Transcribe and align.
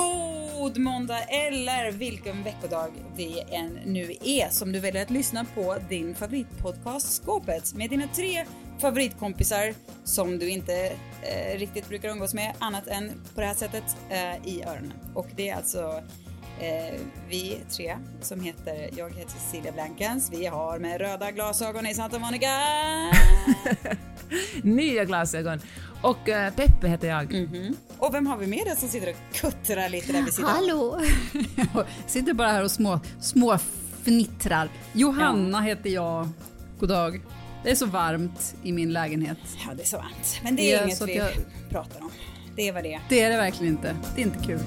God 0.00 0.78
måndag 0.78 1.22
eller 1.22 1.92
vilken 1.92 2.42
veckodag 2.42 2.90
det 3.16 3.40
än 3.54 3.78
nu 3.84 4.16
är 4.24 4.48
som 4.48 4.72
du 4.72 4.80
väljer 4.80 5.02
att 5.02 5.10
lyssna 5.10 5.46
på 5.54 5.76
din 5.88 6.14
favoritpodcast 6.14 7.22
Skåpet 7.22 7.74
med 7.74 7.90
dina 7.90 8.06
tre 8.06 8.44
favoritkompisar 8.78 9.74
som 10.04 10.38
du 10.38 10.48
inte 10.48 10.92
eh, 11.22 11.58
riktigt 11.58 11.88
brukar 11.88 12.08
umgås 12.08 12.34
med 12.34 12.54
annat 12.58 12.86
än 12.86 13.10
på 13.34 13.40
det 13.40 13.46
här 13.46 13.54
sättet 13.54 13.96
eh, 14.10 14.48
i 14.48 14.62
öronen. 14.62 14.92
Och 15.14 15.26
det 15.36 15.48
är 15.48 15.56
alltså 15.56 16.02
eh, 16.60 17.00
vi 17.28 17.58
tre 17.70 17.96
som 18.20 18.40
heter, 18.40 18.90
jag 18.96 19.10
heter 19.10 19.30
Cecilia 19.30 19.72
Blankens, 19.72 20.30
vi 20.32 20.46
har 20.46 20.78
med 20.78 21.00
röda 21.00 21.30
glasögon 21.30 21.86
i 21.86 21.94
Santa 21.94 22.18
Monica. 22.18 22.46
Nya 24.62 25.04
glasögon. 25.04 25.60
Och 26.02 26.28
uh, 26.28 26.50
Peppe 26.56 26.88
heter 26.88 27.08
jag. 27.08 27.34
Mm 27.34 27.46
-hmm. 27.46 27.74
Och 27.98 28.14
vem 28.14 28.26
har 28.26 28.36
vi 28.36 28.46
med 28.46 28.72
oss 28.72 28.80
som 28.80 28.88
sitter 28.88 29.10
och 29.10 29.34
kuttrar 29.34 29.88
lite 29.88 30.12
där 30.12 30.22
vid 30.22 30.34
sidan 30.34 30.50
Hallå! 30.50 31.00
jag 31.74 31.86
sitter 32.06 32.32
bara 32.32 32.48
här 32.48 32.64
och 32.64 32.70
små, 32.70 33.00
små 33.20 33.58
fnittrar. 34.02 34.68
Johanna 34.92 35.58
ja. 35.58 35.62
heter 35.62 35.90
jag. 35.90 36.28
God 36.78 36.88
dag. 36.88 37.20
Det 37.64 37.70
är 37.70 37.74
så 37.74 37.86
varmt 37.86 38.54
i 38.62 38.72
min 38.72 38.92
lägenhet. 38.92 39.38
Ja, 39.66 39.74
det 39.74 39.82
är 39.82 39.86
så 39.86 39.96
varmt. 39.96 40.40
Men 40.42 40.56
det 40.56 40.72
är, 40.72 40.76
det 40.76 40.82
är 40.82 40.86
inget 40.86 41.08
vi 41.08 41.16
jag... 41.16 41.30
pratar 41.70 42.00
om. 42.00 42.10
Det 42.56 42.68
är 42.68 42.72
vad 42.72 42.82
det 42.82 42.94
är. 42.94 43.00
Det 43.08 43.20
är 43.20 43.30
det 43.30 43.36
verkligen 43.36 43.72
inte. 43.72 43.96
Det 44.14 44.22
är 44.22 44.26
inte 44.26 44.46
kul. 44.46 44.60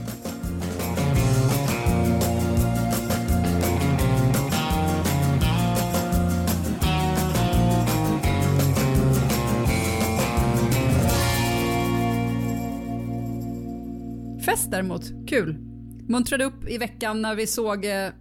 Fest 14.54 14.72
däremot, 14.72 15.04
kul. 15.28 15.58
Muntrade 16.10 16.44
upp 16.46 16.70
i 16.70 16.78
veckan 16.78 17.22
när 17.22 17.36
vi 17.36 17.48
såg 17.48 17.86
eh, 17.86 18.12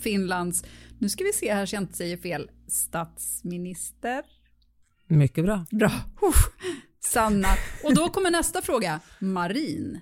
Finlands, 0.00 0.64
nu 0.98 1.08
ska 1.08 1.24
vi 1.24 1.32
se 1.32 1.54
här 1.54 1.66
så 1.66 1.76
jag 1.76 1.82
inte 1.82 1.96
säger 1.96 2.16
fel, 2.16 2.50
statsminister. 2.68 4.22
Mycket 5.06 5.44
bra. 5.44 5.66
Bra. 5.70 5.90
Sanna. 7.00 7.48
Och 7.84 7.94
då 7.94 8.08
kommer 8.08 8.30
nästa 8.30 8.62
fråga. 8.62 9.00
Marin. 9.18 10.00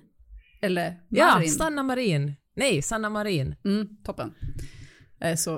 Eller 0.61 0.89
Marin. 0.89 1.47
Ja, 1.47 1.47
Sanna 1.57 1.83
Marin. 1.83 2.35
Nej, 2.55 2.81
Sanna 2.81 3.09
Marin. 3.09 3.55
Mm, 3.65 3.87
toppen. 4.03 4.33
är 5.19 5.35
så 5.35 5.51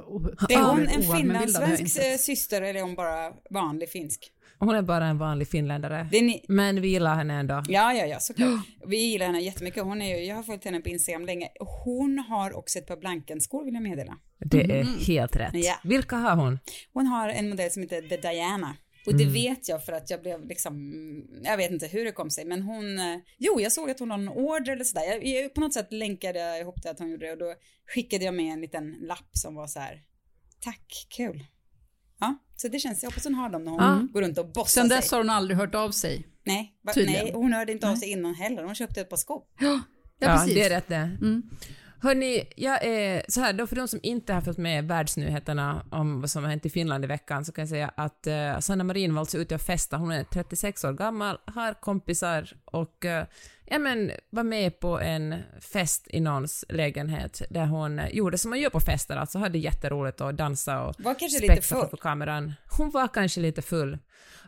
är 0.49 0.63
hon 0.63 0.87
en 0.87 1.03
finlandssvensk 1.03 1.97
eh, 1.97 2.17
syster 2.17 2.61
eller 2.61 2.79
är 2.79 2.83
hon 2.83 2.95
bara 2.95 3.33
vanlig 3.49 3.89
finsk? 3.89 4.31
Hon 4.59 4.75
är 4.75 4.81
bara 4.81 5.05
en 5.05 5.17
vanlig 5.17 5.47
finländare. 5.47 6.09
Ni... 6.11 6.45
Men 6.47 6.81
vi 6.81 6.87
gillar 6.87 7.15
henne 7.15 7.33
ändå. 7.33 7.63
Ja, 7.67 7.93
ja, 7.93 8.05
ja, 8.05 8.19
såklart. 8.19 8.59
Vi 8.87 8.97
gillar 8.97 9.25
henne 9.25 9.39
jättemycket. 9.39 9.83
Hon 9.83 10.01
är 10.01 10.17
ju, 10.17 10.25
jag 10.25 10.35
har 10.35 10.43
följt 10.43 10.65
henne 10.65 10.79
på 10.79 10.89
Instagram 10.89 11.25
länge. 11.25 11.49
Hon 11.83 12.19
har 12.19 12.57
också 12.57 12.79
ett 12.79 12.87
par 12.87 12.97
Blankenskor 12.97 13.65
vill 13.65 13.73
jag 13.73 13.83
meddela. 13.83 14.17
Det 14.39 14.61
är 14.61 14.81
mm. 14.81 14.99
helt 15.07 15.35
rätt. 15.35 15.53
Ja. 15.53 15.75
Vilka 15.83 16.15
har 16.15 16.35
hon? 16.35 16.59
Hon 16.93 17.07
har 17.07 17.29
en 17.29 17.49
modell 17.49 17.71
som 17.71 17.81
heter 17.81 18.01
The 18.01 18.17
Diana. 18.17 18.75
Och 19.07 19.15
det 19.15 19.23
mm. 19.23 19.33
vet 19.33 19.69
jag 19.69 19.85
för 19.85 19.93
att 19.93 20.09
jag 20.09 20.21
blev 20.21 20.45
liksom, 20.45 20.93
jag 21.43 21.57
vet 21.57 21.71
inte 21.71 21.87
hur 21.87 22.05
det 22.05 22.11
kom 22.11 22.29
sig, 22.29 22.45
men 22.45 22.61
hon, 22.61 22.99
eh, 22.99 23.17
jo 23.37 23.59
jag 23.59 23.71
såg 23.71 23.89
att 23.89 23.99
hon 23.99 24.11
har 24.11 24.17
en 24.17 24.29
order 24.29 24.73
eller 24.73 24.83
sådär. 24.83 25.05
Jag, 25.05 25.25
jag, 25.25 25.53
på 25.53 25.61
något 25.61 25.73
sätt 25.73 25.87
länkade 25.93 26.39
jag 26.39 26.59
ihop 26.59 26.83
det 26.83 26.89
att 26.89 26.99
hon 26.99 27.11
gjorde 27.11 27.25
det 27.25 27.31
och 27.31 27.37
då 27.37 27.53
skickade 27.87 28.25
jag 28.25 28.33
med 28.33 28.53
en 28.53 28.61
liten 28.61 28.95
lapp 29.01 29.29
som 29.31 29.55
var 29.55 29.67
så 29.67 29.79
här, 29.79 30.01
tack, 30.59 31.07
kul. 31.09 31.43
Ja, 32.19 32.35
så 32.55 32.67
det 32.67 32.79
känns, 32.79 33.03
jag 33.03 33.09
hoppas 33.09 33.23
hon 33.23 33.35
har 33.35 33.49
dem 33.49 33.63
när 33.63 33.71
hon 33.71 33.83
ja. 33.83 34.07
går 34.13 34.21
runt 34.21 34.37
och 34.37 34.47
bossar 34.47 34.65
sig. 34.65 34.81
Sen 34.81 34.89
dess 34.89 35.11
har 35.11 35.17
hon 35.17 35.29
aldrig 35.29 35.57
hört 35.57 35.75
av 35.75 35.91
sig. 35.91 36.27
Nej, 36.43 36.73
nej 36.95 37.31
hon 37.33 37.53
hörde 37.53 37.71
inte 37.71 37.89
av 37.89 37.95
sig 37.95 38.11
innan 38.11 38.33
heller. 38.35 38.63
Hon 38.63 38.75
köpte 38.75 39.01
ett 39.01 39.09
par 39.09 39.17
skor. 39.17 39.41
Ja, 39.59 39.81
ja, 40.19 40.27
ja 40.27 40.45
det 40.45 40.63
är 40.63 40.69
rätt 40.69 40.87
det. 40.87 40.95
Mm. 40.95 41.49
Hörni, 42.01 42.43
jag 42.55 42.83
är 42.83 43.25
så 43.27 43.41
här 43.41 43.53
då 43.53 43.67
för 43.67 43.75
de 43.75 43.87
som 43.87 43.99
inte 44.03 44.33
har 44.33 44.41
följt 44.41 44.57
med 44.57 44.87
världsnyheterna 44.87 45.85
om 45.91 46.21
vad 46.21 46.29
som 46.29 46.43
har 46.43 46.49
hänt 46.49 46.65
i 46.65 46.69
Finland 46.69 47.03
i 47.03 47.07
veckan 47.07 47.45
så 47.45 47.51
kan 47.51 47.61
jag 47.61 47.69
säga 47.69 47.91
att 47.95 48.27
uh, 48.27 48.59
Sanna 48.59 48.83
Marin 48.83 49.13
var 49.13 49.19
alltså 49.19 49.37
ute 49.37 49.55
och 49.55 49.61
festa. 49.61 49.97
Hon 49.97 50.11
är 50.11 50.23
36 50.23 50.83
år 50.83 50.93
gammal, 50.93 51.37
har 51.45 51.73
kompisar 51.73 52.53
och 52.65 53.05
uh, 53.05 53.23
ja 53.69 53.79
men 53.79 54.11
var 54.29 54.43
med 54.43 54.79
på 54.79 54.99
en 54.99 55.35
fest 55.59 56.07
i 56.09 56.19
någons 56.19 56.65
lägenhet 56.69 57.41
där 57.49 57.65
hon 57.65 57.99
uh, 57.99 58.09
gjorde 58.09 58.37
som 58.37 58.49
man 58.49 58.59
gör 58.59 58.69
på 58.69 58.79
fester, 58.79 59.15
alltså 59.15 59.39
hade 59.39 59.57
jätteroligt 59.57 60.21
och 60.21 60.33
dansa 60.33 60.81
och 60.81 60.95
var 60.99 61.13
kanske 61.13 61.39
lite 61.39 61.61
full. 61.61 61.87
på 61.87 61.97
kameran. 61.97 62.53
Hon 62.77 62.89
var 62.89 63.07
kanske 63.07 63.41
lite 63.41 63.61
full. 63.61 63.97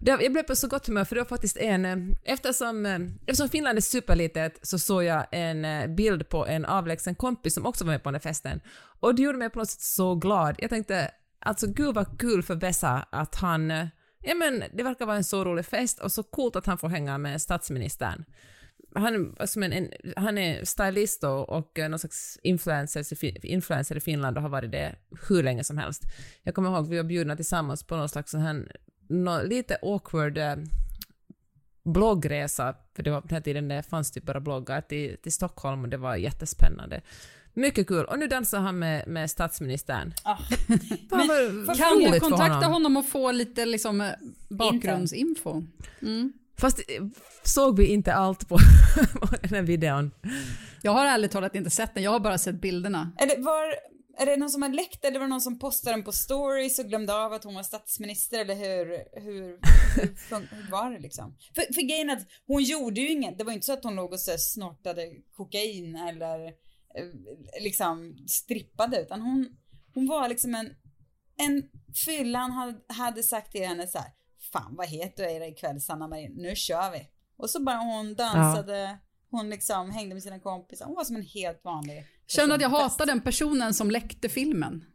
Jag 0.01 0.31
blev 0.31 0.43
på 0.43 0.55
så 0.55 0.67
gott 0.67 0.87
humör 0.87 1.05
för 1.05 1.15
det 1.15 1.21
var 1.21 1.27
faktiskt 1.27 1.57
en, 1.57 1.85
eh, 1.85 1.97
eftersom, 2.23 2.85
eh, 2.85 2.99
eftersom 3.27 3.49
Finland 3.49 3.77
är 3.77 3.81
superlitet 3.81 4.59
så 4.61 4.79
såg 4.79 5.03
jag 5.03 5.25
en 5.31 5.65
eh, 5.65 5.87
bild 5.87 6.29
på 6.29 6.47
en 6.47 6.65
avlägsen 6.65 7.15
kompis 7.15 7.53
som 7.53 7.65
också 7.65 7.85
var 7.85 7.91
med 7.91 8.03
på 8.03 8.11
den 8.11 8.21
festen. 8.21 8.61
Och 8.99 9.15
det 9.15 9.21
gjorde 9.21 9.37
mig 9.37 9.49
på 9.49 9.59
något 9.59 9.69
sätt 9.69 9.81
så 9.81 10.15
glad. 10.15 10.55
Jag 10.57 10.69
tänkte, 10.69 11.11
alltså 11.39 11.67
gud 11.67 11.95
vad 11.95 12.19
kul 12.19 12.43
för 12.43 12.55
Vesa 12.55 13.05
att 13.09 13.35
han, 13.35 13.69
ja 14.21 14.35
men 14.35 14.63
det 14.73 14.83
verkar 14.83 15.05
vara 15.05 15.17
en 15.17 15.23
så 15.23 15.43
rolig 15.43 15.65
fest 15.65 15.99
och 15.99 16.11
så 16.11 16.23
coolt 16.23 16.55
att 16.55 16.65
han 16.65 16.77
får 16.77 16.89
hänga 16.89 17.17
med 17.17 17.41
statsministern. 17.41 18.25
Han, 18.95 19.35
alltså, 19.39 19.59
en, 19.61 19.73
en, 19.73 19.91
han 20.15 20.37
är 20.37 20.65
stylist 20.65 21.23
och, 21.23 21.49
och 21.49 21.77
någon 21.89 21.99
slags 21.99 22.39
influencer, 22.43 23.25
influencer 23.45 23.97
i 23.97 23.99
Finland 23.99 24.37
och 24.37 24.43
har 24.43 24.49
varit 24.49 24.71
det 24.71 24.95
hur 25.29 25.43
länge 25.43 25.63
som 25.63 25.77
helst. 25.77 26.03
Jag 26.43 26.55
kommer 26.55 26.69
ihåg 26.69 26.83
att 26.83 26.89
vi 26.89 26.97
var 26.97 27.03
bjudna 27.03 27.35
tillsammans 27.35 27.83
på 27.83 27.95
någon 27.95 28.09
slags 28.09 28.31
sån 28.31 28.41
här 28.41 28.71
no, 29.09 29.47
lite 29.47 29.77
awkward 29.81 30.37
eh, 30.37 30.55
bloggresa, 31.83 32.75
för 32.95 33.03
det 33.03 33.11
var 33.11 33.21
på 33.21 33.27
den 33.27 33.35
här 33.35 33.41
tiden 33.41 33.67
det 33.67 33.83
fanns 33.83 34.11
typ 34.11 34.23
bara 34.23 34.39
bloggar, 34.39 34.81
till, 34.81 35.17
till 35.17 35.31
Stockholm 35.31 35.83
och 35.83 35.89
det 35.89 35.97
var 35.97 36.15
jättespännande. 36.15 37.01
Mycket 37.53 37.87
kul. 37.87 38.05
Och 38.05 38.19
nu 38.19 38.27
dansar 38.27 38.59
han 38.59 38.79
med, 38.79 39.07
med 39.07 39.31
statsministern. 39.31 40.13
Ah. 40.23 40.37
Men, 41.09 41.75
kan 41.75 41.97
du 41.97 42.19
kontakta 42.19 42.53
honom. 42.53 42.71
honom. 42.71 42.97
och 42.97 43.09
få 43.09 43.31
lite 43.31 43.65
liksom, 43.65 44.01
eh, 44.01 44.11
bakgrundsinfo? 44.49 45.63
Mm. 46.01 46.33
Fast 46.59 46.79
eh, 46.79 47.03
såg 47.43 47.77
vi 47.77 47.87
inte 47.87 48.13
allt 48.13 48.49
på, 48.49 48.57
den 49.41 49.53
här 49.53 49.61
videon? 49.61 50.11
Jag 50.81 50.91
har 50.91 51.05
ärligt 51.05 51.31
talat 51.31 51.55
inte 51.55 51.69
sett 51.69 51.93
den, 51.93 52.03
jag 52.03 52.11
har 52.11 52.19
bara 52.19 52.37
sett 52.37 52.61
bilderna. 52.61 53.11
Eller 53.19 53.43
var, 53.43 53.75
är 54.21 54.25
det 54.25 54.37
någon 54.37 54.49
som 54.49 54.61
har 54.61 54.69
läckt 54.69 55.05
eller 55.05 55.19
var 55.19 55.25
det 55.25 55.29
någon 55.29 55.41
som 55.41 55.59
postade 55.59 55.95
den 55.95 56.03
på 56.03 56.11
stories 56.11 56.79
och 56.79 56.85
glömde 56.85 57.13
av 57.13 57.33
att 57.33 57.43
hon 57.43 57.55
var 57.55 57.63
statsminister 57.63 58.39
eller 58.39 58.55
hur, 58.55 58.85
hur, 59.21 59.59
hur, 59.95 60.39
hur 60.55 60.71
var 60.71 60.91
det 60.91 60.99
liksom? 60.99 61.37
För, 61.55 61.73
för 61.73 61.81
grejen 61.81 62.09
att 62.09 62.27
hon 62.47 62.63
gjorde 62.63 63.01
ju 63.01 63.09
inget, 63.09 63.37
det 63.37 63.43
var 63.43 63.51
ju 63.51 63.55
inte 63.55 63.65
så 63.65 63.73
att 63.73 63.83
hon 63.83 63.95
låg 63.95 64.13
och 64.13 64.19
så 64.19 64.31
snortade 64.37 65.07
kokain 65.33 65.95
eller 65.95 66.45
eh, 66.45 67.05
liksom 67.61 68.17
strippade 68.27 69.01
utan 69.01 69.21
hon, 69.21 69.49
hon 69.93 70.07
var 70.07 70.29
liksom 70.29 70.55
en, 70.55 70.69
en 71.37 71.63
fyllan 72.05 72.51
hade, 72.51 72.79
hade 72.87 73.23
sagt 73.23 73.51
till 73.51 73.67
henne 73.67 73.87
så 73.87 73.97
här, 73.97 74.11
fan 74.53 74.75
vad 74.75 74.87
het 74.87 75.17
du 75.17 75.23
är 75.23 75.47
ikväll 75.47 75.81
Sanna 75.81 76.07
Marin, 76.07 76.33
nu 76.37 76.55
kör 76.55 76.91
vi. 76.91 77.07
Och 77.37 77.49
så 77.49 77.63
bara 77.63 77.77
hon 77.77 78.15
dansade, 78.15 78.79
ja. 78.79 78.97
hon 79.31 79.49
liksom 79.49 79.91
hängde 79.91 80.15
med 80.15 80.23
sina 80.23 80.39
kompisar, 80.39 80.85
hon 80.85 80.95
var 80.95 81.03
som 81.03 81.15
en 81.15 81.21
helt 81.23 81.63
vanlig 81.63 82.05
Känner 82.27 82.55
att 82.55 82.61
jag 82.61 82.69
hatar 82.69 83.05
den 83.05 83.21
personen 83.21 83.73
som 83.73 83.91
läckte 83.91 84.29
filmen. 84.29 84.85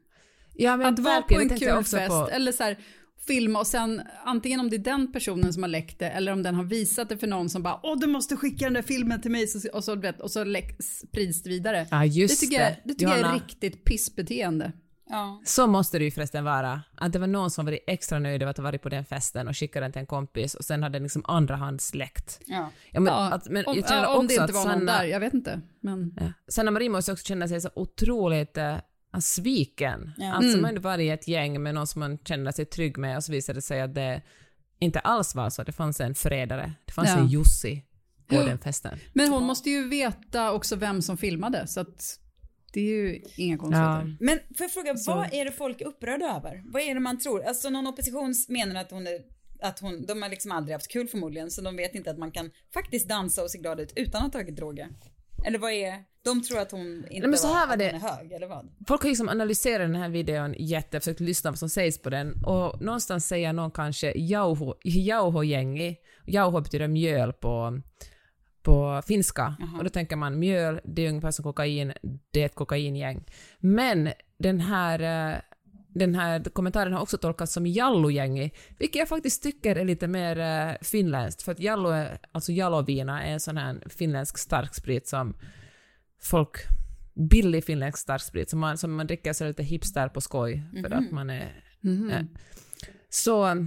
Ja, 0.55 0.77
men 0.77 0.87
att 0.87 0.99
vara 0.99 1.23
på 1.23 1.41
en 1.41 1.49
kul 1.49 1.85
fest 1.85 2.09
på... 2.09 2.29
eller 2.33 2.53
så 2.53 2.63
här, 2.63 2.79
filma 3.27 3.59
och 3.59 3.67
sen 3.67 4.03
antingen 4.25 4.61
om 4.61 4.71
det 4.71 4.77
är 4.77 4.79
den 4.79 5.13
personen 5.13 5.53
som 5.53 5.63
har 5.63 5.71
läckt 5.71 5.99
det 5.99 6.11
eller 6.11 6.33
om 6.33 6.43
den 6.43 6.55
har 6.55 6.65
visat 6.65 7.09
det 7.09 7.19
för 7.19 7.27
någon 7.27 7.51
som 7.51 7.63
bara 7.63 7.81
åh 7.83 7.99
du 7.99 8.07
måste 8.07 8.37
skicka 8.37 8.65
den 8.65 8.73
där 8.75 8.83
filmen 8.83 9.21
till 9.21 9.31
mig 9.31 9.47
och 9.73 9.85
så, 9.85 9.95
vet, 9.95 10.21
och 10.21 10.31
så 10.31 10.45
läck, 10.45 10.83
sprids 10.83 11.43
det 11.43 11.51
vidare. 11.51 11.87
Ja, 11.91 12.05
just 12.05 12.41
det 12.41 12.47
tycker, 12.47 12.59
det. 12.59 12.65
Jag, 12.65 12.77
det 12.85 12.95
tycker 12.95 13.17
jag 13.17 13.31
är 13.31 13.35
riktigt 13.35 13.85
pissbeteende. 13.85 14.73
Ja. 15.09 15.43
Så 15.45 15.67
måste 15.67 15.99
det 15.99 16.05
ju 16.05 16.11
förresten 16.11 16.45
vara. 16.45 16.83
Att 16.95 17.13
det 17.13 17.19
var 17.19 17.27
någon 17.27 17.51
som 17.51 17.65
var 17.65 17.79
extra 17.87 18.19
nöjd 18.19 18.43
över 18.43 18.51
att 18.51 18.57
ha 18.57 18.65
varit 18.65 18.83
på 18.83 18.89
den 18.89 19.05
festen 19.05 19.49
och 19.49 19.57
skickat 19.57 19.83
den 19.83 19.93
till 19.93 20.01
en 20.01 20.07
kompis 20.07 20.55
och 20.55 20.65
sen 20.65 20.83
hade 20.83 20.93
den 20.93 21.03
liksom 21.03 21.25
andrahandsläckt. 21.25 22.41
Ja. 22.47 22.71
Ja, 22.91 23.01
men, 23.01 23.13
ja, 23.13 23.33
att, 23.33 23.49
men 23.49 23.67
om, 23.67 23.75
jag 23.77 23.85
ja, 23.91 24.17
om 24.17 24.27
det 24.27 24.35
inte 24.35 24.53
var 24.53 24.63
Sanna, 24.63 24.77
någon 24.77 24.87
där, 24.87 25.05
jag 25.05 25.21
vet 25.21 25.35
inte. 25.35 25.61
Men... 25.81 26.15
Ja. 26.21 26.33
Sanna 26.49 26.71
Marie 26.71 26.89
måste 26.89 27.13
också 27.13 27.27
känna 27.27 27.49
sig 27.49 27.61
så 27.61 27.71
otroligt 27.75 28.59
uh, 28.59 29.21
sviken. 29.21 30.13
Ja. 30.17 30.33
Alltså 30.33 30.59
mm. 30.59 30.75
man 30.75 30.83
varit 30.83 31.05
i 31.05 31.09
ett 31.09 31.29
gäng 31.29 31.63
med 31.63 31.75
någon 31.75 31.87
som 31.87 32.01
man 32.01 32.19
känner 32.19 32.53
sig 32.53 32.65
trygg 32.65 32.99
med 32.99 33.17
och 33.17 33.25
så 33.25 33.33
visade 33.33 33.57
det 33.57 33.63
sig 33.63 33.81
att 33.81 33.95
det 33.95 34.23
inte 34.79 34.99
alls 34.99 35.35
var 35.35 35.51
så. 35.51 35.63
Det 35.63 35.73
fanns 35.73 36.01
en 36.01 36.15
förrädare. 36.15 36.73
Det 36.85 36.93
fanns 36.93 37.09
ja. 37.09 37.19
en 37.19 37.27
Jussi 37.27 37.85
på 38.27 38.35
den 38.35 38.59
festen. 38.59 38.99
Men 39.13 39.29
hon 39.29 39.45
måste 39.45 39.71
ju 39.71 39.89
veta 39.89 40.53
också 40.53 40.77
vem 40.77 41.03
som 41.03 41.17
filmade 41.17 41.67
så 41.67 41.81
att 41.81 42.21
det 42.75 42.81
är 42.81 42.85
ju 42.85 43.23
inga 43.37 43.59
konstigheter. 43.59 44.07
Ja. 44.09 44.17
Men 44.21 44.39
för 44.57 44.65
jag 44.65 44.71
fråga, 44.73 44.97
så. 44.97 45.15
vad 45.15 45.35
är 45.35 45.45
det 45.45 45.53
folk 45.53 45.81
är 45.81 45.87
upprörda 45.87 46.37
över? 46.37 46.63
Vad 46.65 46.83
är 46.83 46.95
det 46.95 47.01
man 47.01 47.19
tror? 47.19 47.45
Alltså 47.45 47.71
någon 47.71 47.87
opposition 47.87 48.35
menar 48.49 48.81
att 48.81 48.91
hon 48.91 49.07
är 49.07 49.19
att 49.63 49.81
hon, 49.81 50.07
de 50.07 50.23
har 50.23 50.29
liksom 50.29 50.53
aldrig 50.53 50.75
haft 50.75 50.89
kul 50.89 51.09
förmodligen 51.09 51.51
så 51.51 51.63
de 51.63 51.77
vet 51.77 51.95
inte 51.95 52.11
att 52.11 52.19
man 52.19 52.31
kan 52.31 52.51
faktiskt 52.75 53.09
dansa 53.09 53.43
och 53.43 53.51
se 53.51 53.59
glad 53.59 53.81
ut 53.81 53.93
utan 53.97 54.27
att 54.27 54.35
ha 54.35 54.41
tagit 54.41 54.57
droger. 54.57 54.89
Eller 55.47 55.59
vad 55.59 55.73
är, 55.73 55.95
de 56.25 56.43
tror 56.43 56.59
att 56.61 56.71
hon 56.71 57.05
inte 57.11 57.29
Nej, 57.29 57.39
så 57.39 57.55
här 57.55 57.67
var, 57.67 57.77
det. 57.77 57.91
är 57.91 57.99
hög 57.99 58.33
eller 58.33 58.47
vad? 58.47 58.69
Folk 58.89 59.03
har 59.03 59.09
liksom 59.09 59.29
analyserat 59.29 59.89
den 59.89 59.95
här 59.95 60.09
videon 60.09 60.55
jätte, 60.59 61.01
försökt 61.01 61.21
lyssna 61.21 61.51
på 61.51 61.53
vad 61.53 61.59
som 61.59 61.69
sägs 61.69 61.99
på 61.99 62.11
den 62.11 62.45
och 62.45 62.83
någonstans 62.83 63.27
säger 63.27 63.53
någon 63.53 63.71
kanske 63.71 64.13
jauho, 64.17 64.75
jauho-gängi, 64.85 65.97
jauho 66.27 66.61
betyder 66.61 66.89
mjöl 66.89 67.33
på 67.33 67.81
på 68.65 69.03
finska. 69.07 69.43
Aha. 69.43 69.79
Och 69.79 69.85
då 69.85 69.91
tänker 69.91 70.17
man 70.17 70.39
mjöl, 70.39 70.81
det 70.85 71.03
är 71.03 71.09
ungefär 71.09 71.31
som 71.31 71.43
kokain, 71.43 71.93
det 72.31 72.43
är 72.43 72.47
ett 72.47 72.55
kokaingäng. 72.55 73.25
Men 73.59 74.13
den 74.39 74.61
här, 74.61 75.33
eh, 75.33 75.39
den 75.89 76.15
här 76.15 76.45
kommentaren 76.45 76.93
har 76.93 77.01
också 77.01 77.19
tolkats 77.19 77.53
som 77.53 77.67
jallogängi, 77.67 78.51
vilket 78.79 78.99
jag 78.99 79.09
faktiskt 79.09 79.43
tycker 79.43 79.77
är 79.77 79.85
lite 79.85 80.09
mer 80.09 80.39
äh, 80.39 80.75
finländskt, 80.83 81.43
för 81.43 81.53
att 81.53 81.61
jallo, 81.61 82.07
alltså 82.33 82.53
jalovina 82.53 83.23
är 83.23 83.33
en 83.33 83.41
sån 83.41 83.57
här 83.57 83.83
finländsk 83.89 84.39
starksprit 84.39 85.07
som 85.09 85.35
folk 86.23 86.57
billig 87.15 87.65
finländsk 87.65 87.99
starksprit 87.99 88.51
som 88.51 88.59
man, 88.59 88.79
som 88.79 88.95
man 88.95 89.07
dricker 89.07 89.33
så 89.33 89.45
lite 89.45 89.63
hipster 89.63 90.09
på 90.09 90.21
skoj 90.21 90.63
för 90.71 90.79
mm 90.79 90.93
-hmm. 90.93 91.07
att 91.07 91.13
man 91.13 91.31
är... 91.31 91.63
Mm 91.85 92.11
-hmm. 92.11 92.27
Så, 93.15 93.67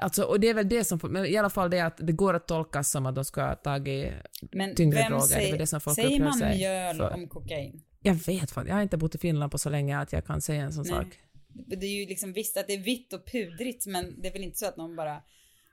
alltså, 0.00 0.22
och 0.22 0.40
det 0.40 0.48
är 0.48 0.54
väl 0.54 0.68
det 0.68 0.84
som, 0.84 1.00
men 1.02 1.26
i 1.26 1.36
alla 1.36 1.50
fall 1.50 1.70
det 1.70 1.80
att 1.80 1.96
det 1.96 2.12
går 2.12 2.34
att 2.34 2.48
tolkas 2.48 2.90
som 2.90 3.06
att 3.06 3.14
de 3.14 3.24
ska 3.24 3.42
ha 3.42 3.54
tagit 3.54 4.12
men 4.52 4.74
tyngre 4.74 5.08
droger. 5.08 5.20
Säger, 5.20 5.48
det 5.50 5.56
är 5.56 5.58
det 5.58 5.66
som 5.66 5.80
folk 5.80 5.94
säger 5.94 6.20
man 6.20 6.38
mjöl 6.38 6.96
för. 6.96 7.14
om 7.14 7.28
kokain? 7.28 7.82
Jag 8.02 8.14
vet 8.14 8.50
fan, 8.50 8.66
jag 8.66 8.74
har 8.74 8.82
inte 8.82 8.96
bott 8.96 9.14
i 9.14 9.18
Finland 9.18 9.52
på 9.52 9.58
så 9.58 9.70
länge 9.70 9.98
att 9.98 10.12
jag 10.12 10.26
kan 10.26 10.40
säga 10.40 10.62
en 10.62 10.72
sån 10.72 10.84
Nej. 10.88 10.92
sak. 10.92 11.18
Det 11.48 11.86
är 11.86 12.00
ju 12.00 12.06
liksom 12.06 12.32
visst 12.32 12.56
att 12.56 12.66
det 12.66 12.72
är 12.72 12.82
vitt 12.82 13.12
och 13.12 13.26
pudrigt, 13.26 13.86
men 13.86 14.20
det 14.20 14.28
är 14.28 14.32
väl 14.32 14.42
inte 14.42 14.58
så 14.58 14.66
att 14.66 14.76
någon 14.76 14.96
bara 14.96 15.22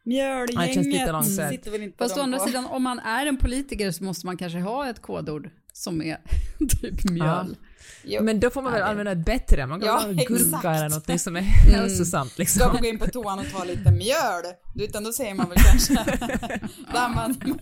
Mjölgänget 0.03 1.25
sitter 1.25 1.71
väl 1.71 1.83
inte 1.83 1.97
Fast 1.97 2.17
å 2.17 2.21
andra 2.21 2.39
sidan, 2.39 2.65
om 2.65 2.83
man 2.83 2.99
är 2.99 3.25
en 3.25 3.37
politiker 3.37 3.91
så 3.91 4.03
måste 4.03 4.25
man 4.25 4.37
kanske 4.37 4.59
ha 4.59 4.89
ett 4.89 5.01
kodord 5.01 5.49
som 5.73 6.01
är 6.01 6.17
typ 6.81 7.09
mjöl. 7.09 7.55
Ja. 8.03 8.21
Men 8.21 8.39
då 8.39 8.49
får 8.49 8.61
man 8.61 8.73
väl 8.73 8.81
använda 8.81 9.11
ett 9.11 9.25
bättre, 9.25 9.65
man 9.65 9.79
kan 9.79 9.89
ja, 9.89 9.99
ha 9.99 10.11
gurka 10.11 10.71
eller 10.71 10.89
något 10.89 11.21
som 11.21 11.35
är 11.35 11.39
mm. 11.39 11.51
hälsosamt. 11.51 12.37
Liksom. 12.37 12.59
Ska 12.59 12.73
man 12.73 12.81
gå 12.81 12.87
in 12.87 12.99
på 12.99 13.07
toan 13.07 13.39
och 13.39 13.51
ta 13.51 13.63
lite 13.63 13.91
mjöl? 13.91 14.43
Utan 14.75 15.03
då 15.03 15.13
säger 15.13 15.33
man 15.33 15.49
väl 15.49 15.57
kanske, 15.57 15.93
där 16.93 17.15
man, 17.15 17.59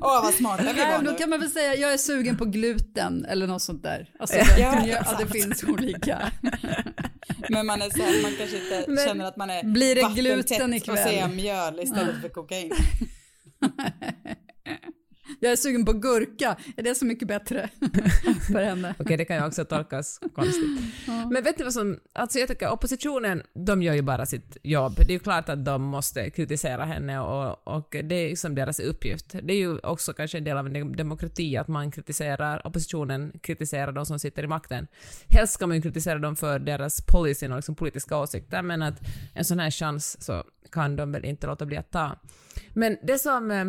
åh 0.00 0.22
vad 0.22 0.34
smarta 0.34 0.72
vi 0.72 0.80
var 0.80 1.02
nu. 1.02 1.10
Då 1.10 1.16
kan 1.16 1.30
man 1.30 1.40
väl 1.40 1.50
säga, 1.50 1.74
jag 1.74 1.92
är 1.92 1.96
sugen 1.96 2.36
på 2.36 2.44
gluten 2.44 3.24
eller 3.24 3.46
något 3.46 3.62
sånt 3.62 3.82
där. 3.82 4.10
Alltså, 4.18 4.36
det, 4.36 4.60
ja, 4.60 4.86
ja, 4.86 5.16
det 5.18 5.26
finns 5.40 5.64
olika. 5.64 6.32
Men 7.48 7.66
man 7.66 7.82
är 7.82 7.90
så 7.90 8.02
här, 8.02 8.22
man 8.22 8.32
kanske 8.38 8.56
inte 8.56 8.84
Men, 8.88 9.06
känner 9.06 9.24
att 9.24 9.36
man 9.36 9.50
är 9.50 9.62
blir 9.62 9.94
det 9.94 10.20
gluten 10.20 10.74
ikväll? 10.74 10.96
och 10.96 11.02
säger 11.02 11.28
mjöl 11.28 11.80
istället 11.80 12.20
för 12.22 12.28
kokain. 12.28 12.72
Jag 15.40 15.52
är 15.52 15.56
sugen 15.56 15.84
på 15.84 15.92
gurka, 15.92 16.56
är 16.76 16.82
det 16.82 16.94
så 16.94 17.04
mycket 17.04 17.28
bättre 17.28 17.70
för 18.52 18.62
henne? 18.64 18.90
Okej, 18.90 19.04
okay, 19.04 19.16
det 19.16 19.24
kan 19.24 19.36
ju 19.36 19.46
också 19.46 19.64
tolkas 19.64 20.20
konstigt. 20.34 20.64
Ja. 21.06 21.28
Men 21.30 21.42
vet 21.42 21.58
du 21.58 21.64
vad 21.64 21.72
som, 21.72 21.98
alltså 22.12 22.38
jag 22.38 22.48
tycker 22.48 22.70
oppositionen, 22.70 23.42
de 23.54 23.82
gör 23.82 23.94
ju 23.94 24.02
bara 24.02 24.26
sitt 24.26 24.56
jobb. 24.62 24.92
Det 24.96 25.10
är 25.10 25.14
ju 25.14 25.18
klart 25.18 25.48
att 25.48 25.64
de 25.64 25.82
måste 25.82 26.30
kritisera 26.30 26.84
henne 26.84 27.20
och, 27.20 27.68
och 27.76 27.96
det 28.04 28.14
är 28.14 28.28
liksom 28.28 28.54
deras 28.54 28.80
uppgift. 28.80 29.34
Det 29.42 29.52
är 29.52 29.58
ju 29.58 29.78
också 29.78 30.12
kanske 30.12 30.38
en 30.38 30.44
del 30.44 30.56
av 30.56 30.66
en 30.66 30.92
demokrati 30.92 31.56
att 31.56 31.68
man 31.68 31.90
kritiserar, 31.90 32.66
oppositionen 32.66 33.32
kritiserar 33.42 33.92
de 33.92 34.06
som 34.06 34.18
sitter 34.18 34.42
i 34.42 34.46
makten. 34.46 34.86
Helst 35.28 35.52
ska 35.52 35.66
man 35.66 35.76
ju 35.76 35.82
kritisera 35.82 36.18
dem 36.18 36.36
för 36.36 36.58
deras 36.58 37.00
policy 37.00 37.48
och 37.48 37.56
liksom 37.56 37.74
politiska 37.74 38.16
åsikter, 38.16 38.62
men 38.62 38.82
att 38.82 39.00
en 39.34 39.44
sån 39.44 39.58
här 39.58 39.70
chans 39.70 40.22
så 40.24 40.44
kan 40.72 40.96
de 40.96 41.12
väl 41.12 41.24
inte 41.24 41.46
låta 41.46 41.66
bli 41.66 41.76
att 41.76 41.90
ta. 41.90 42.16
Men 42.74 42.96
det 43.02 43.18
som 43.18 43.50
eh, 43.50 43.64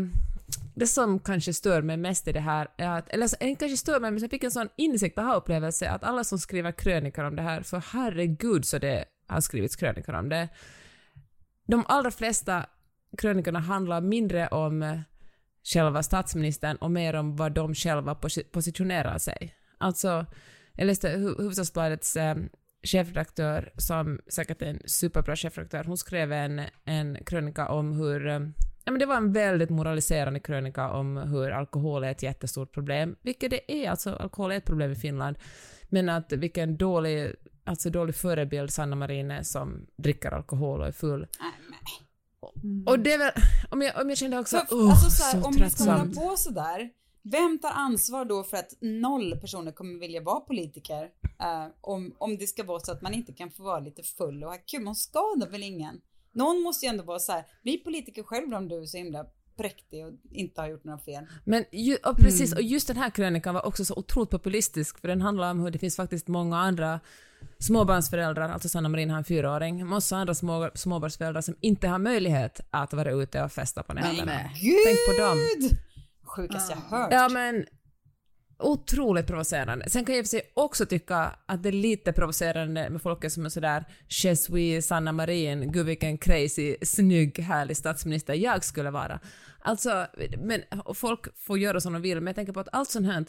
det 0.76 0.88
som 0.88 1.20
kanske 1.20 1.54
stör 1.54 1.82
mig 1.82 1.98
mest 1.98 2.28
i 2.28 2.32
det 2.32 2.40
här 2.40 2.68
är 2.78 2.90
att, 2.90 3.10
eller 3.10 3.24
alltså, 3.24 3.38
inte 3.40 3.60
kanske 3.60 3.78
stör 3.78 4.00
mig, 4.00 4.12
men 4.12 4.22
jag 4.22 4.32
fick 4.32 4.44
en 4.44 4.52
sån 4.52 4.70
insikt 4.76 5.18
och 5.18 5.38
upplevelse 5.38 5.90
att 5.90 6.04
alla 6.04 6.24
som 6.24 6.40
skriver 6.40 6.72
krönikor 6.72 7.24
om 7.24 7.36
det 7.36 7.42
här, 7.42 7.62
för 7.62 7.84
herregud 7.94 8.66
så 8.66 8.78
det 8.80 9.06
har 9.28 9.42
skrivits 9.42 9.76
krönikor 9.76 10.16
om 10.16 10.30
det, 10.30 10.50
de 11.68 11.86
allra 11.88 12.12
flesta 12.12 12.66
krönikorna 13.18 13.60
handlar 13.60 14.02
mindre 14.02 14.48
om 14.48 14.84
eh, 14.84 15.00
själva 15.64 16.04
statsministern 16.04 16.78
och 16.78 16.92
mer 16.92 17.14
om 17.14 17.36
vad 17.36 17.52
de 17.52 17.76
själva 17.76 18.16
positionerar 18.52 19.18
sig. 19.18 19.56
Alltså, 19.78 20.26
jag 20.74 20.88
läste 20.88 21.10
Hufvudstadsbladets 21.10 22.16
eh, 22.16 22.36
chefredaktör, 22.84 23.72
som 23.78 24.20
säkert 24.28 24.62
är 24.62 24.66
en 24.66 24.82
superbra 24.86 25.36
chefredaktör, 25.36 25.84
hon 25.84 25.98
skrev 25.98 26.32
en, 26.32 26.62
en 26.86 27.24
krönika 27.26 27.68
om 27.70 27.94
hur 27.94 28.28
eh, 28.28 28.40
Ja, 28.84 28.92
men 28.92 29.00
det 29.00 29.06
var 29.06 29.16
en 29.16 29.34
väldigt 29.34 29.70
moraliserande 29.70 30.40
krönika 30.40 30.90
om 30.92 31.18
hur 31.18 31.52
alkohol 31.52 32.04
är 32.04 32.12
ett 32.12 32.24
jättestort 32.24 32.74
problem, 32.74 33.16
vilket 33.22 33.52
det 33.52 33.72
är. 33.72 33.90
Alltså, 33.90 34.16
alkohol 34.16 34.52
är 34.52 34.56
ett 34.56 34.66
problem 34.66 34.92
i 34.92 34.96
Finland. 34.96 35.38
Men 35.90 36.10
att 36.10 36.32
vilken 36.32 36.78
dålig, 36.78 37.36
alltså 37.64 37.90
dålig 37.90 38.16
förebild 38.16 38.72
Sanna 38.72 38.96
Marin 38.96 39.32
är 39.32 39.44
som 39.44 39.88
dricker 39.96 40.32
alkohol 40.32 40.82
och 40.82 40.88
är 40.88 40.92
full. 40.92 41.28
Mm. 42.64 42.88
Och 42.88 43.00
det 43.00 43.14
är 43.14 43.18
väl, 43.18 43.32
om 43.70 43.82
jag, 43.82 44.02
om 44.02 44.10
jag 44.10 44.18
kände 44.18 44.40
också, 44.40 44.58
för, 44.58 44.76
oh, 44.76 44.90
alltså 44.90 45.10
så, 45.10 45.24
här, 45.24 45.42
så 45.42 45.48
Om 45.48 45.54
vi 45.54 45.70
ska 45.70 45.84
hålla 45.84 46.06
på 46.06 46.38
sådär, 46.38 46.90
vem 47.24 47.60
tar 47.60 47.72
ansvar 47.72 48.26
då 48.26 48.44
för 48.44 48.58
att 48.58 48.74
noll 48.82 49.40
personer 49.42 49.72
kommer 49.72 50.00
vilja 50.00 50.22
vara 50.22 50.40
politiker? 50.40 51.04
Uh, 51.04 51.74
om, 51.82 52.16
om 52.18 52.38
det 52.38 52.48
ska 52.48 52.64
vara 52.64 52.80
så 52.80 52.92
att 52.92 53.02
man 53.02 53.14
inte 53.14 53.34
kan 53.34 53.52
få 53.52 53.64
vara 53.64 53.80
lite 53.80 54.04
full 54.04 54.44
och 54.44 54.50
ha 54.50 54.58
kul, 54.66 54.82
man 54.82 54.96
skadar 54.96 55.50
väl 55.50 55.64
ingen? 55.64 56.02
Någon 56.32 56.62
måste 56.62 56.86
ju 56.86 56.90
ändå 56.90 57.04
vara 57.04 57.20
så 57.20 57.32
här, 57.32 57.46
bli 57.64 57.78
politiker 57.78 58.24
själv 58.24 58.54
om 58.54 58.68
du 58.68 58.82
är 58.82 58.86
så 58.86 58.98
himla 58.98 59.26
präktig 59.58 60.06
och 60.06 60.12
inte 60.32 60.62
har 60.62 60.68
gjort 60.68 60.84
några 60.84 61.00
fel. 61.00 61.26
Men 61.46 61.66
ju, 61.72 61.96
och 61.96 62.18
precis, 62.18 62.52
mm. 62.52 62.58
och 62.58 62.64
just 62.64 62.88
den 62.88 62.98
här 62.98 63.10
krönikan 63.10 63.54
var 63.54 63.66
också 63.66 63.86
så 63.86 63.96
otroligt 63.96 64.30
populistisk, 64.30 65.00
för 65.02 65.08
den 65.08 65.22
handlar 65.22 65.52
om 65.52 65.60
hur 65.60 65.72
det 65.72 65.80
finns 65.80 65.96
faktiskt 65.96 66.28
många 66.28 66.58
andra 66.58 67.00
småbarnsföräldrar, 67.60 68.50
alltså 68.50 68.70
Sanna 68.70 68.90
Marin 68.90 69.10
har 69.10 69.18
en 69.18 69.24
fyraåring, 69.24 69.88
massa 69.88 70.18
andra 70.18 70.36
små, 70.36 70.70
småbarnsföräldrar 70.76 71.42
som 71.42 71.56
inte 71.60 71.88
har 71.88 72.00
möjlighet 72.00 72.62
att 72.70 72.94
vara 72.94 73.12
ute 73.12 73.44
och 73.44 73.52
festa 73.52 73.84
på 73.84 73.94
nätterna. 73.94 74.32
Tänk 74.86 74.98
på 75.08 75.24
dem. 75.24 75.38
Sjukaste 76.24 76.74
jag 76.74 76.98
hört. 76.98 77.10
Ja 77.12 77.30
men 77.30 77.66
otroligt 78.60 79.28
provocerande. 79.28 79.90
Sen 79.90 80.06
kan 80.06 80.16
jag 80.16 80.20
i 80.20 80.22
och 80.22 80.26
för 80.26 80.30
sig 80.30 80.52
också 80.54 80.86
tycka 80.86 81.36
att 81.46 81.64
det 81.64 81.70
är 81.70 81.74
lite 81.74 82.14
provocerande 82.14 82.90
med 82.90 83.02
folk 83.02 83.32
som 83.32 83.46
är 83.46 83.50
sådär 83.50 83.86
“Je 84.08 84.36
suis 84.36 84.88
Sanna 84.88 85.12
Marin, 85.12 85.72
gud 85.72 85.86
vilken 85.86 86.18
crazy, 86.18 86.76
snygg, 86.82 87.40
härlig 87.40 87.78
statsminister 87.78 88.34
jag 88.34 88.64
skulle 88.64 88.92
vara”. 88.92 89.20
Alltså, 89.60 90.08
men 90.38 90.62
folk 90.94 91.40
får 91.40 91.60
göra 91.60 91.80
som 91.80 91.94
de 91.94 92.02
vill, 92.02 92.18
men 92.18 92.28
jag 92.28 92.36
tänker 92.36 92.54
på 92.54 92.60
att 92.60 92.70
allt 92.72 92.90
sånt 92.90 93.06
här 93.06 93.26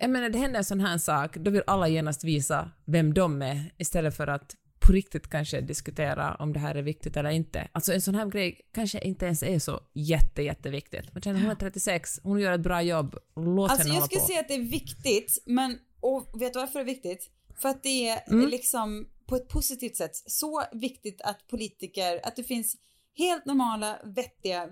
jag 0.00 0.10
menar, 0.10 0.28
det 0.28 0.38
händer 0.38 0.58
en 0.58 0.64
sån 0.64 0.80
här 0.80 0.98
sak, 0.98 1.36
då 1.36 1.50
vill 1.50 1.62
alla 1.66 1.88
genast 1.88 2.24
visa 2.24 2.70
vem 2.84 3.14
de 3.14 3.42
är 3.42 3.72
istället 3.78 4.16
för 4.16 4.26
att 4.26 4.54
på 4.88 4.92
riktigt 4.92 5.30
kanske 5.30 5.60
diskutera 5.60 6.34
om 6.34 6.52
det 6.52 6.58
här 6.58 6.74
är 6.74 6.82
viktigt 6.82 7.16
eller 7.16 7.30
inte. 7.30 7.68
Alltså 7.72 7.92
en 7.92 8.02
sån 8.02 8.14
här 8.14 8.26
grej 8.26 8.60
kanske 8.72 9.00
inte 9.00 9.26
ens 9.26 9.42
är 9.42 9.58
så 9.58 9.80
jätte, 9.94 10.42
jätteviktigt. 10.42 11.14
Man 11.14 11.22
känner 11.22 11.40
hon 11.40 11.50
är 11.50 11.54
36, 11.54 12.20
hon 12.22 12.40
gör 12.40 12.52
ett 12.52 12.60
bra 12.60 12.82
jobb, 12.82 13.18
låt 13.36 13.70
alltså, 13.70 13.86
henne 13.86 13.98
jag 13.98 14.04
skulle 14.04 14.20
säga 14.20 14.40
att 14.40 14.48
det 14.48 14.54
är 14.54 14.62
viktigt, 14.62 15.42
men 15.46 15.78
och 16.00 16.40
vet 16.40 16.52
du 16.52 16.58
varför 16.58 16.78
det 16.78 16.82
är 16.82 16.94
viktigt? 16.94 17.30
För 17.60 17.68
att 17.68 17.82
det 17.82 18.08
är 18.08 18.32
mm. 18.32 18.48
liksom 18.48 19.08
på 19.26 19.36
ett 19.36 19.48
positivt 19.48 19.96
sätt 19.96 20.16
så 20.16 20.64
viktigt 20.72 21.20
att 21.20 21.46
politiker, 21.48 22.20
att 22.22 22.36
det 22.36 22.44
finns 22.44 22.76
helt 23.16 23.46
normala, 23.46 23.98
vettiga, 24.04 24.68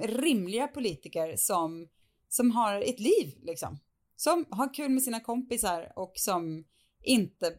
rimliga 0.00 0.68
politiker 0.68 1.36
som, 1.36 1.88
som 2.28 2.50
har 2.50 2.80
ett 2.80 3.00
liv 3.00 3.34
liksom. 3.42 3.78
Som 4.16 4.44
har 4.50 4.74
kul 4.74 4.90
med 4.90 5.02
sina 5.02 5.20
kompisar 5.20 5.92
och 5.96 6.12
som 6.14 6.64
inte 7.02 7.52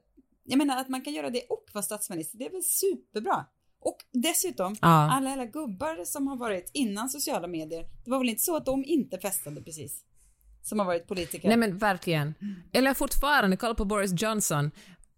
jag 0.46 0.58
menar 0.58 0.78
att 0.78 0.90
man 0.90 1.02
kan 1.02 1.14
göra 1.14 1.30
det 1.30 1.44
och 1.50 1.66
vara 1.74 1.84
statsminister, 1.84 2.38
det 2.38 2.46
är 2.46 2.52
väl 2.52 2.64
superbra. 2.64 3.46
Och 3.80 3.98
dessutom, 4.12 4.76
ja. 4.82 4.88
alla 4.88 5.30
alla 5.30 5.46
gubbar 5.46 6.06
som 6.06 6.28
har 6.28 6.38
varit 6.38 6.72
innan 6.74 7.10
sociala 7.10 7.48
medier, 7.48 7.86
det 8.06 8.12
var 8.12 8.20
väl 8.20 8.30
inte 8.30 8.44
så 8.44 8.56
att 8.56 8.66
de 8.66 8.86
inte 8.86 9.18
festade 9.18 9.62
precis? 9.62 10.02
Som 10.62 10.80
har 10.80 10.86
varit 10.86 11.08
politiker. 11.08 11.48
Nej 11.48 11.58
men 11.58 11.78
verkligen. 11.78 12.34
Eller 12.74 12.94
fortfarande, 12.94 13.58
kolla 13.58 13.74
på 13.74 13.86
Boris 13.86 14.22
Johnson. 14.22 14.72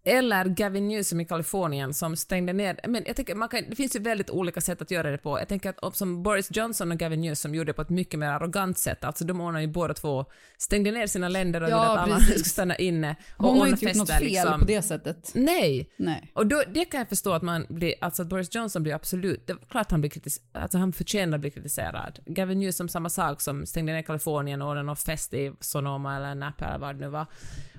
Eller 0.08 0.46
Gavin 0.46 0.88
Newsom 0.88 1.22
i 1.22 1.26
Kalifornien 1.26 1.94
som 1.94 2.16
stängde 2.16 2.54
ner, 2.54 2.80
men 2.88 3.04
jag 3.08 3.16
tänker, 3.16 3.36
man 3.36 3.50
kan, 3.50 3.64
det 3.70 3.76
finns 3.76 3.96
ju 3.96 4.00
väldigt 4.00 4.30
olika 4.30 4.62
sätt 4.62 4.82
att 4.82 4.92
göra 4.92 5.12
det 5.12 5.18
på. 5.18 5.40
Jag 5.40 5.48
tänker 5.48 5.74
att 5.82 5.96
som 5.96 6.24
Boris 6.24 6.48
Johnson 6.52 6.92
och 6.92 6.98
Gavin 6.98 7.22
Newsom 7.22 7.56
gjorde 7.56 7.70
det 7.70 7.74
på 7.74 7.82
ett 7.82 7.90
mycket 7.90 8.20
mer 8.20 8.28
arrogant 8.28 8.78
sätt, 8.78 9.04
alltså 9.04 9.26
de 9.26 9.42
ordnade 9.42 9.66
ju 9.66 9.72
båda 9.72 9.94
två, 9.94 10.26
stängde 10.58 10.92
ner 10.92 11.08
sina 11.08 11.30
länder 11.30 11.64
och 11.64 11.70
ja, 11.70 11.80
ville 11.80 11.92
att 11.92 11.98
alla 11.98 12.20
skulle 12.20 12.40
stanna 12.40 12.76
inne 12.76 13.16
och 13.38 13.46
Hon 13.46 13.60
har 13.60 13.68
inte 13.68 13.86
gjort 13.86 13.96
något 13.96 14.12
fel 14.12 14.24
liksom. 14.24 14.60
på 14.60 14.66
det 14.66 14.82
sättet. 14.82 15.32
Nej. 15.34 15.90
Nej. 15.98 16.32
Och 16.34 16.48
då, 16.48 16.64
det 16.74 16.86
kan 16.86 16.98
jag 16.98 17.10
förstå 17.10 17.34
att 17.34 17.44
man 17.44 17.66
blir, 17.70 17.94
alltså 18.02 18.22
att 18.22 18.28
Boris 18.28 18.56
Johnson 18.56 18.84
blir 18.84 18.94
absolut, 18.94 19.48
det 19.48 19.54
är 19.54 19.58
klart 19.70 19.92
han 19.92 20.02
blir 20.02 20.12
kritiserad, 20.12 20.64
alltså 20.64 20.78
han 20.78 20.94
förtjänar 20.94 21.38
att 21.38 21.42
bli 21.42 21.52
kritiserad. 21.52 22.20
Gavin 22.26 22.60
Newsom 22.60 22.90
samma 22.90 23.10
sak 23.10 23.42
som 23.42 23.66
stängde 23.66 23.94
ner 23.94 24.02
Kalifornien 24.02 24.62
och 24.62 24.70
ordnade 24.70 24.86
någon 24.86 24.96
fest 24.96 25.34
i 25.34 25.54
Sonoma 25.60 26.18
eller 26.18 26.36
Napa 26.36 26.66
eller 26.66 26.80
vad 26.80 26.96
det 26.96 27.02
nu 27.02 27.08
var. 27.08 27.26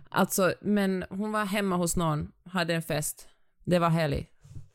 Alltså, 0.09 0.55
men 0.61 1.05
hon 1.11 1.33
var 1.33 1.45
hemma 1.45 1.77
hos 1.77 1.97
någon, 1.97 2.29
hade 2.45 2.75
en 2.75 2.83
fest, 2.83 3.29
det 3.65 3.79
var 3.79 3.89
helg. 3.89 4.27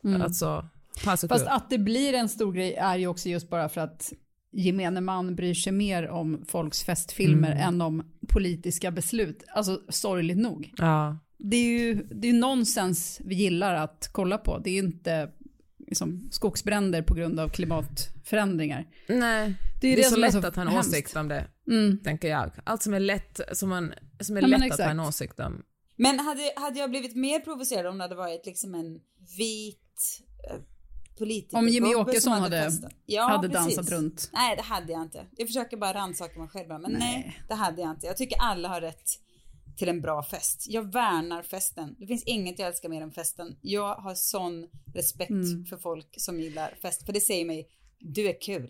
Mm. 0.04 0.22
Alltså, 0.22 0.70
Fast 1.04 1.24
att 1.48 1.70
det 1.70 1.78
blir 1.78 2.14
en 2.14 2.30
stor 2.30 2.54
grej 2.54 2.74
är 2.74 2.98
ju 2.98 3.08
också 3.08 3.30
just 3.30 3.50
bara 3.50 3.70
för 3.70 3.82
att 3.82 4.14
gemene 4.52 5.02
man 5.02 5.36
bryr 5.36 5.54
sig 5.54 5.74
mer 5.74 6.10
om 6.10 6.46
folks 6.48 6.84
festfilmer 6.84 7.52
mm. 7.52 7.68
än 7.68 7.82
om 7.82 8.04
politiska 8.30 8.92
beslut. 8.92 9.44
Alltså 9.56 9.82
sorgligt 9.90 10.38
nog. 10.38 10.74
Ja. 10.78 11.18
Det 11.38 11.58
är 11.58 11.80
ju 11.80 12.08
det 12.12 12.30
är 12.30 12.34
nonsens 12.34 13.22
vi 13.26 13.36
gillar 13.36 13.76
att 13.76 14.10
kolla 14.12 14.38
på. 14.38 14.58
Det 14.58 14.70
är 14.70 14.80
inte 14.80 15.30
liksom, 15.88 16.28
skogsbränder 16.32 17.02
på 17.02 17.14
grund 17.14 17.40
av 17.40 17.50
klimatförändringar. 17.50 18.86
Nej, 19.08 19.56
det 19.82 19.88
är, 19.88 19.96
det, 19.96 20.02
det 20.02 20.08
är 20.08 20.10
så 20.10 20.18
lätt 20.18 20.32
så 20.32 20.48
att 20.48 20.56
han 20.56 20.68
åsikt 20.68 21.16
om 21.16 21.28
det. 21.28 21.48
mm. 21.68 21.98
tänker 21.98 22.28
jag. 22.28 22.52
Allt 22.64 22.82
som 22.82 22.94
är 22.94 23.00
lätt, 23.00 23.42
som, 23.52 23.70
man, 23.70 23.94
som 24.24 24.38
är 24.38 24.42
ja, 24.42 24.48
lätt 24.48 24.72
att 24.72 24.80
ha 24.80 24.90
en 24.90 25.00
åsikt 25.00 25.40
om. 25.40 25.64
Men 25.96 26.20
hade, 26.20 26.54
hade 26.56 26.80
jag 26.80 26.90
blivit 26.90 27.16
mer 27.16 27.40
provocerad 27.40 27.86
om 27.86 27.98
det 27.98 28.04
hade 28.04 28.16
varit 28.16 28.46
liksom 28.46 28.76
en 28.76 29.00
vit 29.38 30.20
eh, 30.50 30.58
politiker 31.18 31.58
Om 31.58 31.68
Jimmy 31.68 31.96
Åkesson 31.96 32.34
hade, 32.34 32.58
hade, 32.58 32.90
ja, 33.06 33.24
hade 33.24 33.48
dansat 33.48 33.90
runt? 33.90 34.30
Nej, 34.34 34.56
det 34.56 34.62
hade 34.62 34.92
jag 34.92 35.02
inte. 35.02 35.26
Jag 35.38 35.48
försöker 35.48 35.78
bara 35.78 35.94
rannsaka 35.94 36.40
mig 36.40 36.50
själv. 36.50 36.68
Men 36.68 36.82
nej. 36.82 36.92
nej, 37.00 37.42
det 37.48 37.54
hade 37.54 37.82
jag 37.82 37.92
inte. 37.92 38.08
Jag 38.08 38.18
tycker 38.18 38.38
alla 38.42 38.70
har 38.70 38.82
rätt 38.82 39.10
till 39.78 39.90
en 39.90 40.02
bra 40.02 40.24
fest. 40.24 40.66
Jag 40.70 40.94
värnar 40.94 41.44
festen. 41.44 41.96
Det 42.00 42.08
finns 42.08 42.24
inget 42.24 42.60
jag 42.60 42.68
älskar 42.68 42.90
mer 42.90 43.02
än 43.02 43.12
festen. 43.12 43.56
Jag 43.62 43.96
har 43.96 44.16
sån 44.16 44.68
respekt 44.94 45.30
mm. 45.30 45.66
för 45.66 45.78
folk 45.78 46.16
som 46.18 46.40
gillar 46.40 46.78
fest. 46.82 47.06
För 47.06 47.14
det 47.14 47.22
säger 47.22 47.46
mig, 47.46 47.68
du 48.00 48.30
är 48.30 48.42
kul. 48.42 48.70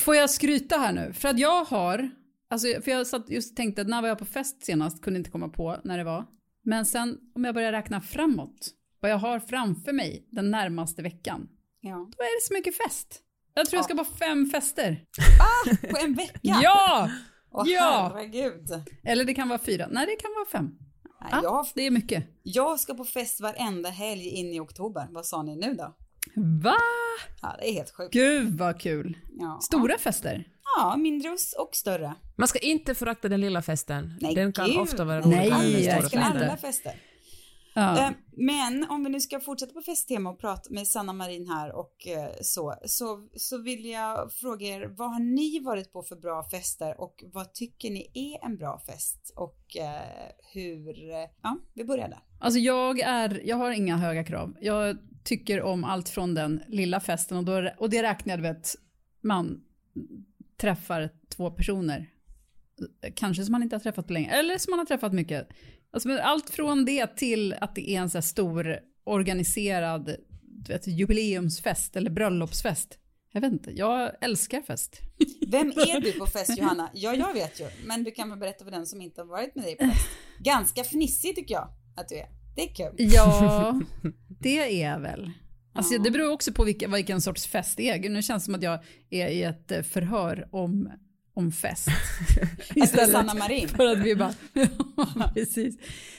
Får 0.00 0.16
jag 0.16 0.30
skryta 0.30 0.76
här 0.76 0.92
nu? 0.92 1.12
För 1.12 1.28
att 1.28 1.38
jag 1.38 1.64
har, 1.64 2.10
alltså, 2.50 2.82
för 2.82 2.90
jag 2.90 3.06
satt 3.06 3.30
just 3.30 3.56
tänkte 3.56 3.82
att 3.82 3.88
när 3.88 4.02
var 4.02 4.08
jag 4.08 4.18
på 4.18 4.24
fest 4.24 4.64
senast, 4.64 5.02
kunde 5.02 5.18
inte 5.18 5.30
komma 5.30 5.48
på 5.48 5.76
när 5.84 5.98
det 5.98 6.04
var. 6.04 6.26
Men 6.64 6.86
sen 6.86 7.18
om 7.34 7.44
jag 7.44 7.54
börjar 7.54 7.72
räkna 7.72 8.00
framåt, 8.00 8.70
vad 9.00 9.10
jag 9.10 9.18
har 9.18 9.40
framför 9.40 9.92
mig 9.92 10.28
den 10.30 10.50
närmaste 10.50 11.02
veckan, 11.02 11.48
ja. 11.80 11.96
då 11.96 12.22
är 12.22 12.40
det 12.40 12.46
så 12.46 12.54
mycket 12.54 12.76
fest. 12.76 13.20
Jag 13.54 13.66
tror 13.66 13.76
ja. 13.76 13.78
jag 13.78 13.84
ska 13.84 14.04
på 14.04 14.18
fem 14.18 14.50
fester. 14.50 15.04
Ah, 15.40 15.88
på 15.90 15.96
en 16.04 16.14
vecka? 16.14 16.38
ja! 16.42 17.10
Åh 17.52 17.64
ja. 17.66 18.12
herregud. 18.14 18.68
Eller 19.04 19.24
det 19.24 19.34
kan 19.34 19.48
vara 19.48 19.58
fyra. 19.58 19.88
Nej, 19.90 20.06
det 20.06 20.16
kan 20.16 20.30
vara 20.34 20.46
fem. 20.46 20.78
Nej, 21.20 21.32
ah, 21.32 21.40
jag, 21.42 21.66
det 21.74 21.86
är 21.86 21.90
mycket. 21.90 22.24
Jag 22.42 22.80
ska 22.80 22.94
på 22.94 23.04
fest 23.04 23.40
varenda 23.40 23.88
helg 23.90 24.28
in 24.28 24.52
i 24.52 24.60
oktober. 24.60 25.06
Vad 25.10 25.26
sa 25.26 25.42
ni 25.42 25.56
nu 25.56 25.74
då? 25.74 25.96
Va? 26.36 26.76
Ja, 27.42 27.56
det 27.58 27.68
är 27.70 27.72
helt 27.72 27.90
sjukt. 27.90 28.12
Gud 28.12 28.58
vad 28.58 28.80
kul. 28.80 29.16
Ja. 29.38 29.58
Stora 29.62 29.98
fester? 29.98 30.44
Ja, 30.76 30.96
mindre 30.96 31.30
och 31.58 31.70
större. 31.72 32.14
Man 32.36 32.48
ska 32.48 32.58
inte 32.58 32.94
förakta 32.94 33.28
den 33.28 33.40
lilla 33.40 33.62
festen. 33.62 34.18
Nej, 34.20 34.34
den 34.34 34.52
kan 34.52 34.66
gud. 34.66 34.78
ofta 34.78 35.04
vara 35.04 35.20
roligare 35.20 35.44
än 35.44 35.72
den 35.72 35.82
stora 35.82 36.00
festen. 36.02 36.22
alla 36.22 36.56
fester. 36.56 36.92
Ja. 37.74 38.06
Eh, 38.06 38.10
men 38.32 38.86
om 38.90 39.04
vi 39.04 39.10
nu 39.10 39.20
ska 39.20 39.40
fortsätta 39.40 39.72
på 39.72 39.82
festtema 39.82 40.30
och 40.30 40.40
prata 40.40 40.70
med 40.70 40.86
Sanna 40.86 41.12
Marin 41.12 41.48
här 41.48 41.72
och 41.72 42.06
eh, 42.06 42.30
så, 42.42 42.74
så, 42.84 43.28
så 43.36 43.62
vill 43.62 43.84
jag 43.84 44.32
fråga 44.32 44.66
er, 44.66 44.94
vad 44.96 45.12
har 45.12 45.20
ni 45.20 45.60
varit 45.60 45.92
på 45.92 46.02
för 46.02 46.16
bra 46.16 46.44
fester 46.50 47.00
och 47.00 47.24
vad 47.32 47.54
tycker 47.54 47.90
ni 47.90 48.10
är 48.14 48.46
en 48.46 48.56
bra 48.56 48.80
fest 48.86 49.32
och 49.36 49.76
eh, 49.76 50.32
hur, 50.52 50.94
ja, 51.42 51.58
vi 51.74 51.84
börjar 51.84 52.08
där. 52.08 52.20
Alltså 52.40 52.58
jag 52.58 53.00
är, 53.00 53.40
jag 53.44 53.56
har 53.56 53.70
inga 53.70 53.96
höga 53.96 54.24
krav. 54.24 54.56
Jag 54.60 54.96
tycker 55.24 55.62
om 55.62 55.84
allt 55.84 56.08
från 56.08 56.34
den 56.34 56.62
lilla 56.68 57.00
festen 57.00 57.38
och, 57.38 57.44
då, 57.44 57.70
och 57.78 57.90
det 57.90 58.02
räknar 58.02 58.34
jag, 58.34 58.42
vet, 58.42 58.74
man 59.20 59.64
träffar 60.60 61.10
två 61.28 61.50
personer. 61.50 62.10
Kanske 63.14 63.44
som 63.44 63.52
man 63.52 63.62
inte 63.62 63.76
har 63.76 63.80
träffat 63.80 64.06
på 64.06 64.12
länge, 64.12 64.30
eller 64.30 64.58
som 64.58 64.70
man 64.70 64.78
har 64.78 64.86
träffat 64.86 65.12
mycket. 65.12 65.48
Alltså, 65.92 66.18
allt 66.18 66.50
från 66.50 66.84
det 66.84 67.16
till 67.16 67.52
att 67.60 67.74
det 67.74 67.90
är 67.90 68.00
en 68.00 68.10
så 68.10 68.22
stor 68.22 68.78
organiserad 69.04 70.16
vet, 70.68 70.86
jubileumsfest 70.86 71.96
eller 71.96 72.10
bröllopsfest. 72.10 72.98
Jag 73.32 73.40
vet 73.40 73.52
inte, 73.52 73.70
jag 73.70 74.10
älskar 74.20 74.62
fest. 74.62 75.00
Vem 75.48 75.68
är 75.68 76.00
du 76.00 76.12
på 76.12 76.26
fest 76.32 76.58
Johanna? 76.58 76.90
Ja, 76.94 77.14
jag 77.14 77.34
vet 77.34 77.60
ju, 77.60 77.68
men 77.84 78.04
du 78.04 78.10
kan 78.10 78.30
väl 78.30 78.38
berätta 78.38 78.64
för 78.64 78.70
den 78.70 78.86
som 78.86 79.00
inte 79.00 79.20
har 79.20 79.26
varit 79.26 79.54
med 79.54 79.64
dig 79.64 79.76
på 79.76 79.84
fest. 79.84 80.08
Ganska 80.38 80.84
fnissig 80.84 81.36
tycker 81.36 81.54
jag 81.54 81.68
att 81.96 82.08
du 82.08 82.16
är. 82.16 82.28
Det 82.56 82.62
är 82.62 82.74
kul. 82.74 82.94
Ja, 82.98 83.80
det 84.40 84.82
är 84.82 84.98
väl. 84.98 85.30
Alltså. 85.72 85.98
Det 85.98 86.10
beror 86.10 86.32
också 86.32 86.52
på 86.52 86.64
vilka, 86.64 86.88
vilken 86.88 87.20
sorts 87.20 87.46
fest 87.46 87.76
det 87.76 87.88
är. 87.88 88.10
Nu 88.10 88.22
känns 88.22 88.42
det 88.42 88.44
som 88.44 88.54
att 88.54 88.62
jag 88.62 88.84
är 89.10 89.28
i 89.28 89.42
ett 89.42 89.72
eh, 89.72 89.82
förhör 89.82 90.48
om, 90.52 90.90
om 91.34 91.52
fest. 91.52 91.88
Istället 92.74 93.10
Sanna 93.10 93.34
Marin. 93.34 93.68
för 93.68 93.86
att 93.86 93.98
vi 93.98 94.16
bara... 94.16 94.34
precis. 95.34 95.76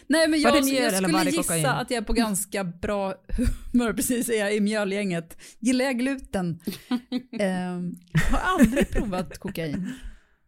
Nej 0.07 0.27
men 0.27 0.41
jag, 0.41 0.65
mjöl, 0.65 0.93
jag 0.93 1.03
skulle 1.03 1.23
gissa 1.23 1.43
kokain? 1.43 1.65
att 1.65 1.91
jag 1.91 1.97
är 1.97 2.05
på 2.05 2.13
ganska 2.13 2.63
bra 2.63 3.15
humör. 3.71 3.93
Precis, 4.01 4.29
är 4.29 4.39
jag 4.39 4.55
i 4.55 4.59
mjölgänget. 4.59 5.37
Gillar 5.59 5.85
jag 5.85 5.99
gluten? 5.99 6.59
um, 6.89 7.99
har 8.31 8.39
aldrig 8.39 8.89
provat 8.89 9.37
kokain. 9.37 9.93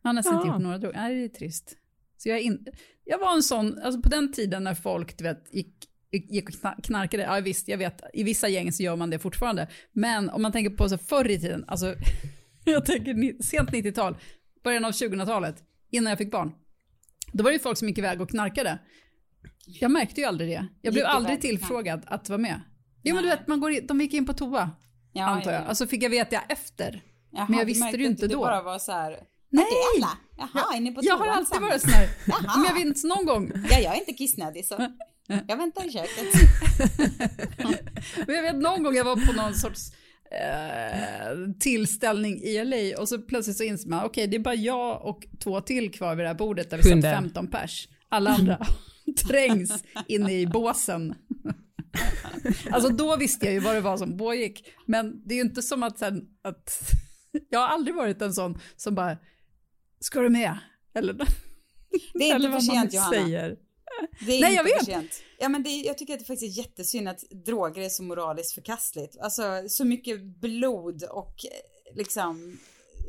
Jag 0.01 0.09
har 0.09 0.13
nästan 0.13 0.35
inte 0.35 0.47
gjort 0.47 0.61
några 0.61 0.77
droger. 0.77 0.97
Nej, 0.97 1.15
det 1.15 1.23
är 1.23 1.29
trist. 1.29 1.77
Så 2.17 2.29
jag, 2.29 2.41
in, 2.41 2.67
jag 3.05 3.19
var 3.19 3.33
en 3.35 3.43
sån, 3.43 3.79
alltså 3.79 4.01
på 4.01 4.09
den 4.09 4.31
tiden 4.31 4.63
när 4.63 4.75
folk 4.75 5.17
du 5.17 5.23
vet, 5.23 5.53
gick, 5.53 5.73
gick 6.11 6.49
och 6.49 6.83
knarkade, 6.83 7.23
ja 7.23 7.39
visst, 7.39 7.67
jag 7.67 7.77
vet, 7.77 8.01
i 8.13 8.23
vissa 8.23 8.47
gäng 8.47 8.71
så 8.71 8.83
gör 8.83 8.95
man 8.95 9.09
det 9.09 9.19
fortfarande. 9.19 9.67
Men 9.91 10.29
om 10.29 10.41
man 10.41 10.51
tänker 10.51 10.69
på 10.69 10.89
så 10.89 10.97
förr 10.97 11.29
i 11.29 11.39
tiden, 11.39 11.65
alltså 11.67 11.95
jag 12.65 12.85
tänker 12.85 13.43
sent 13.43 13.69
90-tal, 13.69 14.17
början 14.63 14.85
av 14.85 14.91
2000-talet, 14.91 15.55
innan 15.91 16.09
jag 16.09 16.17
fick 16.17 16.31
barn. 16.31 16.51
Då 17.31 17.43
var 17.43 17.51
det 17.51 17.55
ju 17.55 17.59
folk 17.59 17.77
som 17.77 17.87
gick 17.87 17.97
iväg 17.97 18.21
och 18.21 18.29
knarkade. 18.29 18.79
Jag 19.65 19.91
märkte 19.91 20.21
ju 20.21 20.27
aldrig 20.27 20.49
det. 20.49 20.67
Jag 20.81 20.93
blev 20.93 21.05
aldrig 21.05 21.41
tillfrågad 21.41 22.03
att 22.07 22.29
vara 22.29 22.37
med. 22.37 22.61
Jo 23.03 23.15
men 23.15 23.23
du 23.23 23.29
vet, 23.29 23.47
man 23.47 23.59
går 23.59 23.71
in, 23.71 23.87
de 23.87 24.01
gick 24.01 24.13
in 24.13 24.25
på 24.25 24.33
toa, 24.33 24.71
ja, 25.13 25.25
antar 25.25 25.51
jag. 25.51 25.59
Ja, 25.59 25.63
ja. 25.63 25.69
Alltså 25.69 25.87
fick 25.87 26.03
jag 26.03 26.09
veta 26.09 26.41
efter. 26.49 27.03
Jaha, 27.31 27.45
men 27.49 27.59
jag 27.59 27.65
visste 27.65 27.91
det 27.91 27.97
ju 27.97 28.05
inte 28.05 28.27
då. 28.27 28.33
Du 28.33 28.35
bara 28.35 28.63
var 28.63 28.79
så 28.79 28.91
här, 28.91 29.19
Nej! 29.49 29.65
Alla. 29.97 30.17
Jaha, 30.37 30.75
är 30.75 30.79
ni 30.81 30.91
på 30.91 31.01
Jag 31.03 31.17
har 31.17 31.27
alltid 31.27 31.61
varit 31.61 31.81
sån 31.81 31.91
här, 31.91 32.09
om 32.57 32.65
jag 32.67 32.75
vinns 32.75 33.03
någon 33.03 33.25
gång. 33.25 33.51
Ja, 33.69 33.79
jag 33.79 33.95
är 33.95 33.99
inte 33.99 34.13
kissnödig 34.13 34.65
så 34.65 34.87
jag 35.47 35.57
väntar 35.57 35.85
i 35.85 35.91
köket. 35.91 36.33
Men 38.27 38.35
jag 38.35 38.43
vet 38.43 38.55
någon 38.55 38.83
gång 38.83 38.95
jag 38.95 39.03
var 39.03 39.15
på 39.15 39.33
någon 39.33 39.53
sorts 39.53 39.91
eh, 40.41 41.53
tillställning 41.59 42.41
i 42.41 42.63
LA 42.63 43.01
och 43.01 43.09
så 43.09 43.21
plötsligt 43.21 43.57
så 43.57 43.63
inser 43.63 43.89
man, 43.89 43.99
okej 43.99 44.09
okay, 44.09 44.27
det 44.27 44.37
är 44.37 44.39
bara 44.39 44.55
jag 44.55 45.05
och 45.05 45.25
två 45.43 45.61
till 45.61 45.91
kvar 45.91 46.15
vid 46.15 46.25
det 46.25 46.29
här 46.29 46.35
bordet 46.35 46.69
där 46.69 46.77
vi 46.77 46.83
satt 46.83 47.01
15 47.01 47.47
pers. 47.47 47.87
Alla 48.09 48.31
andra 48.31 48.67
trängs 49.27 49.83
inne 50.07 50.39
i 50.39 50.47
båsen. 50.47 51.15
alltså 52.71 52.89
då 52.89 53.15
visste 53.15 53.45
jag 53.45 53.53
ju 53.53 53.59
vad 53.59 53.75
det 53.75 53.81
var 53.81 53.97
som 53.97 54.17
pågick. 54.17 54.67
Men 54.85 55.27
det 55.27 55.33
är 55.33 55.35
ju 55.35 55.41
inte 55.43 55.61
som 55.61 55.83
att, 55.83 55.99
sen, 55.99 56.25
att 56.41 56.91
jag 57.49 57.59
har 57.59 57.67
aldrig 57.67 57.95
varit 57.95 58.21
en 58.21 58.33
sån 58.33 58.59
som 58.75 58.95
bara, 58.95 59.17
ska 59.99 60.19
du 60.19 60.29
med? 60.29 60.57
Eller, 60.95 61.13
det 62.13 62.31
är 62.31 62.35
inte 62.35 62.51
för 62.51 62.59
sent 62.59 62.93
Johanna. 62.93 63.11
Säger. 63.11 63.57
Det 64.25 64.37
är 64.37 64.41
Nej, 64.41 64.55
jag 64.55 64.63
vet. 64.63 64.85
Sent. 64.85 65.23
Ja, 65.43 65.49
men 65.49 65.63
det, 65.63 65.69
jag 65.69 65.97
tycker 65.97 66.13
att 66.13 66.19
det 66.19 66.25
faktiskt 66.25 66.57
är 66.57 66.61
jättesynd 66.61 67.07
att 67.07 67.23
droger 67.45 67.81
är 67.81 67.89
så 67.89 68.03
moraliskt 68.03 68.53
förkastligt. 68.53 69.17
Alltså 69.19 69.63
så 69.67 69.85
mycket 69.85 70.23
blod 70.23 71.03
och 71.03 71.35
liksom 71.95 72.57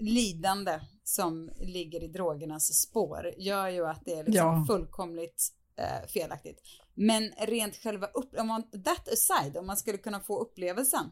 lidande 0.01 0.81
som 1.05 1.51
ligger 1.61 2.03
i 2.05 2.09
drogernas 2.09 2.81
spår 2.81 3.35
gör 3.39 3.69
ju 3.69 3.87
att 3.87 4.03
det 4.05 4.13
är 4.13 4.25
liksom 4.25 4.35
ja. 4.35 4.65
fullkomligt 4.69 5.49
eh, 5.79 6.09
felaktigt. 6.09 6.61
Men 6.95 7.33
rent 7.39 7.77
själva 7.77 8.07
upp, 8.07 8.39
om 8.39 8.47
man, 8.47 8.63
that 8.63 9.09
aside, 9.13 9.57
om 9.57 9.67
man 9.67 9.77
skulle 9.77 9.99
kunna 9.99 10.21
få 10.21 10.41
upplevelsen 10.41 11.11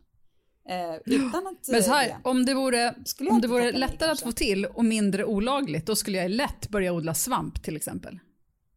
Eh, 0.69 0.95
utan 1.05 1.47
att... 1.47 1.69
Men 1.69 1.83
här, 1.83 2.09
det, 2.09 2.19
om 2.25 2.47
det 2.47 2.55
vore, 2.55 2.95
om 3.31 3.41
det 3.41 3.49
vore 3.49 3.73
lättare 3.73 4.11
att 4.11 4.21
få 4.21 4.33
till 4.33 4.67
och 4.67 4.85
mindre 4.85 5.25
olagligt, 5.25 5.87
då 5.87 5.97
skulle 5.97 6.19
jag 6.19 6.31
lätt 6.31 6.69
börja 6.69 6.93
odla 6.93 7.15
svamp 7.15 7.63
till 7.63 7.77
exempel. 7.77 8.19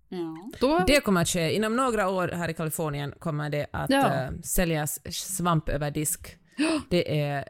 Ja. 0.10 0.52
Då... 0.60 0.84
Det 0.88 1.00
kommer 1.00 1.22
att 1.22 1.30
ske. 1.30 1.56
Inom 1.56 1.76
några 1.76 2.10
år 2.10 2.28
här 2.28 2.50
i 2.50 2.54
Kalifornien 2.54 3.14
kommer 3.20 3.50
det 3.50 3.68
att 3.72 3.90
ja. 3.90 4.24
äh, 4.24 4.30
säljas 4.44 5.00
svamp 5.14 5.70
över 5.70 5.92
disk. 5.92 6.38
Det 6.90 7.22
är... 7.22 7.50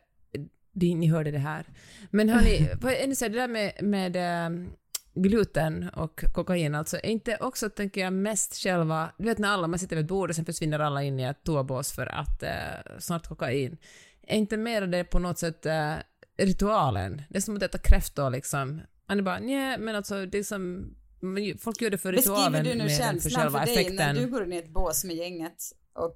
Det, 0.78 0.96
ni 0.96 1.08
hörde 1.08 1.32
det 1.32 1.38
här. 1.38 1.66
Men 2.12 2.30
hörni, 2.30 2.70
det 3.20 3.30
där 3.30 3.48
med, 3.48 3.74
med 3.82 4.16
äh, 4.16 4.68
gluten 5.14 5.90
och 5.90 6.24
kokain, 6.34 6.76
alltså 6.76 6.98
är 6.98 7.10
inte 7.10 7.38
också, 7.42 7.70
tänker 7.70 8.02
jag, 8.02 8.14
mest 8.14 8.56
själva... 8.56 9.12
Du 9.18 9.26
vet 9.26 9.38
när 9.38 9.50
alla, 9.50 9.68
man 9.68 9.80
sitter 9.80 9.96
vid 9.96 10.06
ett 10.06 10.10
bord 10.10 10.30
och 10.30 10.36
sen 10.36 10.46
försvinner 10.46 10.80
alla 10.80 11.04
in 11.04 11.20
i 11.20 11.24
ett 11.24 11.44
toabås 11.44 11.92
för 11.92 12.06
att 12.06 12.44
äh, 12.44 12.50
snart 13.00 13.28
kokain 13.28 13.78
är 14.28 14.38
inte 14.38 14.58
mer 14.58 14.82
det 14.82 15.04
på 15.04 15.20
något 15.20 15.38
sätt 15.38 15.66
äh, 15.66 15.94
ritualen? 16.38 17.22
Det 17.30 17.38
är 17.38 17.42
som 17.42 17.56
att 17.56 17.64
äta 17.64 17.78
kräftor 17.78 18.30
liksom. 18.30 18.82
Man 19.08 19.20
är 19.20 19.24
bara, 19.24 19.40
nej, 19.40 19.78
men 19.78 19.96
alltså 19.96 20.26
det 20.26 20.38
är 20.38 20.44
som 20.44 20.94
folk 21.60 21.82
gör 21.82 21.90
det 21.90 21.98
för 21.98 22.12
ritualen 22.14 22.52
Beskriver 22.52 22.76
du 22.78 22.84
nu 22.84 22.90
känslan 22.98 23.52
för 23.52 23.66
dig 23.66 23.74
effekten. 23.74 23.96
när 23.96 24.14
du 24.14 24.28
går 24.28 24.44
in 24.44 24.54
i 24.54 24.58
ett 24.58 24.70
bås 24.70 25.04
med 25.04 25.16
gänget 25.16 25.56
och 25.94 26.14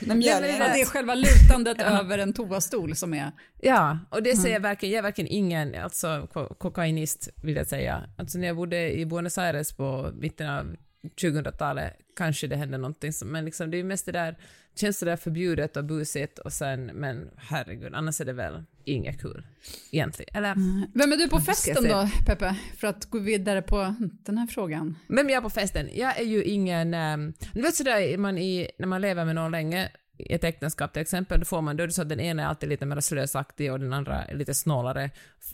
de 0.00 0.22
gör 0.22 0.40
det 0.40 0.46
det? 0.46 0.80
är 0.80 0.84
själva 0.84 1.14
lutandet 1.14 1.82
över 2.00 2.18
en 2.18 2.32
toastol 2.32 2.96
som 2.96 3.14
är... 3.14 3.32
Ja, 3.60 3.98
och 4.10 4.22
det 4.22 4.36
säger 4.36 4.60
verkligen, 4.60 4.92
jag 4.92 4.98
är 4.98 5.02
verkligen 5.02 5.30
ingen 5.30 5.74
alltså, 5.74 6.28
ko- 6.32 6.54
kokainist 6.54 7.28
vill 7.42 7.56
jag 7.56 7.66
säga. 7.66 8.02
Alltså 8.18 8.38
när 8.38 8.46
jag 8.46 8.56
bodde 8.56 8.92
i 8.98 9.06
Buenos 9.06 9.38
Aires 9.38 9.72
på 9.72 10.10
mitten 10.14 10.50
av 10.50 10.76
2000-talet 11.22 11.92
kanske 12.16 12.46
det 12.46 12.56
hände 12.56 12.78
någonting 12.78 13.12
men 13.24 13.44
liksom 13.44 13.70
det 13.70 13.76
är 13.78 13.84
mest 13.84 14.06
det 14.06 14.12
där, 14.12 14.38
känns 14.78 15.00
det 15.00 15.06
där 15.06 15.16
förbjudet 15.16 15.76
och 15.76 15.84
busigt 15.84 16.38
och 16.38 16.52
sen, 16.52 16.86
men 16.86 17.30
herregud, 17.36 17.94
annars 17.94 18.20
är 18.20 18.24
det 18.24 18.32
väl 18.32 18.62
inget 18.84 19.20
kul 19.20 19.46
egentligen. 19.90 20.36
Eller, 20.36 20.54
Vem 20.98 21.12
är 21.12 21.16
du 21.16 21.28
på 21.28 21.40
festen 21.40 21.84
då, 21.84 22.08
Peppe? 22.26 22.56
För 22.76 22.86
att 22.86 23.04
gå 23.04 23.18
vidare 23.18 23.62
på 23.62 23.94
den 24.00 24.38
här 24.38 24.46
frågan. 24.46 24.98
Vem 25.08 25.28
är 25.28 25.32
jag 25.32 25.42
på 25.42 25.50
festen? 25.50 25.88
Jag 25.94 26.18
är 26.20 26.24
ju 26.24 26.44
ingen... 26.44 26.94
Um, 26.94 27.32
du 27.54 27.62
vet 27.62 27.74
sådär, 27.74 28.18
man 28.18 28.38
i, 28.38 28.70
när 28.78 28.86
man 28.86 29.00
lever 29.00 29.24
med 29.24 29.34
någon 29.34 29.50
länge, 29.50 29.88
ett 30.18 30.44
äktenskap 30.44 30.92
till 30.92 31.02
exempel, 31.02 31.40
då 31.40 31.44
får 31.44 31.62
man, 31.62 31.76
då 31.76 31.82
är 31.82 31.86
det 31.86 31.92
så 31.92 32.02
att 32.02 32.08
den 32.08 32.20
ena 32.20 32.42
är 32.42 32.46
alltid 32.46 32.68
lite 32.68 32.86
mer 32.86 33.00
slösaktig 33.00 33.72
och 33.72 33.80
den 33.80 33.92
andra 33.92 34.24
är 34.24 34.34
lite 34.34 34.54
snålare. 34.54 35.10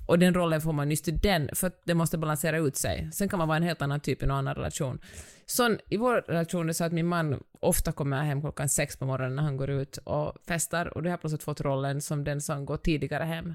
Och 0.07 0.19
den 0.19 0.35
rollen 0.35 0.61
får 0.61 0.73
man 0.73 0.91
just 0.91 1.09
i 1.09 1.11
den, 1.11 1.51
för 1.53 1.67
att 1.67 1.81
det 1.85 1.95
måste 1.95 2.19
balansera 2.19 2.59
ut 2.59 2.77
sig. 2.77 3.11
Sen 3.13 3.29
kan 3.29 3.39
man 3.39 3.49
vara 3.49 3.57
en 3.57 3.63
helt 3.63 3.83
annan 3.83 4.01
typ 4.01 4.23
i 4.23 4.27
någon 4.27 4.37
annan 4.37 4.55
relation. 4.55 4.99
Så 5.47 5.77
i 5.89 5.97
vår 5.97 6.15
relation 6.15 6.63
är 6.63 6.67
det 6.67 6.75
så 6.75 6.85
att 6.85 6.93
min 6.93 7.07
man 7.07 7.43
ofta 7.61 7.93
kommer 7.93 8.23
hem 8.23 8.41
klockan 8.41 8.69
sex 8.69 8.97
på 8.97 9.07
morgonen 9.07 9.37
när 9.37 9.43
han 9.43 9.57
går 9.57 9.71
ut 9.71 9.97
och 9.97 10.33
festar 10.47 10.87
och 10.97 11.03
då 11.03 11.09
har 11.09 11.13
jag 11.13 11.21
plötsligt 11.21 11.43
fått 11.43 11.61
rollen 11.61 12.01
som 12.01 12.25
den 12.25 12.41
som 12.41 12.67
går 12.67 12.77
tidigare 12.77 13.25
hem. 13.25 13.55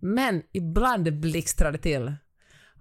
Men 0.00 0.42
ibland 0.52 1.20
blixtrar 1.20 1.72
det 1.72 1.78
till. 1.78 2.12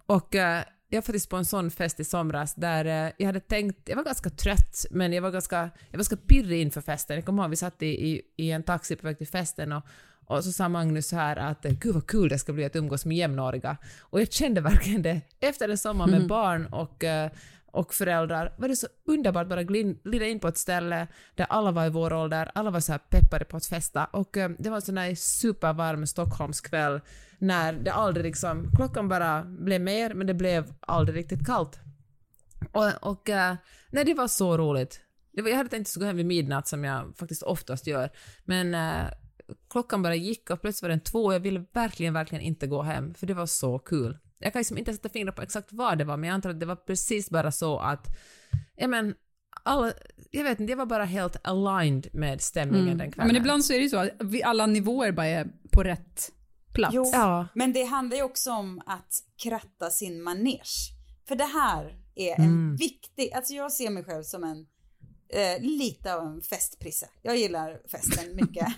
Och 0.05 0.35
eh, 0.35 0.63
jag 0.89 0.97
var 0.97 1.01
faktiskt 1.01 1.29
på 1.29 1.37
en 1.37 1.45
sån 1.45 1.71
fest 1.71 1.99
i 1.99 2.03
somras 2.03 2.55
där 2.55 2.85
eh, 2.85 3.13
jag 3.17 3.25
hade 3.25 3.39
tänkt, 3.39 3.89
jag 3.89 3.95
var 3.95 4.03
ganska 4.03 4.29
trött 4.29 4.85
men 4.91 5.13
jag 5.13 5.21
var 5.21 5.31
ganska, 5.31 5.57
jag 5.57 5.91
var 5.91 5.97
ganska 5.97 6.17
pirrig 6.17 6.61
inför 6.61 6.81
festen. 6.81 7.15
Jag 7.15 7.25
kommer 7.25 7.43
ihåg 7.43 7.49
vi 7.49 7.55
satt 7.55 7.81
i, 7.81 7.85
i, 7.87 8.21
i 8.37 8.51
en 8.51 8.63
taxi 8.63 8.95
på 8.95 9.07
väg 9.07 9.17
till 9.17 9.27
festen 9.27 9.71
och, 9.71 9.83
och 10.25 10.43
så 10.43 10.51
sa 10.51 10.69
Magnus 10.69 11.07
så 11.07 11.15
här 11.15 11.35
att 11.35 11.65
eh, 11.65 11.71
gud 11.71 11.93
vad 11.93 12.07
kul 12.07 12.29
det 12.29 12.39
ska 12.39 12.53
bli 12.53 12.65
att 12.65 12.75
umgås 12.75 13.05
med 13.05 13.17
jämnåriga. 13.17 13.77
Och 13.99 14.21
jag 14.21 14.31
kände 14.31 14.61
verkligen 14.61 15.01
det. 15.01 15.21
Efter 15.39 15.69
en 15.69 15.77
sommar 15.77 16.07
med 16.07 16.27
barn 16.27 16.65
och 16.65 17.03
eh, 17.03 17.31
och 17.71 17.93
föräldrar 17.93 18.53
var 18.57 18.67
det 18.67 18.75
så 18.75 18.87
underbart 19.05 19.47
bara 19.47 19.63
glida 19.63 20.25
in 20.25 20.39
på 20.39 20.47
ett 20.47 20.57
ställe 20.57 21.07
där 21.35 21.45
alla 21.49 21.71
var 21.71 21.85
i 21.85 21.89
vår 21.89 22.13
ålder, 22.13 22.51
alla 22.55 22.71
var 22.71 22.79
så 22.79 22.91
här 22.91 22.99
peppade 22.99 23.45
på 23.45 23.57
att 23.57 23.65
festa 23.65 24.05
och 24.05 24.37
eh, 24.37 24.51
det 24.59 24.69
var 24.69 24.75
en 24.75 24.81
sån 24.81 24.95
där 24.95 25.15
supervarm 25.15 26.07
Stockholmskväll 26.07 27.01
när 27.37 27.73
det 27.73 27.93
aldrig 27.93 28.25
liksom, 28.25 28.71
klockan 28.75 29.09
bara 29.09 29.43
blev 29.43 29.81
mer 29.81 30.13
men 30.13 30.27
det 30.27 30.33
blev 30.33 30.73
aldrig 30.79 31.17
riktigt 31.17 31.45
kallt. 31.45 31.79
Och, 32.71 33.11
och 33.11 33.29
eh, 33.29 33.55
nej, 33.89 34.05
det 34.05 34.13
var 34.13 34.27
så 34.27 34.57
roligt. 34.57 35.01
Det 35.31 35.41
var, 35.41 35.49
jag 35.49 35.57
hade 35.57 35.69
tänkt 35.69 35.81
att 35.81 35.87
jag 35.87 35.87
skulle 35.87 36.03
gå 36.03 36.07
hem 36.07 36.17
vid 36.17 36.25
midnatt 36.25 36.67
som 36.67 36.83
jag 36.83 37.17
faktiskt 37.17 37.43
oftast 37.43 37.87
gör, 37.87 38.09
men 38.45 38.75
eh, 38.75 39.05
klockan 39.69 40.01
bara 40.01 40.15
gick 40.15 40.49
och 40.49 40.61
plötsligt 40.61 40.81
var 40.81 40.89
den 40.89 40.99
två 40.99 41.25
och 41.25 41.33
jag 41.33 41.39
ville 41.39 41.65
verkligen, 41.73 42.13
verkligen 42.13 42.43
inte 42.43 42.67
gå 42.67 42.81
hem 42.81 43.13
för 43.13 43.27
det 43.27 43.33
var 43.33 43.45
så 43.45 43.79
kul. 43.79 44.17
Jag 44.39 44.53
kan 44.53 44.59
liksom 44.59 44.77
inte 44.77 44.93
sätta 44.93 45.09
fingret 45.09 45.35
på 45.35 45.41
exakt 45.41 45.67
vad 45.71 45.97
det 45.97 46.03
var, 46.03 46.17
men 46.17 46.27
jag 46.27 46.33
antar 46.33 46.49
att 46.49 46.59
det 46.59 46.65
var 46.65 46.75
precis 46.75 47.29
bara 47.29 47.51
så 47.51 47.79
att, 47.79 48.07
ja 48.75 48.87
men, 48.87 49.15
alla, 49.63 49.93
jag 50.31 50.43
vet 50.43 50.59
inte, 50.59 50.71
jag 50.71 50.77
var 50.77 50.85
bara 50.85 51.05
helt 51.05 51.37
aligned 51.47 52.07
med 52.13 52.41
stämningen 52.41 52.97
den 52.97 53.07
Ja, 53.07 53.11
kvällen. 53.13 53.27
men 53.27 53.35
ibland 53.35 53.65
så 53.65 53.73
är 53.73 53.77
det 53.77 53.83
ju 53.83 53.89
så 53.89 53.97
att 53.97 54.09
vi 54.19 54.43
alla 54.43 54.65
nivåer 54.65 55.11
bara 55.11 55.25
är 55.27 55.47
på 55.71 55.83
rätt 55.83 56.31
plats. 56.73 56.95
Jo, 56.95 57.09
Ja. 57.13 57.47
men 57.55 57.73
det 57.73 57.83
handlar 57.83 58.17
ju 58.17 58.23
också 58.23 58.51
om 58.51 58.81
att 58.85 59.13
kratta 59.43 59.89
sin 59.89 60.21
manege. 60.23 60.91
För 61.27 61.35
det 61.35 61.43
här 61.43 61.97
är 62.15 62.35
en 62.39 62.43
Mm. 62.45 62.75
viktig, 62.75 63.31
alltså 63.33 63.53
jag 63.53 63.71
ser 63.71 63.89
mig 63.89 64.03
själv 64.03 64.23
som 64.23 64.43
en 64.43 64.65
eh, 65.29 65.61
lite 65.61 66.15
av 66.15 66.27
en 66.27 66.41
festprisse. 66.41 67.09
Jag 67.21 67.37
gillar 67.37 67.81
festen 67.91 68.35
mycket. 68.35 68.67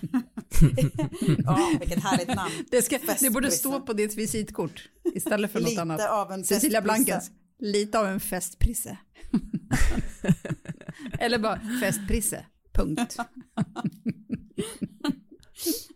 ja, 1.44 1.72
vilket 1.80 2.02
härligt 2.02 2.34
namn. 2.36 2.52
Det, 2.70 2.82
ska, 2.82 2.98
det 3.20 3.30
borde 3.30 3.50
stå 3.50 3.80
på 3.80 3.92
ditt 3.92 4.16
visitkort 4.16 4.88
istället 5.14 5.52
för 5.52 5.60
något 5.60 5.68
Lite 5.68 5.82
annat. 5.82 6.10
av 6.10 6.32
en 6.32 6.44
Cecilia. 6.44 6.82
Blankens, 6.82 7.30
lite 7.58 7.98
av 7.98 8.06
en 8.06 8.20
festprisse. 8.20 8.98
Eller 11.18 11.38
bara 11.38 11.60
festprisse, 11.80 12.46
punkt. 12.72 13.16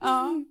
Ja. 0.00 0.44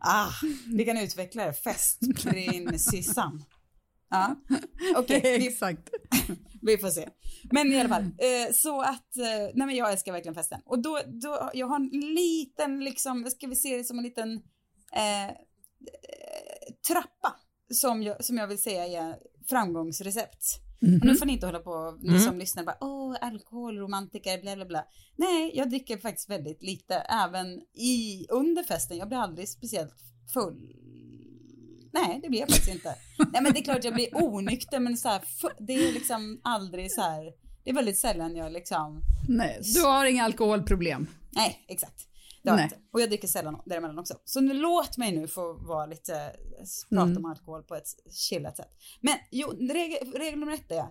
ah, 0.00 0.30
vi 0.66 0.84
kan 0.84 0.98
utveckla 0.98 1.46
det. 1.46 1.52
Festprinsessan. 1.52 3.44
Ja, 4.10 4.36
okej. 4.96 5.20
vi, 5.38 5.46
Exakt. 5.48 5.88
Vi 6.62 6.78
får 6.78 6.88
se. 6.88 7.08
Men 7.50 7.72
i 7.72 7.80
alla 7.80 7.88
fall, 7.88 8.02
eh, 8.18 8.52
så 8.54 8.80
att, 8.80 9.16
eh, 9.16 9.50
nej 9.54 9.66
men 9.66 9.76
jag 9.76 9.92
älskar 9.92 10.12
verkligen 10.12 10.34
festen. 10.34 10.60
Och 10.64 10.82
då, 10.82 10.98
då, 11.06 11.50
jag 11.54 11.66
har 11.66 11.76
en 11.76 12.14
liten, 12.14 12.84
liksom, 12.84 13.24
ska 13.30 13.46
vi 13.46 13.56
se 13.56 13.76
det 13.76 13.84
som 13.84 13.98
en 13.98 14.04
liten 14.04 14.42
eh, 14.92 15.28
eh, 15.28 15.34
trappa 16.88 17.36
som 17.74 18.02
jag, 18.02 18.24
som 18.24 18.36
jag 18.36 18.46
vill 18.46 18.62
säga 18.62 18.86
är 18.86 19.16
framgångsrecept. 19.48 20.44
Och 21.00 21.06
nu 21.06 21.14
får 21.14 21.26
ni 21.26 21.32
inte 21.32 21.46
hålla 21.46 21.58
på, 21.60 21.98
ni 22.00 22.18
som 22.20 22.38
lyssnar 22.38 22.64
bara, 22.64 22.76
åh, 22.80 23.16
alkoholromantiker, 23.20 24.42
bla 24.42 24.56
bla 24.56 24.64
bla. 24.64 24.84
Nej, 25.16 25.52
jag 25.54 25.70
dricker 25.70 25.96
faktiskt 25.96 26.30
väldigt 26.30 26.62
lite, 26.62 26.94
även 26.94 27.60
i, 27.74 28.26
under 28.28 28.62
festen. 28.62 28.96
Jag 28.96 29.08
blir 29.08 29.18
aldrig 29.18 29.48
speciellt 29.48 29.94
full. 30.34 30.72
Nej, 31.92 32.20
det 32.22 32.28
blir 32.28 32.40
jag 32.40 32.48
faktiskt 32.48 32.74
inte. 32.74 32.94
Nej, 33.32 33.42
men 33.42 33.52
det 33.52 33.58
är 33.58 33.64
klart 33.64 33.84
jag 33.84 33.94
blir 33.94 34.24
onykter, 34.24 34.80
men 34.80 34.96
så 34.96 35.08
här, 35.08 35.22
det 35.58 35.72
är 35.72 35.92
liksom 35.92 36.40
aldrig 36.44 36.92
så 36.92 37.00
här, 37.00 37.24
det 37.64 37.70
är 37.70 37.74
väldigt 37.74 37.98
sällan 37.98 38.36
jag 38.36 38.52
liksom, 38.52 39.02
Nej, 39.28 39.60
du 39.74 39.82
har 39.82 40.04
inga 40.06 40.24
alkoholproblem. 40.24 41.06
nej, 41.30 41.64
exakt. 41.68 42.08
Det 42.42 42.50
har 42.50 42.58
jag 42.58 42.64
Nej. 42.64 42.72
inte. 42.74 42.86
Och 42.92 43.00
jag 43.00 43.08
dricker 43.08 43.28
sällan 43.28 43.60
däremellan 43.66 43.98
också. 43.98 44.14
Så 44.24 44.40
nu, 44.40 44.54
låt 44.54 44.96
mig 44.96 45.12
nu 45.12 45.28
få 45.28 45.52
vara 45.52 45.86
lite, 45.86 46.32
prata 46.88 47.02
Mm. 47.04 47.16
om 47.16 47.24
alkohol 47.24 47.62
på 47.62 47.74
ett 47.74 47.88
chillat 48.28 48.56
sätt. 48.56 48.70
Men 49.00 49.14
jo, 49.30 49.48
regel, 49.50 50.12
regel 50.12 50.38
nummer 50.38 50.52
ett 50.52 50.70
är, 50.70 50.86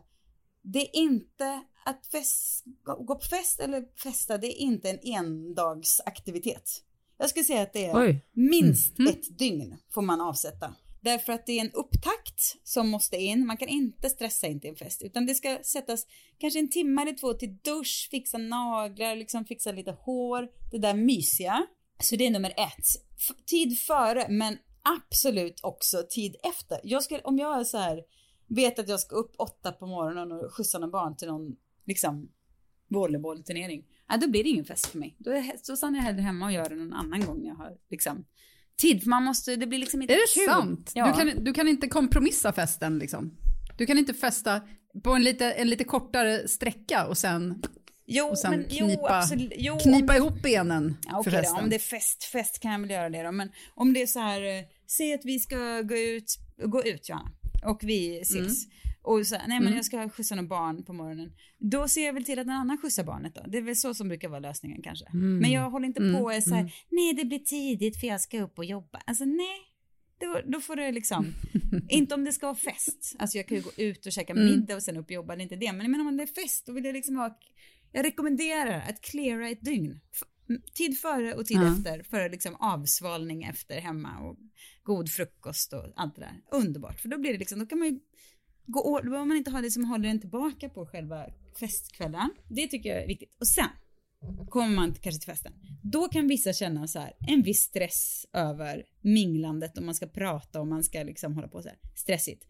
det 0.64 0.80
är 0.80 0.96
inte 0.96 1.62
att 1.86 2.08
fest, 2.12 2.64
gå 3.08 3.16
på 3.16 3.28
fest 3.28 3.60
eller 3.60 3.84
festa, 4.04 4.38
det 4.38 4.48
är 4.48 4.58
inte 4.66 4.90
en 4.90 5.00
endagsaktivitet. 5.04 6.70
Jag 7.18 7.30
skulle 7.30 7.46
säga 7.46 7.62
att 7.62 7.74
det 7.74 7.86
är 7.86 8.02
Oj. 8.02 8.26
minst 8.34 9.00
ett 9.00 9.38
dygn 9.40 9.78
får 9.94 10.02
man 10.02 10.22
avsätta. 10.22 10.74
Därför 11.04 11.34
att 11.34 11.46
det 11.46 11.52
är 11.52 11.62
en 11.62 11.72
upptakt 11.72 12.58
som 12.64 12.90
måste 12.90 13.18
in. 13.18 13.46
Man 13.46 13.58
kan 13.58 13.68
inte 13.68 14.10
stressa 14.10 14.48
in 14.48 14.60
till 14.62 14.70
en 14.70 14.76
fest, 14.76 15.02
utan 15.04 15.26
det 15.26 15.36
ska 15.36 15.60
sättas 15.64 16.06
kanske 16.38 16.60
en 16.60 16.70
timme 16.70 17.02
eller 17.02 17.14
två 17.14 17.34
till 17.34 17.58
dusch, 17.58 18.08
fixa 18.12 18.38
naglar, 18.38 19.16
liksom 19.16 19.46
fixa 19.46 19.72
lite 19.72 19.92
hår, 19.92 20.48
det 20.72 20.78
där 20.78 20.94
mysiga. 20.94 21.68
Så 22.00 22.16
det 22.16 22.28
är 22.28 22.32
nummer 22.32 22.50
ett. 22.50 22.86
F- 23.18 23.36
tid 23.46 23.80
före, 23.80 24.28
men 24.30 24.58
absolut 24.82 25.60
också 25.64 26.04
tid 26.10 26.36
efter. 26.44 26.80
Jag 26.84 27.04
skulle, 27.04 27.22
om 27.22 27.38
jag 27.38 27.60
är 27.60 27.64
så 27.64 27.78
här, 27.78 28.04
vet 28.48 28.80
att 28.80 28.90
jag 28.90 29.00
ska 29.00 29.16
upp 29.16 29.36
åtta 29.38 29.72
på 29.72 29.88
morgonen 29.88 30.32
och 30.32 30.54
skjutsa 30.54 30.80
några 30.80 30.92
barn 30.92 31.18
till 31.18 31.28
någon, 31.28 31.56
liksom, 31.86 32.30
volleybollturnering. 32.88 33.86
Ja, 34.08 34.18
då 34.18 34.28
blir 34.30 34.44
det 34.44 34.50
ingen 34.50 34.66
fest 34.66 34.86
för 34.86 34.98
mig. 35.00 35.16
Då, 35.18 35.32
är, 35.32 35.68
då 35.68 35.76
stannar 35.76 35.98
jag 35.98 36.04
hellre 36.04 36.22
hemma 36.22 36.46
och 36.46 36.52
gör 36.52 36.70
det 36.70 36.76
någon 36.76 36.94
annan 36.94 37.26
gång 37.26 37.42
när 37.42 37.48
jag 37.48 37.56
har 37.56 37.78
liksom 37.90 38.26
tid. 38.82 39.04
För 39.04 39.10
man 39.10 39.24
måste, 39.24 39.56
det 39.56 39.67
blir 39.67 39.80
liksom 39.80 40.02
inte 40.02 40.13
Är 40.13 40.17
det 40.17 40.34
kul. 40.41 40.46
sant? 40.46 40.91
Ja. 40.96 41.08
Du, 41.08 41.13
kan, 41.13 41.44
du 41.44 41.54
kan 41.54 41.67
inte 41.67 41.88
kompromissa 41.88 42.54
festen 42.54 43.00
liksom? 43.00 43.38
Du 43.78 43.86
kan 43.86 43.98
inte 43.98 44.13
festa 44.13 44.62
på 45.04 45.12
en 45.12 45.24
lite, 45.24 45.52
en 45.52 45.70
lite 45.70 45.84
kortare 45.84 46.48
sträcka 46.48 47.08
och 47.08 47.17
sen 47.17 47.62
jo, 48.08 48.26
och 48.26 48.38
sen 48.38 48.52
men, 48.52 48.65
jo, 48.70 48.86
knipa- 48.88 49.10
absolut. 49.10 49.54
Jo, 49.58 49.78
knipa 49.84 50.13
om, 50.13 50.17
ihop 50.17 50.41
benen 50.41 50.98
ja, 51.06 51.12
för 51.12 51.20
okej 51.20 51.32
då, 51.32 51.38
festen? 51.38 51.63
om 51.63 51.70
det 51.70 51.76
är 51.76 51.80
fest, 51.80 52.24
fest 52.24 52.60
kan 52.60 52.72
jag 52.72 52.80
väl 52.80 52.89
göra 52.89 53.10
det 53.10 53.24
då. 53.24 53.32
Men 53.32 53.50
om 53.76 53.94
det 53.94 54.02
är 54.02 54.08
så 54.08 54.20
här, 54.20 54.41
eh, 54.41 54.63
säg 54.98 55.13
att 55.13 55.26
vi 55.26 55.39
ska 55.39 55.82
gå 55.82 55.98
ut, 55.98 56.38
gå 56.65 56.84
ut 56.84 57.10
Johanna, 57.10 57.32
och 57.65 57.80
vi 57.84 58.20
ses. 58.22 58.36
Mm. 58.36 58.50
Och 59.04 59.28
så, 59.28 59.38
nej 59.48 59.60
men 59.60 59.74
jag 59.76 59.86
ska 59.86 60.10
skjutsa 60.10 60.36
några 60.36 60.48
barn 60.48 60.84
på 60.84 60.94
morgonen. 60.94 61.32
Då 61.58 61.88
ser 61.88 62.06
jag 62.06 62.14
väl 62.14 62.26
till 62.26 62.40
att 62.40 62.48
någon 62.48 62.56
annan 62.56 62.78
skjutsar 62.78 63.04
barnet 63.04 63.36
då. 63.36 63.42
Det 63.48 63.58
är 63.58 63.62
väl 63.62 63.76
så 63.76 63.94
som 63.94 64.08
brukar 64.08 64.30
vara 64.30 64.40
lösningen 64.40 64.82
kanske. 64.82 65.06
Men 65.14 65.52
jag 65.52 65.70
håller 65.70 65.88
inte 65.88 66.02
på 66.14 66.24
och 66.24 66.44
så 66.44 66.56
här, 66.56 66.74
nej 66.90 67.14
det 67.14 67.26
blir 67.26 67.40
tidigt 67.40 68.00
för 68.00 68.08
jag 68.08 68.22
ska 68.22 68.42
upp 68.44 68.58
och 68.58 68.66
jobba. 68.66 69.02
Alltså 69.06 69.26
nej, 69.26 69.60
då, 70.20 70.42
då 70.46 70.62
får 70.62 70.76
det 70.76 70.92
liksom, 70.92 71.34
inte 71.90 72.16
om 72.16 72.24
det 72.24 72.32
ska 72.32 72.46
vara 72.46 72.56
fest. 72.56 73.16
Alltså 73.20 73.38
jag 73.38 73.48
kan 73.48 73.58
ju 73.58 73.64
gå 73.64 73.72
ut 73.78 74.06
och 74.06 74.12
käka 74.12 74.34
middag 74.34 74.76
och 74.76 74.84
sen 74.84 74.98
upp 74.98 75.06
och 75.06 75.12
jobba, 75.12 75.36
det 75.36 75.42
är 75.42 75.44
inte 75.44 75.56
det. 75.56 75.72
Men 75.72 75.82
jag 75.82 75.92
menar 75.92 76.08
om 76.08 76.18
det 76.18 76.24
är 76.24 76.42
fest, 76.44 76.66
då 76.66 76.74
vill 76.74 76.86
jag 76.86 76.94
liksom 76.94 77.16
ha, 77.16 77.40
jag 77.92 78.06
rekommenderar 78.06 78.80
att 78.90 79.02
cleara 79.02 79.50
ett 79.50 79.66
dygn. 79.66 80.00
Tid 80.74 80.98
före 81.00 81.34
och 81.34 81.46
tid 81.46 81.58
Ja. 81.58 81.74
efter 81.78 82.04
för 82.04 82.30
liksom 82.30 82.56
avsvalning 82.56 83.44
efter 83.44 83.80
hemma 83.82 84.20
och 84.20 84.38
god 84.84 85.10
frukost 85.10 85.74
och 85.74 85.94
allt 85.96 86.16
det 86.16 86.22
där. 86.22 86.42
Underbart, 86.52 87.00
för 87.00 87.10
då 87.10 87.18
blir 87.18 87.32
det 87.34 87.40
liksom, 87.40 87.60
då 87.60 87.66
kan 87.66 87.80
man 87.80 87.88
ju 87.88 88.00
gå, 88.65 89.00
då 89.04 89.10
behöver 89.10 89.26
man 89.26 89.38
inte 89.38 89.52
ha 89.52 89.62
det 89.62 89.71
som 89.71 89.86
håller 89.86 90.10
en 90.10 90.19
tillbaka 90.19 90.69
på 90.69 90.86
själva 90.86 91.26
festkvällen. 91.60 92.30
Det 92.50 92.67
tycker 92.67 92.89
jag 92.89 93.04
är 93.04 93.08
viktigt. 93.08 93.36
Och 93.39 93.47
sen 93.47 93.69
kommer 94.50 94.76
man 94.76 94.93
kanske 94.93 95.21
till 95.21 95.32
festen. 95.32 95.54
Då 95.84 96.08
kan 96.08 96.28
vissa 96.28 96.54
känna 96.54 96.88
så 96.88 97.00
här 97.00 97.13
en 97.28 97.41
viss 97.41 97.62
stress 97.62 98.26
över 98.34 98.84
minglandet 99.02 99.78
om 99.78 99.86
man 99.86 99.95
ska 99.95 100.08
prata 100.08 100.62
och 100.62 100.67
man 100.67 100.84
ska 100.84 101.04
liksom 101.04 101.36
hålla 101.36 101.47
på 101.47 101.62
så 101.62 101.69
här 101.69 101.78
stressigt. 101.95 102.45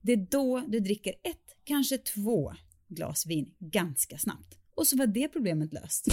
Det 0.00 0.12
är 0.12 0.26
då 0.30 0.62
du 0.68 0.80
dricker 0.80 1.10
ett, 1.10 1.56
kanske 1.64 1.98
två 1.98 2.52
glas 2.88 3.26
vin 3.26 3.54
ganska 3.58 4.18
snabbt. 4.18 4.58
Och 4.74 4.86
så 4.86 4.96
var 4.96 5.06
det 5.06 5.28
problemet 5.28 5.72
löst. 5.72 6.06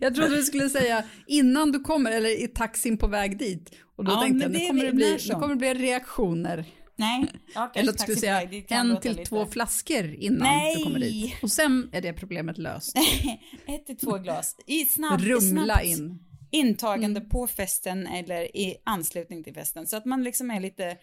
jag 0.00 0.14
trodde 0.14 0.36
du 0.36 0.42
skulle 0.42 0.68
säga 0.68 1.04
innan 1.26 1.72
du 1.72 1.80
kommer 1.80 2.12
eller 2.12 2.44
i 2.44 2.48
taxin 2.48 2.98
på 2.98 3.06
väg 3.06 3.38
dit. 3.38 3.70
Och 3.96 4.04
då 4.04 4.12
ja, 4.12 4.20
tänkte 4.20 4.44
jag 4.44 4.52
nu 4.52 4.66
kommer 4.66 4.84
det, 4.84 4.92
bli, 4.92 5.18
nu 5.28 5.34
kommer 5.34 5.48
det 5.48 5.56
bli 5.56 5.74
reaktioner. 5.74 6.66
Nej. 6.96 7.26
Ja, 7.54 7.72
Eller 7.74 7.92
att 7.92 7.98
du 7.98 8.02
skulle 8.02 8.16
säga 8.16 8.42
en 8.68 9.00
till 9.00 9.16
lite. 9.16 9.24
två 9.24 9.46
flaskor 9.46 10.14
innan 10.14 10.38
Nej. 10.38 10.76
du 10.76 10.82
kommer 10.82 10.98
dit. 11.00 11.34
Och 11.42 11.50
sen 11.50 11.90
är 11.92 12.00
det 12.00 12.12
problemet 12.12 12.58
löst. 12.58 12.96
Ett 13.66 13.86
till 13.86 13.96
två 13.96 14.18
glas. 14.18 14.56
I 14.66 14.84
snabb, 14.84 15.20
Rumla 15.20 15.64
snabbt 15.64 15.84
in. 15.84 16.18
intagande 16.50 17.20
mm. 17.20 17.30
på 17.30 17.46
festen 17.46 18.06
eller 18.06 18.56
i 18.56 18.76
anslutning 18.84 19.44
till 19.44 19.54
festen. 19.54 19.86
Så 19.86 19.96
att 19.96 20.04
man 20.04 20.22
liksom 20.22 20.50
är 20.50 20.60
lite, 20.60 20.96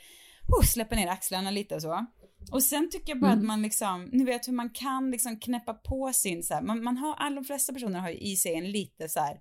oh, 0.47 0.65
släpper 0.65 0.95
ner 0.95 1.07
axlarna 1.07 1.51
lite 1.51 1.75
och 1.75 1.81
så. 1.81 2.05
Och 2.51 2.63
sen 2.63 2.89
tycker 2.89 3.09
jag 3.09 3.19
bara 3.19 3.31
mm. 3.31 3.39
att 3.39 3.45
man 3.45 3.61
liksom, 3.61 4.09
ni 4.11 4.23
vet 4.23 4.47
hur 4.47 4.53
man 4.53 4.69
kan 4.69 5.11
liksom 5.11 5.39
knäppa 5.39 5.73
på 5.73 6.11
sin 6.13 6.43
så 6.43 6.53
här, 6.53 6.61
man, 6.61 6.83
man 6.83 6.97
har, 6.97 7.15
alla 7.15 7.35
de 7.35 7.45
flesta 7.45 7.73
personer 7.73 7.99
har 7.99 8.09
ju 8.09 8.17
i 8.17 8.35
sig 8.35 8.55
en 8.55 8.71
lite 8.71 9.09
så 9.09 9.19
här 9.19 9.37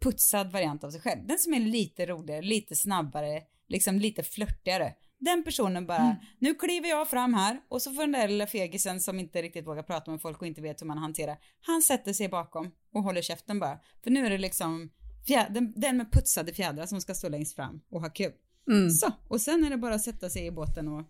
putsad 0.00 0.52
variant 0.52 0.84
av 0.84 0.90
sig 0.90 1.00
själv. 1.00 1.26
Den 1.26 1.38
som 1.38 1.54
är 1.54 1.60
lite 1.60 2.06
roligare, 2.06 2.42
lite 2.42 2.76
snabbare, 2.76 3.42
liksom 3.68 3.98
lite 3.98 4.22
flörtigare. 4.22 4.94
Den 5.20 5.44
personen 5.44 5.86
bara, 5.86 5.98
mm. 5.98 6.16
nu 6.38 6.54
kliver 6.54 6.88
jag 6.88 7.10
fram 7.10 7.34
här 7.34 7.60
och 7.68 7.82
så 7.82 7.92
får 7.92 8.02
den 8.02 8.12
där 8.12 8.28
lilla 8.28 8.46
fegisen 8.46 9.00
som 9.00 9.18
inte 9.18 9.42
riktigt 9.42 9.66
vågar 9.66 9.82
prata 9.82 10.10
med 10.10 10.20
folk 10.20 10.40
och 10.40 10.46
inte 10.46 10.60
vet 10.60 10.82
hur 10.82 10.86
man 10.86 10.98
hanterar, 10.98 11.36
han 11.60 11.82
sätter 11.82 12.12
sig 12.12 12.28
bakom 12.28 12.70
och 12.94 13.02
håller 13.02 13.22
käften 13.22 13.60
bara. 13.60 13.78
För 14.04 14.10
nu 14.10 14.26
är 14.26 14.30
det 14.30 14.38
liksom 14.38 14.90
den, 15.26 15.72
den 15.76 15.96
med 15.96 16.12
putsade 16.12 16.52
fjädrar 16.52 16.86
som 16.86 17.00
ska 17.00 17.14
stå 17.14 17.28
längst 17.28 17.56
fram 17.56 17.80
och 17.90 18.00
ha 18.00 18.10
kul. 18.10 18.32
Mm. 18.70 18.90
Så, 18.90 19.12
och 19.28 19.40
sen 19.40 19.64
är 19.64 19.70
det 19.70 19.76
bara 19.76 19.94
att 19.94 20.02
sätta 20.02 20.30
sig 20.30 20.46
i 20.46 20.50
båten 20.50 20.88
och 20.88 21.06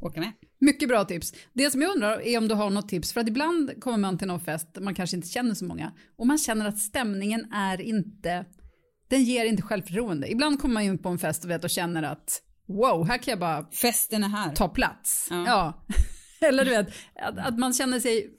åka 0.00 0.20
med. 0.20 0.32
Mycket 0.58 0.88
bra 0.88 1.04
tips. 1.04 1.34
Det 1.52 1.70
som 1.70 1.82
jag 1.82 1.90
undrar 1.94 2.20
är 2.20 2.38
om 2.38 2.48
du 2.48 2.54
har 2.54 2.70
något 2.70 2.88
tips, 2.88 3.12
för 3.12 3.20
att 3.20 3.28
ibland 3.28 3.80
kommer 3.80 3.98
man 3.98 4.18
till 4.18 4.28
någon 4.28 4.40
fest, 4.40 4.68
man 4.80 4.94
kanske 4.94 5.16
inte 5.16 5.28
känner 5.28 5.54
så 5.54 5.64
många, 5.64 5.92
och 6.16 6.26
man 6.26 6.38
känner 6.38 6.68
att 6.68 6.78
stämningen 6.78 7.52
är 7.52 7.80
inte, 7.80 8.44
den 9.08 9.24
ger 9.24 9.44
inte 9.44 9.62
självförtroende. 9.62 10.30
Ibland 10.30 10.60
kommer 10.60 10.74
man 10.74 10.82
in 10.82 10.98
på 10.98 11.08
en 11.08 11.18
fest 11.18 11.44
och, 11.44 11.50
vet, 11.50 11.64
och 11.64 11.70
känner 11.70 12.02
att 12.02 12.42
wow, 12.70 13.06
här 13.06 13.18
kan 13.18 13.32
jag 13.32 13.38
bara 13.38 13.66
Festen 13.72 14.24
är 14.24 14.28
här. 14.28 14.54
ta 14.54 14.68
plats. 14.68 15.28
Ja. 15.30 15.44
ja. 15.46 15.86
Eller 16.48 16.64
du 16.64 16.70
vet, 16.70 16.88
att, 17.14 17.38
att 17.38 17.58
man 17.58 17.72
känner 17.72 18.00
sig, 18.00 18.30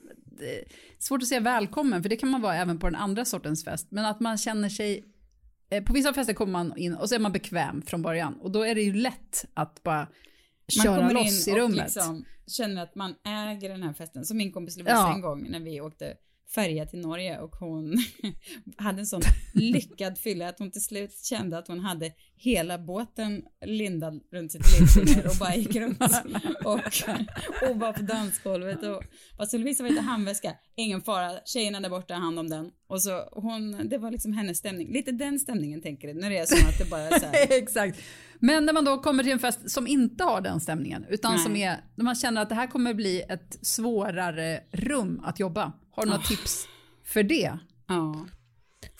svårt 0.98 1.22
att 1.22 1.28
säga 1.28 1.40
välkommen, 1.40 2.02
för 2.02 2.08
det 2.10 2.16
kan 2.16 2.28
man 2.28 2.40
vara 2.40 2.56
även 2.56 2.78
på 2.78 2.86
den 2.86 2.96
andra 2.96 3.24
sortens 3.24 3.64
fest, 3.64 3.86
men 3.90 4.04
att 4.04 4.20
man 4.20 4.38
känner 4.38 4.68
sig 4.68 5.04
eh, 5.70 5.84
på 5.84 5.92
vissa 5.92 6.14
fester 6.14 6.34
kommer 6.34 6.52
man 6.52 6.76
in 6.76 6.94
och 6.94 7.08
så 7.08 7.14
är 7.14 7.18
man 7.18 7.32
bekväm 7.32 7.82
från 7.82 8.02
början 8.02 8.34
och 8.40 8.50
då 8.50 8.62
är 8.62 8.74
det 8.74 8.82
ju 8.82 8.94
lätt 8.94 9.44
att 9.54 9.82
bara 9.82 10.08
köra 10.82 11.10
loss 11.10 11.48
i 11.48 11.54
rummet. 11.54 11.84
Liksom 11.84 12.24
känner 12.46 12.82
att 12.82 12.94
man 12.94 13.14
äger 13.24 13.68
den 13.68 13.82
här 13.82 13.92
festen. 13.92 14.24
Som 14.24 14.36
min 14.36 14.52
kompis 14.52 14.76
Lovisa 14.76 14.94
ja. 14.94 15.14
en 15.14 15.20
gång 15.20 15.50
när 15.50 15.60
vi 15.60 15.80
åkte 15.80 16.16
färja 16.54 16.86
till 16.86 16.98
Norge 16.98 17.40
och 17.40 17.56
hon 17.56 17.96
hade 18.76 19.00
en 19.00 19.06
sån 19.06 19.22
lyckad 19.54 20.18
fylla 20.18 20.48
att 20.48 20.58
hon 20.58 20.70
till 20.70 20.84
slut 20.84 21.24
kände 21.24 21.58
att 21.58 21.68
hon 21.68 21.80
hade 21.80 22.12
hela 22.42 22.78
båten 22.78 23.42
lindad 23.64 24.20
runt 24.32 24.52
sitt 24.52 24.80
lillfinger 24.80 25.26
och 25.26 25.36
bara 25.40 25.54
gick 25.54 25.76
runt 25.76 26.00
och, 26.64 26.80
och 27.70 27.80
var 27.80 27.92
på 27.92 28.02
dansgolvet 28.02 28.82
och 28.82 29.02
fast 29.36 29.52
Lovisa 29.52 29.82
var 29.82 29.90
lite 29.90 30.02
handväska, 30.02 30.54
ingen 30.76 31.02
fara, 31.02 31.32
tjejerna 31.44 31.80
där 31.80 31.90
borta 31.90 32.14
hand 32.14 32.38
om 32.38 32.48
den 32.48 32.70
och 32.88 33.02
så 33.02 33.28
hon, 33.32 33.88
det 33.88 33.98
var 33.98 34.10
liksom 34.10 34.32
hennes 34.32 34.58
stämning, 34.58 34.92
lite 34.92 35.12
den 35.12 35.38
stämningen 35.38 35.82
tänker 35.82 36.08
du, 36.08 36.14
när 36.14 36.30
det 36.30 36.38
är 36.38 36.46
som 36.46 36.68
att 36.68 36.78
det 36.78 36.90
bara 36.90 37.00
är 37.00 37.18
så 37.18 37.26
här. 37.26 37.46
Exakt. 37.62 38.00
Men 38.38 38.66
när 38.66 38.72
man 38.72 38.84
då 38.84 38.98
kommer 38.98 39.22
till 39.22 39.32
en 39.32 39.38
fest 39.38 39.70
som 39.70 39.86
inte 39.86 40.24
har 40.24 40.40
den 40.40 40.60
stämningen 40.60 41.04
utan 41.08 41.34
Nej. 41.34 41.44
som 41.44 41.56
är, 41.56 41.76
när 41.94 42.04
man 42.04 42.14
känner 42.14 42.42
att 42.42 42.48
det 42.48 42.54
här 42.54 42.66
kommer 42.66 42.94
bli 42.94 43.22
ett 43.28 43.58
svårare 43.62 44.60
rum 44.72 45.20
att 45.24 45.40
jobba 45.40 45.72
har 45.90 46.02
du 46.02 46.10
några 46.10 46.22
oh. 46.22 46.28
tips 46.28 46.66
för 47.04 47.22
det? 47.22 47.58
Ja. 47.88 48.26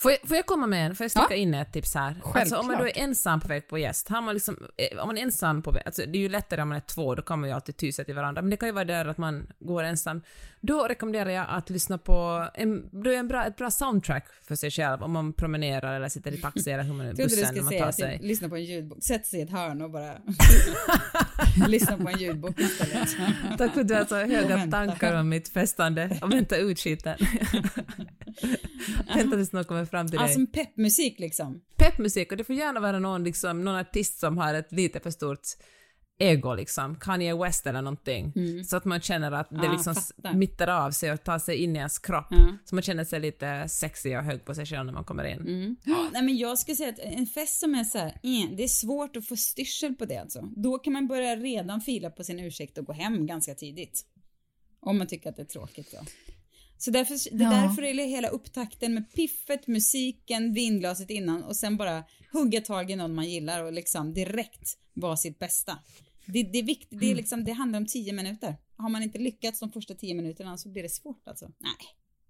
Får 0.03 0.11
jag, 0.11 0.21
får 0.29 0.37
jag 0.37 0.47
komma 0.47 0.67
med 0.67 0.87
en? 0.87 0.95
Får 0.95 1.05
jag 1.05 1.11
sticka 1.11 1.27
ja? 1.31 1.37
in 1.37 1.55
ett 1.55 1.73
tips 1.73 1.95
här? 1.95 2.17
Alltså 2.35 2.57
om 2.57 2.67
man 2.67 2.79
då 2.79 2.85
är 2.85 2.99
ensam 2.99 3.41
på 3.41 3.49
väg 3.49 3.69
på 3.69 3.79
gäst, 3.79 4.09
har 4.09 4.23
man 4.23 4.35
liksom, 4.35 4.57
eh, 4.77 4.99
om 4.99 5.07
man 5.07 5.19
är 5.19 5.23
ensam 5.23 5.63
på 5.63 5.71
väg, 5.71 5.83
alltså 5.87 6.03
det 6.07 6.19
är 6.19 6.21
ju 6.21 6.29
lättare 6.29 6.63
om 6.63 6.69
man 6.69 6.77
är 6.77 6.81
två, 6.81 7.15
då 7.15 7.23
kan 7.23 7.41
man 7.41 7.49
ju 7.49 7.55
alltid 7.55 7.77
tysa 7.77 8.05
till 8.05 8.15
varandra, 8.15 8.43
men 8.43 8.51
det 8.51 8.57
kan 8.57 8.69
ju 8.69 8.73
vara 8.73 8.85
där 8.85 9.07
att 9.07 9.19
man 9.19 9.47
går 9.59 9.83
ensam. 9.83 10.23
Då 10.61 10.89
rekommenderar 10.89 11.31
jag 11.31 11.47
att 11.49 11.71
lyssna 11.71 11.99
på 11.99 12.49
en, 12.55 12.89
då 13.03 13.11
är 13.11 13.19
en 13.19 13.29
bra, 13.29 13.45
ett 13.45 13.57
bra 13.57 13.71
soundtrack 13.71 14.27
för 14.43 14.57
sig 14.57 14.71
själv 14.71 15.03
om 15.03 15.13
man 15.13 15.33
promenerar 15.33 15.97
eller 15.97 16.09
sitter 16.09 16.33
i 16.33 16.41
taxi 16.41 16.71
eller 16.71 16.85
hur 16.85 16.95
man 16.95 17.07
är 17.07 17.15
bussen 17.15 17.55
när 17.55 17.63
man 17.63 17.79
tar 17.79 17.93
sig. 17.93 18.19
Typ, 18.19 18.27
lyssna 18.27 18.49
på 18.49 18.57
en 18.57 18.65
ljudbok, 18.65 19.03
sätt 19.03 19.27
sig 19.27 19.41
i 19.41 19.43
ett 19.43 19.51
hörn 19.51 19.83
och 19.83 19.91
bara 19.91 20.15
lyssna 21.69 21.99
på 21.99 22.09
en 22.09 22.19
ljudbok 22.19 22.61
istället. 22.61 23.09
Tack 23.59 23.75
för 23.75 23.81
att 23.81 23.89
du 23.89 23.95
har 23.95 24.05
så 24.05 24.17
höga 24.17 24.67
tankar 24.71 25.21
om 25.21 25.29
mitt 25.29 25.49
festande 25.49 26.19
och 26.23 26.33
vänta 26.33 26.57
ut 26.57 26.81
skiten. 26.81 27.17
Vänta 29.15 29.37
tills 29.37 29.53
någon 29.53 29.65
kommer 29.65 29.85
fram 29.85 30.09
till 30.09 30.19
dig. 30.19 30.25
Alltså 30.25 30.47
peppmusik 30.47 31.19
liksom. 31.19 31.61
Peppmusik 31.77 32.31
och 32.31 32.39
det 32.39 32.45
får 32.45 32.55
gärna 32.55 32.81
vara 32.81 32.99
någon, 32.99 33.25
liksom, 33.25 33.65
någon 33.65 33.77
artist 33.77 34.19
som 34.19 34.39
har 34.39 34.55
ett 34.55 34.73
lite 34.73 35.01
för 35.01 35.11
stort 35.11 35.41
ego 36.19 36.55
liksom, 36.55 36.97
Kanye 36.97 37.35
West 37.35 37.67
eller 37.67 37.83
någonting. 37.83 38.33
Mm. 38.37 38.65
Så 38.65 38.77
att 38.77 38.85
man 38.85 39.01
känner 39.01 39.33
att 39.33 39.51
det 39.51 39.73
liksom 39.73 39.95
mittar 40.35 40.69
av 40.69 40.91
sig 40.91 41.13
och 41.13 41.25
tar 41.25 41.39
sig 41.39 41.57
in 41.57 41.77
i 41.77 41.79
ens 41.79 41.99
kropp. 41.99 42.33
Mm. 42.33 42.59
Så 42.65 42.75
man 42.75 42.83
känner 42.83 43.05
sig 43.05 43.21
lite 43.21 43.69
sexig 43.69 44.19
och 44.19 44.25
hög 44.25 44.45
på 44.45 44.55
sig 44.55 44.67
själv 44.67 44.87
när 44.87 44.93
man 44.93 45.05
kommer 45.05 45.25
in. 45.25 45.41
Mm. 45.41 45.77
Nej 46.13 46.23
men 46.23 46.37
jag 46.37 46.59
skulle 46.59 46.77
säga 46.77 46.89
att 46.89 46.99
en 46.99 47.27
fest 47.27 47.61
som 47.61 47.75
är 47.75 47.85
så 47.85 47.99
här, 47.99 48.09
eh, 48.09 48.57
det 48.57 48.65
är 48.65 48.69
svårt 48.69 49.17
att 49.17 49.27
få 49.27 49.37
styrsel 49.37 49.95
på 49.95 50.05
det 50.05 50.17
alltså. 50.17 50.49
Då 50.57 50.79
kan 50.79 50.93
man 50.93 51.07
börja 51.07 51.37
redan 51.37 51.81
fila 51.81 52.11
på 52.11 52.25
sin 52.25 52.41
ursäkt 52.41 52.79
och 52.79 52.85
gå 52.85 52.93
hem 52.93 53.27
ganska 53.27 53.55
tidigt. 53.55 54.07
Om 54.81 54.99
man 54.99 55.07
tycker 55.07 55.31
att 55.31 55.37
det 55.37 55.43
är 55.43 55.47
tråkigt 55.47 55.93
då. 55.93 55.99
Så 56.85 56.91
därför, 56.91 57.37
det 57.37 57.45
är 57.45 57.53
ja. 57.53 57.63
därför 57.63 57.83
är 57.83 58.07
hela 58.07 58.29
upptakten 58.29 58.95
med 58.95 59.13
piffet, 59.13 59.67
musiken, 59.67 60.53
vinglaset 60.53 61.11
innan 61.11 61.43
och 61.43 61.57
sen 61.57 61.77
bara 61.77 62.05
hugga 62.33 62.61
tag 62.61 62.91
i 62.91 62.97
någon 62.97 63.15
man 63.15 63.31
gillar 63.31 63.65
och 63.65 63.73
liksom 63.73 64.15
direkt 64.15 64.79
vara 64.95 65.17
sitt 65.17 65.39
bästa. 65.39 65.79
Det, 66.27 66.43
det 66.43 66.59
är 66.59 66.63
viktigt, 66.63 67.01
det, 67.01 67.07
är 67.07 67.11
mm. 67.11 67.17
liksom, 67.17 67.45
det 67.45 67.53
handlar 67.53 67.79
om 67.79 67.87
tio 67.87 68.13
minuter. 68.13 68.57
Har 68.77 68.89
man 68.89 69.03
inte 69.03 69.19
lyckats 69.19 69.61
de 69.61 69.73
första 69.73 69.95
tio 69.95 70.15
minuterna 70.15 70.57
så 70.57 70.69
blir 70.69 70.83
det 70.83 70.89
svårt 70.89 71.29
alltså. 71.29 71.51
Nej. 71.59 71.73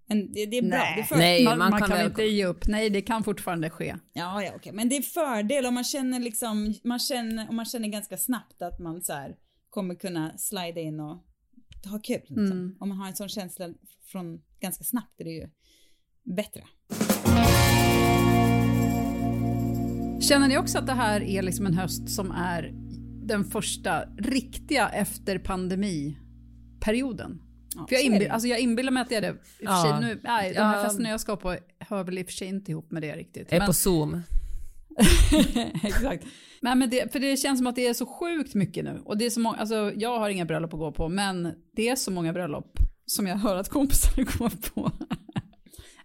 Men 0.05 0.33
det, 0.33 0.45
det 0.45 0.57
är 0.57 0.61
bra. 0.61 0.77
Nej, 0.77 0.93
det 0.95 1.01
är 1.01 1.05
för... 1.05 1.15
Nej 1.15 1.43
man, 1.43 1.57
man, 1.57 1.69
man, 1.69 1.79
kan, 1.79 1.89
kan 1.89 2.05
inte 2.05 2.23
ge 2.23 2.45
upp. 2.45 2.67
Nej, 2.67 2.89
det 2.89 3.01
kan 3.01 3.23
fortfarande 3.23 3.69
ske. 3.69 3.95
Ja, 4.13 4.43
ja, 4.43 4.51
okej. 4.55 4.71
Men 4.71 4.89
det 4.89 4.97
är 4.97 5.01
fördel 5.01 5.65
om 5.65 5.73
man 5.73 5.83
känner 5.83 6.19
liksom, 6.19 6.73
man 6.83 6.99
känner, 6.99 7.49
om 7.49 7.55
man 7.55 7.65
känner 7.65 7.87
ganska 7.87 8.17
snabbt 8.17 8.61
att 8.61 8.79
man 8.79 9.01
så 9.01 9.13
här 9.13 9.35
kommer 9.69 9.95
kunna 9.95 10.37
slida 10.37 10.81
in 10.81 10.99
och 10.99 11.25
ha 11.85 11.99
kul. 11.99 12.21
Liksom. 12.21 12.45
Mm. 12.45 12.75
Om 12.79 12.89
man 12.89 12.97
har 12.97 13.07
en 13.07 13.15
sån 13.15 13.29
känsla 13.29 13.69
från 14.05 14.41
ganska 14.59 14.83
snabbt 14.83 15.21
är 15.21 15.23
det 15.23 15.31
ju 15.31 15.49
bättre. 16.23 16.63
Känner 20.21 20.47
ni 20.47 20.57
också 20.57 20.77
att 20.77 20.87
det 20.87 20.93
här 20.93 21.21
är 21.21 21.41
liksom 21.41 21.65
en 21.65 21.73
höst 21.73 22.09
som 22.09 22.31
är 22.31 22.71
den 23.27 23.43
första 23.43 24.05
riktiga 24.17 24.89
efter 24.89 25.39
pandemiperioden? 25.39 27.41
Ja, 27.75 27.85
för 27.87 27.95
jag, 27.95 28.03
inbill, 28.03 28.31
alltså 28.31 28.47
jag 28.47 28.59
inbillar 28.59 28.91
mig 28.91 29.01
att 29.01 29.09
det 29.09 29.15
är 29.15 29.21
det. 29.21 29.29
I 29.29 29.33
ja. 29.59 29.83
sig, 29.83 30.09
nu, 30.09 30.19
nej, 30.23 30.53
de 30.53 30.59
här 30.59 30.77
ja. 30.77 30.83
festerna 30.83 31.09
jag 31.09 31.19
ska 31.19 31.35
på 31.35 31.57
hör 31.79 32.03
väl 32.03 32.17
i 32.17 32.21
och 32.21 32.25
för 32.25 32.33
sig 32.33 32.47
inte 32.47 32.71
ihop 32.71 32.91
med 32.91 33.01
det 33.01 33.15
riktigt. 33.15 33.53
Är 33.53 33.59
men... 33.59 33.67
på 33.67 33.73
zoom. 33.73 34.21
Exakt. 35.83 36.25
Nej, 36.61 36.75
men 36.75 36.89
det, 36.89 37.11
för 37.11 37.19
det 37.19 37.37
känns 37.37 37.59
som 37.59 37.67
att 37.67 37.75
det 37.75 37.87
är 37.87 37.93
så 37.93 38.05
sjukt 38.05 38.55
mycket 38.55 38.83
nu. 38.85 39.01
Och 39.05 39.17
det 39.17 39.25
är 39.25 39.29
så 39.29 39.39
många, 39.39 39.57
alltså, 39.57 39.91
jag 39.95 40.19
har 40.19 40.29
inga 40.29 40.45
bröllop 40.45 40.73
att 40.73 40.79
gå 40.79 40.91
på, 40.91 41.09
men 41.09 41.53
det 41.75 41.89
är 41.89 41.95
så 41.95 42.11
många 42.11 42.33
bröllop 42.33 42.77
som 43.05 43.27
jag 43.27 43.35
hör 43.35 43.55
att 43.55 43.69
kompisar 43.69 44.23
går 44.37 44.71
på. 44.73 44.91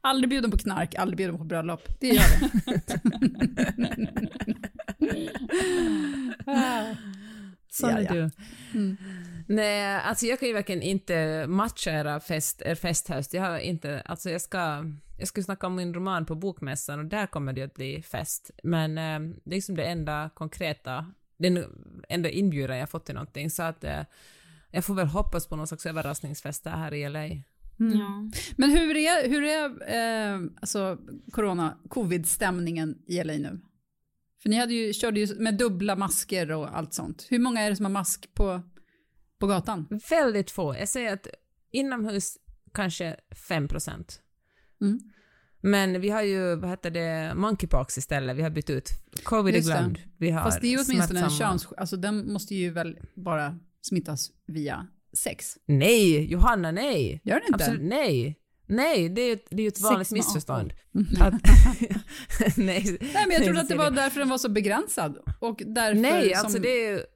Aldrig 0.01 0.31
bjuden 0.31 0.51
på 0.51 0.59
knark, 0.59 0.95
aldrig 0.95 1.17
bjuden 1.17 1.39
på 1.39 1.45
bröllop. 1.45 1.83
Det 2.01 2.09
gör 2.09 2.25
det. 2.41 2.81
Sån 7.71 7.91
är 7.91 8.09
du. 8.13 8.31
Mm. 8.75 8.97
Nej, 9.49 9.95
alltså 9.95 10.27
jag 10.27 10.39
kan 10.39 10.49
ju 10.49 10.55
verkligen 10.55 10.83
inte 10.83 11.47
matcha 11.47 11.91
era 11.91 12.21
fest, 12.21 12.63
er 12.65 12.75
festhöst. 12.75 13.35
Jag 13.35 13.43
har 13.43 13.59
inte, 13.59 14.01
alltså 14.01 14.31
jag 14.31 14.41
ska, 14.41 14.85
jag 15.19 15.29
ska 15.29 15.43
snacka 15.43 15.67
om 15.67 15.75
min 15.75 15.95
roman 15.95 16.27
på 16.27 16.35
Bokmässan 16.35 16.99
och 16.99 17.05
där 17.07 17.27
kommer 17.27 17.53
det 17.53 17.63
att 17.63 17.75
bli 17.75 18.03
fest. 18.03 18.51
Men 18.63 18.99
eh, 18.99 19.35
det 19.45 19.51
är 19.51 19.55
liksom 19.55 19.77
det 19.77 19.85
enda 19.85 20.31
konkreta, 20.35 21.07
den 21.39 21.65
enda 22.09 22.31
inbjudan 22.31 22.79
jag 22.79 22.91
fått 22.91 23.07
till 23.07 23.15
någonting. 23.15 23.51
Så 23.51 23.63
att 23.63 23.85
eh, 23.85 24.03
jag 24.71 24.85
får 24.85 24.95
väl 24.95 25.07
hoppas 25.07 25.47
på 25.47 25.57
någon 25.57 25.67
slags 25.67 25.87
överraskningsfest 25.87 26.67
här 26.67 26.95
i 26.95 27.09
LA. 27.09 27.25
Mm. 27.25 27.99
Ja. 27.99 28.31
Men 28.57 28.71
hur 28.71 28.97
är, 28.97 29.29
hur 29.29 29.45
är 29.45 29.65
eh, 29.95 30.41
alltså 30.61 30.99
corona, 31.33 31.79
covid-stämningen 31.89 32.99
i 33.07 33.25
LA 33.25 33.33
nu? 33.33 33.61
För 34.43 34.49
ni 34.49 34.57
hade 34.57 34.75
ju, 34.75 34.93
körde 34.93 35.21
ju 35.21 35.35
med 35.35 35.55
dubbla 35.55 35.97
masker 35.97 36.51
och 36.53 36.77
allt 36.77 36.95
sånt. 36.95 37.27
Hur 37.31 37.39
många 37.39 37.61
är 37.61 37.71
det 37.71 37.77
som 37.77 37.85
har 37.85 37.93
mask 37.93 38.35
på, 38.35 38.63
på 39.39 39.47
gatan? 39.47 40.01
Väldigt 40.11 40.51
få. 40.51 40.77
Jag 40.77 40.89
säger 40.89 41.13
att 41.13 41.27
inomhus 41.71 42.37
kanske 42.75 43.17
5 43.49 43.69
procent. 43.69 44.21
Mm. 44.81 45.01
Men 45.61 46.01
vi 46.01 46.11
har 46.11 46.23
ju, 46.23 46.57
vad 46.57 46.71
heter 46.71 46.91
det, 46.91 47.33
monkeypox 47.35 47.99
istället. 47.99 48.37
Vi 48.37 48.43
har 48.43 48.51
bytt 48.51 48.71
ut. 48.71 48.89
Covid 49.25 49.55
Just 49.55 49.69
det. 49.69 49.75
glömd. 49.75 49.99
Vi 50.19 50.31
har 50.31 50.43
Fast 50.43 50.61
det 50.61 50.67
är 50.67 50.71
ju 50.71 50.79
åtminstone 50.89 51.21
en 51.21 51.31
köns... 51.31 51.69
Alltså 51.77 51.97
den 51.97 52.33
måste 52.33 52.55
ju 52.55 52.71
väl 52.71 52.99
bara 53.15 53.59
smittas 53.81 54.31
via 54.47 54.87
sex? 55.13 55.57
Nej, 55.67 56.33
Johanna, 56.33 56.71
nej. 56.71 57.21
Gör 57.25 57.35
den 57.35 57.45
inte? 57.53 57.65
Absolut, 57.65 57.83
nej. 57.89 58.39
Nej, 58.67 59.09
det 59.09 59.21
är 59.21 59.27
ju 59.27 59.33
ett, 59.33 59.47
det 59.51 59.63
är 59.63 59.69
ett 59.69 59.81
vanligt 59.81 60.11
missförstånd. 60.11 60.73
apor. 60.93 61.27
Att, 61.27 61.33
nej, 62.57 62.99
Nej 63.01 63.25
men 63.27 63.31
jag 63.31 63.45
trodde 63.45 63.61
att 63.61 63.69
det 63.69 63.77
var 63.77 63.91
därför 63.91 64.21
den 64.21 64.29
var 64.29 64.39
så 64.39 64.49
begränsad. 64.49 65.19
Och 65.41 65.63
därför 65.67 66.01
Nej, 66.01 66.31
som... 66.35 66.45
alltså 66.45 66.59
det 66.59 66.69
är 66.87 67.07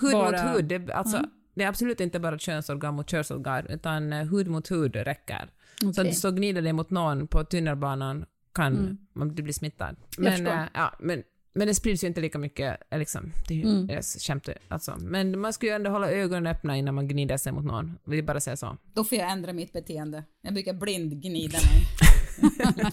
hud 0.00 0.12
bara- 0.12 0.46
mot 0.52 0.56
hud. 0.58 0.64
Det, 0.64 0.92
alltså, 0.94 1.16
Mm. 1.16 1.30
Det 1.54 1.64
är 1.64 1.68
absolut 1.68 2.00
inte 2.00 2.20
bara 2.20 2.38
könsorgan 2.38 2.94
mot 2.94 3.10
könsorgan, 3.10 3.66
utan 3.66 4.12
eh, 4.12 4.24
hud 4.26 4.48
mot 4.48 4.70
hud 4.70 4.96
räcker. 4.96 5.50
Okej. 5.84 6.12
Så, 6.14 6.20
så 6.20 6.30
gnider 6.30 6.62
det 6.62 6.72
mot 6.72 6.90
någon 6.90 7.26
på 7.26 7.44
tunnelbanan 7.44 8.24
kan 8.54 8.72
Mm. 8.76 8.98
man 9.12 9.34
bli 9.34 9.52
smittad. 9.52 9.96
Men, 10.18 10.46
eh, 10.46 10.62
ja, 10.74 10.92
men, 11.00 11.22
men 11.54 11.66
det 11.66 11.74
sprids 11.74 12.04
ju 12.04 12.08
inte 12.08 12.20
lika 12.20 12.38
mycket, 12.38 12.76
eh, 12.90 12.98
liksom. 12.98 13.32
Det 13.48 13.54
är 13.54 13.58
ju 13.58 13.64
Mm. 13.80 14.02
skämt 14.02 14.48
alltså. 14.68 14.96
Men 15.00 15.40
man 15.40 15.52
ska 15.52 15.66
ju 15.66 15.72
ändå 15.72 15.90
hålla 15.90 16.10
ögonen 16.10 16.46
öppna 16.46 16.76
innan 16.76 16.94
man 16.94 17.08
gnider 17.08 17.36
sig 17.36 17.52
mot 17.52 17.64
någon. 17.64 17.98
Vill 18.04 18.18
jag 18.18 18.26
bara 18.26 18.40
säga 18.40 18.56
så. 18.56 18.76
Då 18.94 19.04
får 19.04 19.18
jag 19.18 19.30
ändra 19.30 19.52
mitt 19.52 19.72
beteende. 19.72 20.24
Jag 20.42 20.54
brukar 20.54 20.72
blindgnida 20.74 21.58
mig. 21.68 21.86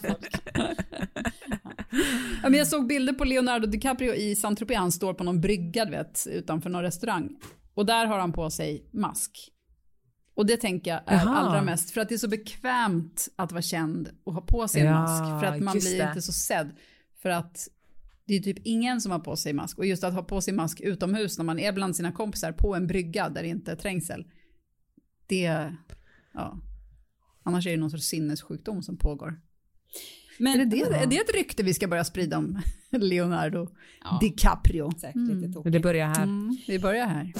Ja, 2.43 2.49
men 2.49 2.53
jag 2.53 2.67
såg 2.67 2.87
bilder 2.87 3.13
på 3.13 3.23
Leonardo 3.25 3.67
DiCaprio 3.67 4.13
i 4.13 4.35
Saint-Tropez. 4.35 4.77
Han 4.77 4.91
står 4.91 5.13
på 5.13 5.23
någon 5.23 5.41
brygga 5.41 5.85
vet, 5.85 6.27
utanför 6.29 6.69
någon 6.69 6.81
restaurang. 6.83 7.29
Och 7.77 7.85
där 7.85 8.05
har 8.05 8.19
han 8.19 8.31
på 8.33 8.49
sig 8.49 8.89
mask. 8.93 9.51
Och 10.35 10.45
det 10.45 10.57
tänker 10.57 10.91
jag 10.91 11.01
är 11.05 11.25
Jaha. 11.25 11.35
allra 11.37 11.61
mest 11.61 11.91
för 11.91 12.01
att 12.01 12.09
det 12.09 12.15
är 12.15 12.19
så 12.19 12.27
bekvämt 12.27 13.29
att 13.35 13.51
vara 13.51 13.61
känd 13.61 14.09
och 14.23 14.33
ha 14.33 14.41
på 14.41 14.67
sig 14.67 14.81
en 14.81 14.87
Ja, 14.87 14.93
mask. 15.01 15.23
För 15.23 15.45
att 15.55 15.61
man 15.63 15.77
blir 15.79 15.97
det. 15.99 16.07
inte 16.09 16.21
så 16.21 16.31
sedd. 16.33 16.71
För 17.21 17.29
att 17.29 17.67
det 18.25 18.33
är 18.35 18.39
typ 18.39 18.57
ingen 18.63 19.01
som 19.01 19.11
har 19.11 19.19
på 19.19 19.35
sig 19.35 19.53
mask. 19.53 19.77
Och 19.77 19.85
just 19.85 20.03
att 20.03 20.13
ha 20.13 20.23
på 20.23 20.41
sig 20.41 20.53
mask 20.53 20.81
utomhus 20.81 21.37
när 21.37 21.45
man 21.45 21.59
är 21.59 21.71
bland 21.73 21.95
sina 21.95 22.11
kompisar 22.11 22.51
på 22.51 22.75
en 22.75 22.87
brygga 22.87 23.29
där 23.29 23.41
det 23.43 23.49
inte 23.49 23.71
är 23.71 23.75
trängsel. 23.75 24.25
Det, 25.27 25.73
ja. 26.33 26.59
Annars 27.43 27.67
är 27.67 27.71
det 27.71 27.77
någon 27.77 27.91
sorts 27.91 28.05
sinnessjukdom 28.07 28.81
som 28.83 28.97
pågår. 28.97 29.41
Men 30.39 30.53
Är 30.53 30.65
det, 30.65 30.65
det, 30.65 30.81
är 30.81 31.07
det 31.07 31.17
ett 31.17 31.33
rykte 31.35 31.63
vi 31.63 31.73
ska 31.73 31.87
börja 31.87 32.03
sprida 32.03 32.37
om 32.37 32.61
Leonardo 32.91 33.67
Ja. 34.03 34.17
DiCaprio? 34.21 34.91
Säkert 34.99 35.15
Mm. 35.15 35.53
tokigt. 35.53 35.73
det 35.73 35.79
börjar 35.79 36.07
här. 36.07 36.23
Mm, 36.23 36.57
vi 36.67 36.79
börjar 36.79 37.07
här. 37.07 37.33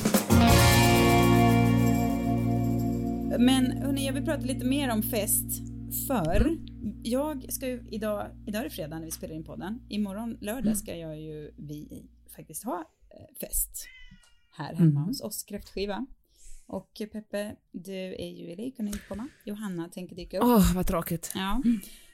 Men 3.39 3.71
hörni, 3.71 4.05
jag 4.05 4.13
vill 4.13 4.25
prata 4.25 4.45
lite 4.45 4.65
mer 4.65 4.91
om 4.91 5.03
fest. 5.03 5.45
För 6.07 6.57
jag 7.03 7.53
ska 7.53 7.67
ju 7.67 7.87
idag, 7.91 8.27
idag 8.47 8.59
är 8.59 8.63
det 8.63 8.69
fredag 8.69 8.99
när 8.99 9.05
vi 9.05 9.11
spelar 9.11 9.35
in 9.35 9.43
podden. 9.43 9.79
Imorgon 9.89 10.37
lördag 10.41 10.77
ska 10.77 10.95
jag 10.95 11.19
ju, 11.21 11.51
vi 11.57 12.05
faktiskt 12.35 12.63
ha 12.63 12.79
eh, 13.09 13.37
fest. 13.39 13.85
Här 14.57 14.73
hemma 14.75 14.99
hos 14.99 15.21
oss, 15.21 15.43
kräftskiva. 15.43 16.05
Och 16.65 17.01
Peppe, 17.11 17.55
du 17.71 17.93
är 17.95 18.29
ju 18.29 18.51
i 18.51 18.55
LA, 18.55 18.71
kunde 18.75 18.91
inte 18.91 19.05
komma. 19.07 19.27
Johanna 19.45 19.89
tänker 19.89 20.15
dyka 20.15 20.37
upp. 20.37 20.43
Åh, 20.43 20.75
vad 20.75 20.87
tråkigt. 20.87 21.31
Ja. 21.35 21.61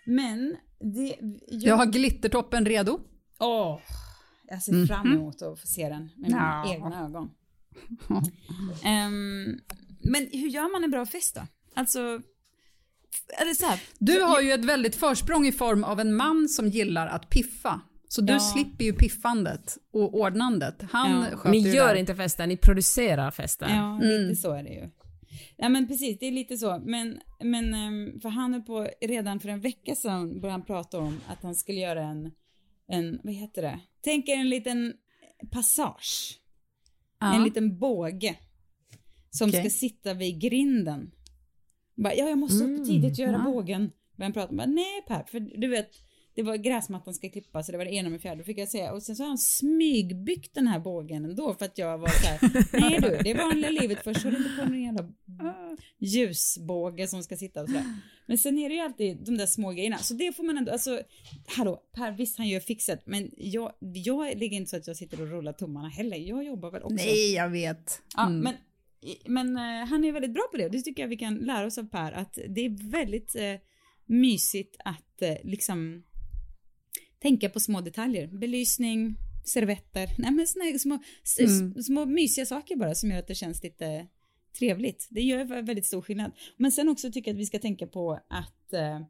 Men 0.05 0.55
det... 0.79 1.15
Jag 1.47 1.75
har 1.75 1.85
glittertoppen 1.85 2.65
redo. 2.65 2.99
Åh, 3.39 3.79
jag 4.47 4.63
ser 4.63 4.85
fram 4.85 5.13
emot 5.13 5.41
att 5.41 5.59
få 5.59 5.67
se 5.67 5.89
den 5.89 6.03
med 6.03 6.31
mina 6.31 6.63
Ja. 6.65 6.73
egna 6.73 7.05
ögon. 7.05 7.29
Ehm, 8.83 9.59
men 10.03 10.27
hur 10.31 10.47
gör 10.49 10.71
man 10.71 10.83
en 10.83 10.91
bra 10.91 11.05
fest 11.05 11.35
då? 11.35 11.41
Alltså, 11.75 11.99
eller 13.41 13.53
så 13.53 13.65
här, 13.65 13.79
Du 13.99 14.21
har 14.21 14.41
ju 14.41 14.51
ett 14.51 14.65
väldigt 14.65 14.95
försprång 14.95 15.45
i 15.47 15.51
form 15.51 15.83
av 15.83 15.99
en 15.99 16.15
man 16.15 16.49
som 16.49 16.67
gillar 16.67 17.07
att 17.07 17.29
piffa. 17.29 17.81
Så 18.07 18.21
du 18.21 18.33
Ja. 18.33 18.39
slipper 18.39 18.85
ju 18.85 18.93
piffandet 18.93 19.77
och 19.93 20.13
ordnandet. 20.19 20.81
Han 20.91 21.11
Ja. 21.31 21.37
sköter 21.37 21.49
Ni 21.49 21.57
ju 21.59 21.71
gör 21.73 21.93
det. 21.93 21.99
inte 21.99 22.15
festen, 22.15 22.49
ni 22.49 22.57
producerar 22.57 23.31
festen. 23.31 23.75
Ja, 23.75 23.99
lite 24.03 24.35
så 24.35 24.51
är 24.53 24.63
det 24.63 24.69
ju. 24.69 24.89
Ja 25.57 25.69
men 25.69 25.87
precis, 25.87 26.19
det 26.19 26.25
är 26.27 26.31
lite 26.31 26.57
så. 26.57 26.81
Men, 26.85 27.19
men 27.43 27.73
ehm, 27.73 28.19
för 28.21 28.29
han 28.29 28.53
är 28.53 28.59
på, 28.59 28.87
redan 29.01 29.39
för 29.39 29.49
en 29.49 29.61
vecka 29.61 29.95
sedan 29.95 30.29
började 30.41 30.51
han 30.51 30.65
prata 30.65 30.99
om 30.99 31.19
att 31.27 31.43
han 31.43 31.55
skulle 31.55 31.79
göra 31.79 32.01
en, 32.03 32.31
en 32.87 33.19
vad 33.23 33.33
heter 33.33 33.61
det? 33.61 33.79
Tänk 34.03 34.29
er 34.29 34.33
en 34.35 34.49
liten 34.49 34.93
passage. 35.51 36.39
Ja. 37.19 37.35
En 37.35 37.43
liten 37.43 37.79
båge. 37.79 38.35
Som 39.37 39.49
Okej. 39.49 39.59
ska 39.59 39.69
sitta 39.69 40.13
vid 40.13 40.39
grinden. 40.41 41.11
Bara, 41.95 42.13
ja 42.15 42.29
jag 42.29 42.37
måste 42.37 42.63
upp 42.63 42.85
tidigt 42.85 43.11
och 43.11 43.19
göra 43.19 43.31
ja. 43.45 43.51
bågen. 43.51 43.91
Började 44.15 44.25
han 44.25 44.33
prata 44.33 44.49
om, 44.49 44.57
bara, 44.57 44.67
nej 44.67 45.01
Per, 45.07 45.23
för 45.23 45.39
du 45.39 45.67
vet, 45.67 45.89
det 46.35 46.43
var 46.43 46.55
gräsmattan 46.55 47.13
ska 47.13 47.29
klippas 47.29 47.65
så 47.65 47.71
det 47.71 47.77
var 47.77 47.85
det 47.85 47.93
ena 47.93 48.09
med 48.09 48.21
fjärde. 48.21 48.37
Då 48.37 48.43
fick 48.43 48.57
jag 48.57 48.69
säga, 48.69 48.93
och 48.93 49.03
sen 49.03 49.15
så 49.15 49.23
har 49.23 49.27
han 49.27 49.37
smygbyggt 49.37 50.53
den 50.55 50.67
här 50.67 50.79
bågen 50.79 51.25
ändå 51.25 51.53
för 51.53 51.65
att 51.65 51.77
jag 51.77 51.97
var 51.97 52.07
så 52.07 52.27
här, 52.27 52.39
nej 52.81 52.99
du, 53.01 53.17
det 53.23 53.31
är 53.31 53.37
vanliga 53.37 53.69
livet 53.71 54.03
först 54.03 54.21
så 54.21 54.29
det 54.29 54.37
inte 54.37 54.49
på 54.59 54.65
någon 54.69 54.81
jävla 54.83 55.09
ljusbåge 55.99 57.07
som 57.07 57.23
ska 57.23 57.37
sitta 57.37 57.61
och 57.61 57.67
sådär. 57.67 57.85
Men 58.25 58.37
sen 58.37 58.57
är 58.57 58.69
det 58.69 58.75
ju 58.75 58.81
alltid 58.81 59.17
de 59.25 59.37
där 59.37 59.45
små 59.45 59.71
grejerna, 59.71 59.97
så 59.97 60.13
det 60.13 60.35
får 60.35 60.43
man 60.43 60.57
ändå, 60.57 60.71
alltså, 60.71 61.01
hallå, 61.45 61.81
Per, 61.95 62.11
visst 62.11 62.37
han 62.37 62.47
gör 62.47 62.59
fixet, 62.59 63.01
men 63.05 63.31
jag, 63.37 63.71
jag 63.79 64.37
ligger 64.37 64.57
inte 64.57 64.69
så 64.69 64.77
att 64.77 64.87
jag 64.87 64.97
sitter 64.97 65.21
och 65.21 65.27
rullar 65.27 65.53
tummarna 65.53 65.87
heller, 65.89 66.17
jag 66.17 66.43
jobbar 66.45 66.71
väl 66.71 66.83
också. 66.83 66.95
Nej, 66.95 67.33
jag 67.33 67.49
vet. 67.49 68.01
Ja, 68.15 68.27
Mm. 68.27 68.39
men, 68.39 68.53
men 69.25 69.57
eh, 69.57 69.87
han 69.87 70.03
är 70.03 70.11
väldigt 70.11 70.33
bra 70.33 70.43
på 70.51 70.57
det 70.57 70.65
och 70.65 70.71
det 70.71 70.81
tycker 70.81 71.03
jag 71.03 71.07
vi 71.09 71.17
kan 71.17 71.35
lära 71.35 71.65
oss 71.65 71.77
av 71.77 71.83
Per 71.83 72.11
att 72.11 72.37
det 72.49 72.65
är 72.65 72.91
väldigt 72.91 73.35
eh, 73.35 73.55
mysigt 74.05 74.75
att 74.85 75.21
eh, 75.21 75.35
liksom 75.43 76.03
tänka 77.19 77.49
på 77.49 77.59
små 77.59 77.81
detaljer. 77.81 78.27
Belysning, 78.27 79.15
servetter, 79.45 80.09
nej 80.17 80.31
men 80.31 80.47
såna 80.47 80.79
små, 80.79 80.99
Mm. 81.39 81.83
små 81.83 82.05
mysiga 82.05 82.45
saker 82.45 82.75
bara 82.75 82.95
som 82.95 83.11
gör 83.11 83.19
att 83.19 83.27
det 83.27 83.35
känns 83.35 83.63
lite 83.63 84.07
trevligt. 84.59 85.07
Det 85.11 85.21
gör 85.21 85.61
väldigt 85.61 85.85
stor 85.85 86.01
skillnad. 86.01 86.31
Men 86.57 86.71
sen 86.71 86.89
också 86.89 87.11
tycker 87.11 87.31
jag 87.31 87.35
att 87.35 87.41
vi 87.41 87.45
ska 87.45 87.59
tänka 87.59 87.87
på 87.87 88.19
att 88.29 88.73
eh, 88.73 89.01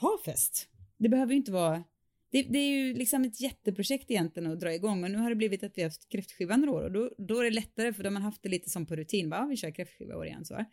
ha 0.00 0.18
fest. 0.24 0.68
Det 0.98 1.08
behöver 1.08 1.32
ju 1.32 1.36
inte 1.36 1.52
vara 1.52 1.84
det, 2.30 2.42
det 2.42 2.58
är 2.58 2.70
ju 2.70 2.94
liksom 2.94 3.24
ett 3.24 3.40
jätteprojekt 3.40 4.10
egentligen 4.10 4.52
att 4.52 4.60
dra 4.60 4.74
igång 4.74 5.04
och 5.04 5.10
nu 5.10 5.18
har 5.18 5.30
det 5.30 5.36
blivit 5.36 5.62
att 5.62 5.72
vi 5.78 5.82
har 5.82 5.88
haft 5.88 6.08
kräftskiva 6.08 6.56
några 6.56 6.72
år 6.72 6.82
och 6.82 6.92
då, 6.92 7.10
då 7.18 7.40
är 7.40 7.44
det 7.44 7.50
lättare 7.50 7.92
för 7.92 8.02
då 8.02 8.06
har 8.06 8.12
man 8.12 8.22
haft 8.22 8.42
det 8.42 8.48
lite 8.48 8.70
som 8.70 8.86
på 8.86 8.96
rutin, 8.96 9.30
bara, 9.30 9.40
ja, 9.40 9.46
vi 9.46 9.56
kör 9.56 9.70
kräftskiva 9.70 10.16
år 10.16 10.26
igen 10.26 10.44
så. 10.44 10.64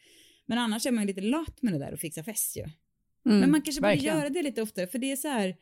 Men 0.46 0.58
annars 0.58 0.86
är 0.86 0.92
man 0.92 1.04
ju 1.04 1.08
lite 1.08 1.22
lat 1.22 1.62
med 1.62 1.74
det 1.74 1.80
där 1.80 1.94
och 1.94 2.00
fixa 2.00 2.24
fest 2.24 2.58
ju. 2.58 2.62
Mm, 2.62 3.40
Men 3.40 3.52
man 3.52 3.62
kanske 3.62 3.82
borde 3.82 3.96
göra 3.96 4.30
det 4.30 4.42
lite 4.42 4.62
oftare 4.62 4.88
för 4.88 5.00
det 5.00 5.12
är 5.12 5.16
så 5.16 5.28
här, 5.28 5.56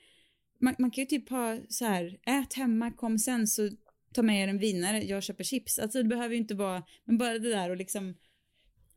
man, 0.60 0.76
man 0.80 0.92
kan 0.92 1.02
ju 1.02 1.06
typ 1.06 1.30
ha 1.30 1.60
så 1.70 1.86
här, 1.86 2.18
ät 2.26 2.54
hemma, 2.54 2.92
kom 2.92 3.20
sen 3.20 3.48
så 3.48 3.70
ta 4.14 4.22
med 4.22 4.44
er 4.44 4.48
en 4.48 4.58
vinare, 4.58 5.04
jag 5.04 5.24
köper 5.24 5.44
chips. 5.44 5.80
Alltså 5.80 5.98
det 5.98 6.10
behöver 6.10 6.30
ju 6.30 6.42
inte 6.42 6.56
vara, 6.56 6.84
men 7.06 7.18
bara 7.18 7.40
det 7.40 7.50
där 7.50 7.70
och 7.70 7.78
liksom 7.78 8.16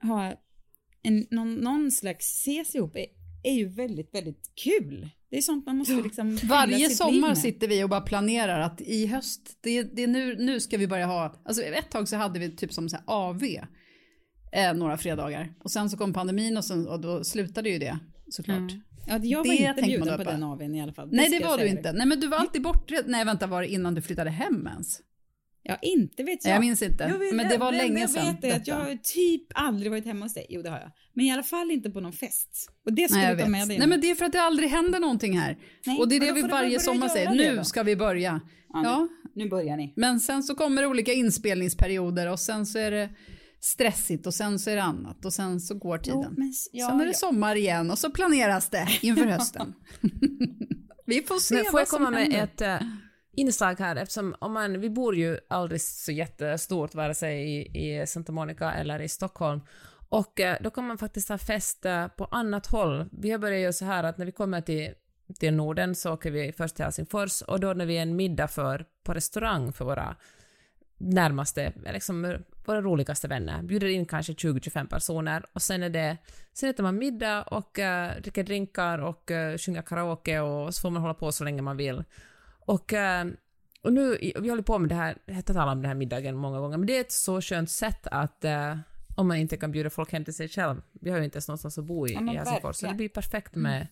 ha 0.03 0.43
en, 1.03 1.27
någon, 1.31 1.55
någon 1.55 1.91
slags 1.91 2.49
ses 2.49 2.75
ihop 2.75 2.97
är, 2.97 3.07
är 3.49 3.55
ju 3.55 3.69
väldigt, 3.69 4.15
väldigt 4.15 4.51
kul. 4.65 5.11
Det 5.31 5.37
är 5.37 5.43
sånt 5.43 5.67
man 5.67 5.77
måste 5.77 5.95
liksom 5.95 6.39
Varje 6.43 6.91
sommar 6.91 7.35
sitter 7.35 7.69
vi 7.69 7.85
och 7.85 7.89
bara 7.89 8.01
planerar 8.01 8.61
att 8.61 8.81
i 8.81 9.07
höst, 9.07 9.59
det, 9.61 9.83
det 9.83 10.03
är 10.03 10.07
nu, 10.07 10.37
nu 10.37 10.61
ska 10.61 10.77
vi 10.77 10.87
börja 10.87 11.07
ha, 11.07 11.35
alltså 11.45 11.63
ett 11.63 11.91
tag 11.91 12.09
så 12.09 12.17
hade 12.17 12.39
vi 12.39 12.57
typ 12.57 12.73
som 12.73 12.89
så 12.89 12.97
här 12.97 13.05
AV 13.07 13.43
eh, 14.53 14.75
några 14.75 14.97
fredagar 14.97 15.55
och 15.65 15.71
sen 15.71 15.91
så 15.91 15.97
kom 15.97 16.13
pandemin 16.13 16.57
och, 16.57 16.65
sen, 16.65 16.89
och 16.89 17.01
då 17.01 17.25
slutade 17.25 17.71
ju 17.71 17.79
det 17.79 17.99
såklart. 18.31 18.73
Ja, 19.07 19.19
jag 19.23 19.39
var 19.39 19.45
Det 19.45 19.57
inte 19.57 19.83
bjuden 19.83 20.17
på 20.17 20.25
den 20.25 20.43
AWn 20.43 20.75
i 20.75 20.83
alla 20.83 20.93
fall. 20.93 21.09
Nej 21.13 21.27
ska 21.27 21.39
det 21.39 21.45
var 21.45 21.59
du 21.59 21.67
inte. 21.69 21.93
Nej 21.93 22.07
men 22.07 22.21
du 22.21 22.27
var 22.27 22.39
alltid 22.39 22.63
bortredd. 22.63 23.05
Nej 23.07 23.25
vänta 23.25 23.47
var 23.47 23.63
det 23.63 23.69
innan 23.69 23.95
du 23.95 24.03
flyttade 24.03 24.31
hem 24.31 24.67
ens? 24.67 25.01
Ja, 25.69 25.77
inte 25.83 26.23
vet 26.23 26.45
jag. 26.45 26.55
Jag 26.55 26.61
minns 26.61 26.83
inte. 26.83 27.05
Jag 27.05 27.19
vet- 27.19 27.35
men 27.35 27.49
det 27.49 27.59
var 27.59 27.73
jag- 27.73 27.77
länge 27.83 28.01
jag 28.01 28.11
sedan. 28.11 28.27
vet 28.27 28.43
det, 28.43 28.53
att 28.53 28.67
jag 28.67 28.77
har 28.77 28.95
typ 29.03 29.43
aldrig 29.55 29.91
varit 29.93 30.05
hemma 30.07 30.25
hos 30.25 30.35
dig. 30.35 30.47
Jo, 30.49 30.63
det 30.63 30.71
har 30.71 30.79
jag. 30.79 30.91
Men 31.15 31.25
i 31.27 31.33
alla 31.33 31.43
fall 31.43 31.71
inte 31.71 31.91
på 31.91 32.01
någon 32.01 32.13
fest. 32.13 32.71
Och 32.87 32.93
det 32.93 33.09
ska 33.09 33.19
Nej, 33.19 33.27
jag 33.29 33.37
du 33.37 33.41
ta 33.43 33.45
vet. 33.45 33.51
med 33.51 33.69
dig. 33.69 33.79
Nej 33.79 33.87
men 33.89 34.01
det 34.01 34.11
är 34.11 34.15
för 34.15 34.25
att 34.25 34.33
det 34.33 34.43
aldrig 34.43 34.69
händer 34.71 35.01
någonting 35.01 35.39
här. 35.39 35.59
Nej, 35.87 35.99
och 35.99 36.09
det 36.09 36.17
är 36.17 36.21
men 36.21 36.29
det 36.29 36.43
vi 36.43 36.49
varje 36.49 36.81
sommar 36.81 37.09
säger. 37.09 37.31
Nu 37.31 37.65
ska 37.65 37.83
vi 37.83 37.97
börja. 37.97 38.41
Ja, 38.73 38.83
Ja, 38.85 39.09
nu, 39.35 39.43
nu 39.45 39.51
börjar 39.51 39.77
ni. 39.77 39.93
men 39.97 40.21
sen 40.21 40.43
så 40.43 40.55
kommer 40.55 40.83
det 40.83 40.89
olika 40.89 41.13
inspelningsperioder 41.13 42.27
och 42.33 42.41
sen 42.41 42.67
så 42.67 42.79
är 42.79 42.91
det 42.91 43.11
stressigt 43.61 44.27
och 44.27 44.35
sen 44.35 44.59
så 44.59 44.71
är 44.71 44.77
det 44.77 44.83
annat 44.83 45.25
och 45.25 45.33
sen 45.33 45.61
så 45.61 45.75
går 45.75 45.99
tiden. 45.99 46.25
Jo, 46.29 46.35
men 46.37 46.53
ja, 46.73 46.89
sen 46.89 47.01
är 47.01 47.05
det 47.05 47.11
ja. 47.11 47.15
sommar 47.19 47.57
igen 47.57 47.91
och 47.91 47.99
så 47.99 48.11
planeras 48.11 48.71
det 48.71 48.89
inför 49.03 49.27
hösten. 49.37 49.75
vi 51.07 51.23
får 51.23 51.39
se 51.39 51.55
Men 51.55 51.65
får 51.65 51.73
vad 51.73 51.81
jag 51.81 51.89
komma 51.89 52.11
med 52.11 52.35
ett 52.45 52.61
äh, 52.61 52.77
inslag 53.39 53.79
här 53.79 53.97
eftersom 53.97 54.35
om 54.39 54.53
man, 54.53 54.81
vi 54.81 54.91
bor 54.91 55.15
ju 55.15 55.39
aldrig 55.49 55.81
så 55.81 56.13
jättestort 56.13 56.95
vare 56.95 57.15
sig 57.15 57.57
i, 57.57 58.01
i 58.01 58.07
Santa 58.07 58.33
Monica 58.33 58.73
eller 58.73 59.01
i 59.01 59.09
Stockholm 59.09 59.61
och 60.09 60.41
eh, 60.41 60.57
då 60.61 60.71
kan 60.71 60.87
man 60.87 60.99
faktiskt 60.99 61.29
ha 61.29 61.39
fest 61.39 61.85
eh, 61.85 62.09
på 62.09 62.25
annat 62.25 62.67
håll. 62.67 63.09
Vi 63.13 63.31
har 63.31 63.39
börjat 63.39 63.61
göra 63.61 63.73
så 63.73 63.85
här 63.85 64.05
att 64.05 64.19
när 64.19 64.27
vi 64.27 64.33
kommer 64.33 64.61
till, 64.61 64.95
till 65.39 65.55
Norden 65.55 65.95
så 65.95 66.13
åker 66.13 66.31
vi 66.31 66.53
först 66.53 66.77
till 66.77 66.85
Helsingfors 66.85 67.43
och 67.43 67.61
då 67.61 67.73
när 67.73 67.87
vi 67.87 67.99
är 67.99 68.03
en 68.03 68.17
middag 68.17 68.49
för, 68.49 68.85
på 69.03 69.15
restaurang 69.15 69.73
för 69.73 69.85
våra 69.85 70.17
närmaste, 70.99 71.73
eh, 71.85 71.93
liksom 71.93 72.37
våra 72.65 72.81
roligaste 72.81 73.29
vänner, 73.29 73.63
bjuder 73.63 73.87
in 73.87 74.07
kanske 74.07 74.33
20-25 74.33 74.89
personer 74.89 75.45
och 75.53 75.63
sen 75.63 75.83
är 75.83 75.91
det, 75.91 76.17
sen 76.53 76.71
äter 76.71 76.83
man 76.83 76.99
middag 76.99 77.43
och 77.43 77.79
uh, 77.79 78.23
dricker 78.23 78.45
drinkar 78.45 78.99
och 78.99 79.31
uh, 79.31 79.59
sjunger 79.59 79.83
karaoke 79.83 80.41
och 80.41 80.75
så 80.75 80.81
får 80.81 80.91
man 80.91 81.03
hålla 81.03 81.15
på 81.15 81.33
så 81.33 81.45
länge 81.45 81.63
man 81.63 81.77
vill. 81.77 82.05
Och, 82.69 82.93
uh, 82.93 83.33
och 83.83 83.93
nu, 83.93 84.19
vi 84.41 84.49
håller 84.49 84.63
på 84.63 84.79
med 84.79 84.89
det 84.89 84.95
här, 84.95 85.19
jag 85.27 85.35
har 85.35 85.43
talat 85.43 85.73
om 85.73 85.83
den 85.83 85.89
här 85.89 85.95
middagen 85.95 86.37
många 86.37 86.61
gånger, 86.61 86.79
men 86.79 86.87
det 86.87 86.97
är 86.97 87.01
ett 87.01 87.13
så 87.13 87.41
skönt 87.41 87.71
sätt 87.71 88.07
att 88.07 88.45
uh, 88.45 88.79
om 89.17 89.29
man 89.29 89.37
inte 89.37 89.57
kan 89.57 89.73
bjuda 89.73 89.91
folk 89.91 90.13
hem 90.13 90.25
till 90.25 90.35
sig 90.35 90.49
själv, 90.49 90.83
vi 90.93 91.11
har 91.11 91.19
ju 91.19 91.25
inte 91.25 91.37
ens 91.37 91.49
någonstans 91.49 91.79
att 91.79 91.85
bo 91.85 92.07
i, 92.07 92.13
ja, 92.13 92.33
i 92.33 92.37
Helsingfors, 92.37 92.77
så 92.77 92.87
det 92.87 92.95
blir 92.95 93.09
perfekt 93.09 93.55
med 93.55 93.77
mm. 93.77 93.87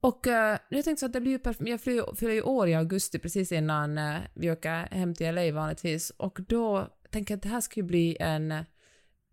Och 0.00 0.26
uh, 0.26 0.32
jag 0.68 0.84
tänkte 0.84 0.96
så 0.96 1.06
att 1.06 1.12
det 1.12 1.20
blir 1.20 1.32
ju 1.32 1.38
perfekt, 1.38 1.68
jag 1.68 1.80
fyller 2.18 2.32
ju 2.32 2.42
år 2.42 2.68
i 2.68 2.74
augusti 2.74 3.18
precis 3.18 3.52
innan 3.52 4.00
vi 4.34 4.50
åker 4.50 4.94
hem 4.94 5.14
till 5.14 5.34
LA 5.34 5.52
vanligtvis 5.52 6.10
och 6.10 6.38
då 6.48 6.88
tänker 7.10 7.34
jag 7.34 7.38
att 7.38 7.42
det 7.42 7.48
här 7.48 7.60
ska 7.60 7.80
ju 7.80 7.86
bli 7.86 8.16
en... 8.20 8.64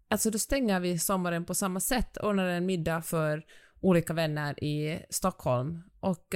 Alltså 0.07 0.29
då 0.29 0.39
stänger 0.39 0.79
vi 0.79 0.99
sommaren 0.99 1.45
på 1.45 1.55
samma 1.55 1.79
sätt, 1.79 2.17
ordnar 2.17 2.45
en 2.45 2.65
middag 2.65 3.01
för 3.01 3.45
olika 3.81 4.13
vänner 4.13 4.63
i 4.63 5.05
Stockholm 5.09 5.83
och 5.99 6.35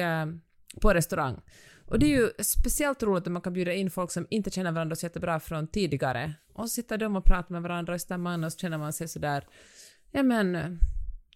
på 0.81 0.93
restaurang. 0.93 1.41
Och 1.85 1.99
det 1.99 2.05
är 2.05 2.17
ju 2.17 2.29
speciellt 2.39 3.03
roligt 3.03 3.27
att 3.27 3.33
man 3.33 3.41
kan 3.41 3.53
bjuda 3.53 3.73
in 3.73 3.91
folk 3.91 4.11
som 4.11 4.27
inte 4.29 4.49
känner 4.51 4.71
varandra 4.71 4.95
så 4.95 5.05
jättebra 5.05 5.39
från 5.39 5.67
tidigare. 5.67 6.33
Och 6.53 6.63
så 6.63 6.73
sitter 6.73 6.97
de 6.97 7.15
och 7.15 7.25
pratar 7.25 7.51
med 7.51 7.61
varandra 7.61 7.93
och 7.93 8.01
stämmer 8.01 8.45
och 8.45 8.53
så 8.53 8.59
känner 8.59 8.77
man 8.77 8.93
sig 8.93 9.07
sådär, 9.07 9.47
ja 10.11 10.23
men 10.23 10.79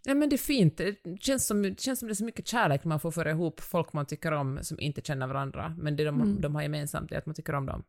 Ja 0.03 0.15
men 0.15 0.29
det 0.29 0.35
är 0.35 0.38
fint. 0.38 0.77
Det 0.77 0.95
känns 1.19 1.47
som 1.47 1.62
det, 1.62 1.79
känns 1.79 1.99
som 1.99 2.07
det 2.07 2.13
är 2.13 2.15
så 2.15 2.25
mycket 2.25 2.47
kärlek 2.47 2.83
man 2.83 2.99
får 2.99 3.12
föra 3.12 3.31
ihop 3.31 3.59
folk 3.59 3.93
man 3.93 4.05
tycker 4.05 4.31
om 4.31 4.59
som 4.62 4.79
inte 4.79 5.01
känner 5.01 5.27
varandra. 5.27 5.75
Men 5.77 5.95
det 5.95 6.03
de, 6.03 6.21
mm. 6.21 6.41
de 6.41 6.55
har 6.55 6.62
gemensamt 6.62 7.12
är 7.12 7.17
att 7.17 7.25
man 7.25 7.35
tycker 7.35 7.55
om 7.55 7.65
dem. 7.65 7.83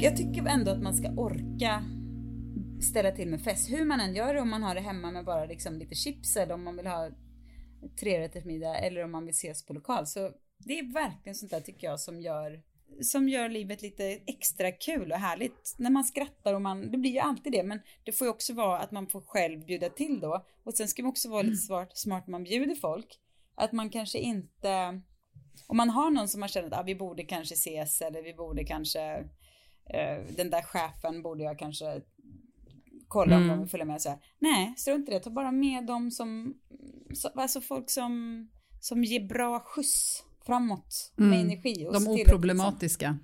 Jag 0.00 0.16
tycker 0.16 0.46
ändå 0.46 0.70
att 0.70 0.82
man 0.82 0.94
ska 0.94 1.08
orka 1.08 1.84
ställa 2.90 3.10
till 3.10 3.28
med 3.28 3.40
fest. 3.40 3.70
Hur 3.70 3.84
man 3.84 4.00
än 4.00 4.14
gör 4.14 4.34
det, 4.34 4.40
om 4.40 4.50
man 4.50 4.62
har 4.62 4.74
det 4.74 4.80
hemma 4.80 5.10
med 5.10 5.24
bara 5.24 5.44
liksom 5.44 5.78
lite 5.78 5.94
chips 5.94 6.36
eller 6.36 6.54
om 6.54 6.64
man 6.64 6.76
vill 6.76 6.86
ha 6.86 7.10
trerättersmiddag 8.00 8.78
eller 8.78 9.04
om 9.04 9.12
man 9.12 9.24
vill 9.24 9.34
ses 9.34 9.66
på 9.66 9.72
lokal. 9.72 10.06
Så 10.06 10.32
det 10.58 10.78
är 10.78 10.92
verkligen 10.92 11.34
sånt 11.34 11.50
där 11.50 11.60
tycker 11.60 11.86
jag 11.86 12.00
som 12.00 12.20
gör 12.20 12.62
som 13.00 13.28
gör 13.28 13.48
livet 13.48 13.82
lite 13.82 14.04
extra 14.26 14.72
kul 14.72 15.12
och 15.12 15.18
härligt. 15.18 15.74
När 15.78 15.90
man 15.90 16.04
skrattar 16.04 16.54
och 16.54 16.62
man, 16.62 16.90
det 16.90 16.98
blir 16.98 17.10
ju 17.10 17.18
alltid 17.18 17.52
det, 17.52 17.62
men 17.62 17.80
det 18.04 18.12
får 18.12 18.26
ju 18.26 18.30
också 18.30 18.54
vara 18.54 18.78
att 18.78 18.90
man 18.90 19.06
får 19.06 19.20
själv 19.20 19.66
bjuda 19.66 19.88
till 19.88 20.20
då. 20.20 20.46
Och 20.64 20.74
sen 20.74 20.88
ska 20.88 21.02
man 21.02 21.10
också 21.10 21.30
vara 21.30 21.42
lite 21.42 21.56
smart, 21.56 21.98
smart 21.98 22.26
när 22.26 22.32
man 22.32 22.44
bjuder 22.44 22.74
folk. 22.74 23.20
Att 23.54 23.72
man 23.72 23.90
kanske 23.90 24.18
inte, 24.18 25.00
om 25.66 25.76
man 25.76 25.90
har 25.90 26.10
någon 26.10 26.28
som 26.28 26.40
man 26.40 26.48
känner 26.48 26.68
att 26.68 26.80
ah, 26.80 26.82
vi 26.82 26.94
borde 26.94 27.22
kanske 27.22 27.54
ses 27.54 28.00
eller 28.00 28.22
vi 28.22 28.34
borde 28.34 28.64
kanske, 28.64 29.00
eh, 29.90 30.18
den 30.36 30.50
där 30.50 30.62
chefen 30.62 31.22
borde 31.22 31.44
jag 31.44 31.58
kanske 31.58 32.00
kolla 33.08 33.36
mm. 33.36 33.42
om 33.42 33.48
de 33.48 33.60
vill 33.60 33.68
följa 33.68 33.86
med 33.86 34.02
så 34.02 34.08
här. 34.08 34.18
Nej, 34.38 34.74
strunt 34.76 35.08
i 35.08 35.12
det, 35.12 35.20
ta 35.20 35.30
bara 35.30 35.52
med 35.52 35.86
dem 35.86 36.10
som, 36.10 36.54
alltså 37.34 37.60
folk 37.60 37.90
som, 37.90 38.48
som 38.80 39.04
ger 39.04 39.28
bra 39.28 39.60
skjuts 39.60 40.24
framåt 40.46 41.12
med 41.16 41.26
mm. 41.26 41.40
energi. 41.40 41.86
Och 41.86 41.92
De 41.92 42.08
oproblematiska. 42.08 43.18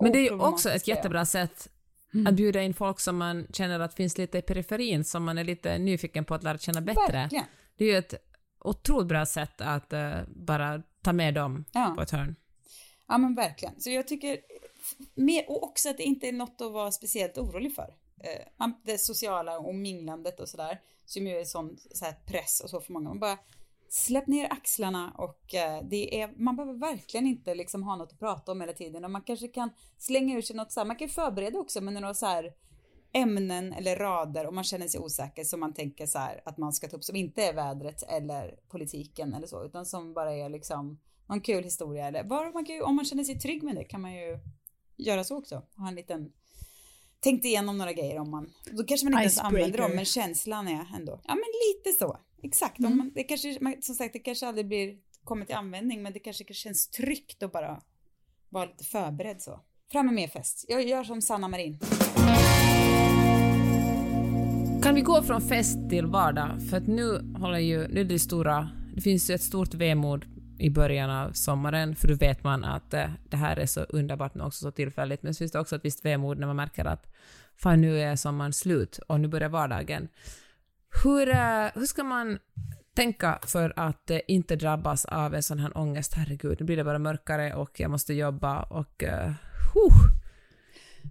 Men 0.00 0.12
det 0.12 0.18
är 0.18 0.22
ju 0.22 0.40
också 0.40 0.70
ett 0.70 0.88
jättebra 0.88 1.26
sätt 1.26 1.68
mm. 2.14 2.26
att 2.26 2.34
bjuda 2.34 2.62
in 2.62 2.74
folk 2.74 3.00
som 3.00 3.16
man 3.16 3.46
känner 3.52 3.80
att 3.80 3.94
finns 3.94 4.18
lite 4.18 4.38
i 4.38 4.42
periferin, 4.42 5.04
som 5.04 5.24
man 5.24 5.38
är 5.38 5.44
lite 5.44 5.78
nyfiken 5.78 6.24
på 6.24 6.34
att 6.34 6.42
lära 6.42 6.58
känna 6.58 6.80
bättre. 6.80 7.12
Verkligen. 7.12 7.44
Det 7.76 7.84
är 7.84 7.88
ju 7.88 7.96
ett 7.96 8.14
otroligt 8.64 9.08
bra 9.08 9.26
sätt 9.26 9.60
att 9.60 9.92
uh, 9.92 10.22
bara 10.28 10.82
ta 11.02 11.12
med 11.12 11.34
dem 11.34 11.64
ja. 11.72 11.92
på 11.96 12.02
ett 12.02 12.10
hörn. 12.10 12.36
Ja 13.08 13.18
men 13.18 13.34
verkligen. 13.34 13.80
Så 13.80 13.90
jag 13.90 14.08
tycker, 14.08 14.38
med, 15.14 15.44
och 15.48 15.62
också 15.62 15.88
att 15.90 15.96
det 15.96 16.02
inte 16.02 16.28
är 16.28 16.32
något 16.32 16.60
att 16.60 16.72
vara 16.72 16.90
speciellt 16.92 17.38
orolig 17.38 17.74
för 17.74 17.94
eh, 18.20 18.68
det 18.84 18.98
sociala 18.98 19.58
och 19.58 19.74
minglandet 19.74 20.40
och 20.40 20.48
sådär, 20.48 20.80
som 21.06 21.26
ju 21.26 21.36
är 21.36 21.44
sån 21.44 21.76
så 21.92 22.04
här 22.04 22.14
press 22.26 22.60
och 22.64 22.70
så 22.70 22.80
för 22.80 22.92
många. 22.92 23.08
Man 23.08 23.20
bara 23.20 23.38
släpp 23.88 24.26
ner 24.26 24.52
axlarna 24.52 25.14
och 25.18 25.54
eh, 25.54 25.82
det 25.90 26.20
är, 26.20 26.32
man 26.36 26.56
behöver 26.56 26.78
verkligen 26.78 27.26
inte 27.26 27.54
liksom 27.54 27.82
ha 27.82 27.96
något 27.96 28.12
att 28.12 28.18
prata 28.18 28.52
om 28.52 28.60
hela 28.60 28.72
tiden 28.72 29.04
och 29.04 29.10
man 29.10 29.22
kanske 29.22 29.48
kan 29.48 29.70
slänga 29.98 30.36
ur 30.36 30.42
sig 30.42 30.56
något 30.56 30.72
så 30.72 30.80
här, 30.80 30.86
man 30.86 30.96
kan 30.96 31.08
förbereda 31.08 31.58
också 31.58 31.80
med 31.80 31.94
några 31.94 32.14
så 32.14 32.26
här 32.26 32.52
ämnen 33.12 33.72
eller 33.72 33.96
rader 33.96 34.46
och 34.46 34.54
man 34.54 34.64
känner 34.64 34.88
sig 34.88 35.00
osäker 35.00 35.44
som 35.44 35.60
man 35.60 35.74
tänker 35.74 36.06
så 36.06 36.18
här 36.18 36.42
att 36.44 36.58
man 36.58 36.72
ska 36.72 36.88
ta 36.88 36.96
upp 36.96 37.04
som 37.04 37.16
inte 37.16 37.42
är 37.42 37.52
vädret 37.52 38.02
eller 38.02 38.58
politiken 38.68 39.34
eller 39.34 39.46
så 39.46 39.64
utan 39.64 39.86
som 39.86 40.14
bara 40.14 40.34
är 40.34 40.48
liksom 40.48 41.00
någon 41.26 41.40
kul 41.40 41.64
historia 41.64 42.06
eller 42.06 42.24
bara 42.24 42.50
man 42.50 42.64
kan 42.64 42.74
ju, 42.74 42.82
om 42.82 42.96
man 42.96 43.04
känner 43.04 43.24
sig 43.24 43.38
trygg 43.38 43.62
med 43.62 43.74
det 43.74 43.84
kan 43.84 44.00
man 44.00 44.14
ju 44.14 44.38
göra 44.96 45.24
så 45.24 45.38
också. 45.38 45.62
Ha 45.76 45.88
en 45.88 45.94
liten 45.94 46.32
tänkt 47.20 47.44
igenom 47.44 47.78
några 47.78 47.92
grejer 47.92 48.18
om 48.18 48.30
man, 48.30 48.50
då 48.70 48.84
kanske 48.84 49.06
man 49.06 49.12
inte 49.12 49.22
ens 49.22 49.38
använder 49.38 49.78
dem 49.78 49.92
men 49.94 50.04
känslan 50.04 50.68
är 50.68 50.86
ändå, 50.96 51.20
ja 51.24 51.34
men 51.34 51.44
lite 51.68 51.98
så. 51.98 52.18
Exakt, 52.42 52.78
mm. 52.78 52.96
man, 52.96 53.10
det 53.14 53.24
kanske, 53.24 53.58
som 53.80 53.94
sagt 53.94 54.12
det 54.12 54.18
kanske 54.18 54.46
aldrig 54.46 54.66
blir, 54.66 54.94
kommer 55.24 55.46
till 55.46 55.54
användning 55.54 56.02
men 56.02 56.12
det 56.12 56.18
kanske 56.18 56.54
känns 56.54 56.88
tryggt 56.88 57.42
att 57.42 57.52
bara 57.52 57.82
vara 58.48 58.64
lite 58.64 58.84
förberedd 58.84 59.42
så. 59.42 59.60
Fram 59.92 60.06
med 60.06 60.14
mer 60.14 60.28
fest. 60.28 60.64
Jag 60.68 60.82
gör 60.88 61.04
som 61.04 61.22
Sanna 61.22 61.48
Marin. 61.48 61.78
Kan 64.82 64.94
vi 64.94 65.00
gå 65.00 65.22
från 65.22 65.40
fest 65.40 65.78
till 65.90 66.06
vardag? 66.06 66.68
För 66.70 66.76
att 66.76 66.86
nu 66.86 67.34
håller 67.38 67.58
ju, 67.58 67.88
nu 67.88 68.00
är 68.00 68.04
det 68.04 68.18
stora, 68.18 68.70
det 68.94 69.00
finns 69.00 69.30
ju 69.30 69.34
ett 69.34 69.42
stort 69.42 69.74
vemod 69.74 70.24
i 70.60 70.70
början 70.70 71.10
av 71.10 71.32
sommaren, 71.32 71.96
för 71.96 72.08
då 72.08 72.14
vet 72.14 72.44
man 72.44 72.64
att 72.64 72.94
eh, 72.94 73.10
det 73.28 73.36
här 73.36 73.56
är 73.56 73.66
så 73.66 73.80
underbart 73.80 74.34
men 74.34 74.46
också 74.46 74.62
så 74.62 74.70
tillfälligt. 74.70 75.22
Men 75.22 75.34
så 75.34 75.38
finns 75.38 75.52
det 75.52 75.60
också 75.60 75.76
ett 75.76 75.84
visst 75.84 76.04
vemod 76.04 76.38
när 76.38 76.46
man 76.46 76.56
märker 76.56 76.84
att 76.84 77.14
fan 77.56 77.80
nu 77.80 78.00
är 78.00 78.16
sommaren 78.16 78.52
slut 78.52 78.98
och 78.98 79.20
nu 79.20 79.28
börjar 79.28 79.48
vardagen. 79.48 80.08
Hur, 81.04 81.28
uh, 81.28 81.70
hur 81.74 81.86
ska 81.86 82.04
man 82.04 82.38
tänka 82.94 83.38
för 83.42 83.72
att 83.76 84.10
uh, 84.10 84.18
inte 84.28 84.56
drabbas 84.56 85.04
av 85.04 85.34
en 85.34 85.42
sån 85.42 85.58
här 85.58 85.78
ångest? 85.78 86.14
Herregud, 86.14 86.56
nu 86.60 86.66
blir 86.66 86.76
det 86.76 86.84
bara 86.84 86.98
mörkare 86.98 87.54
och 87.54 87.80
jag 87.80 87.90
måste 87.90 88.14
jobba 88.14 88.62
och... 88.62 89.02
Uh, 89.02 89.32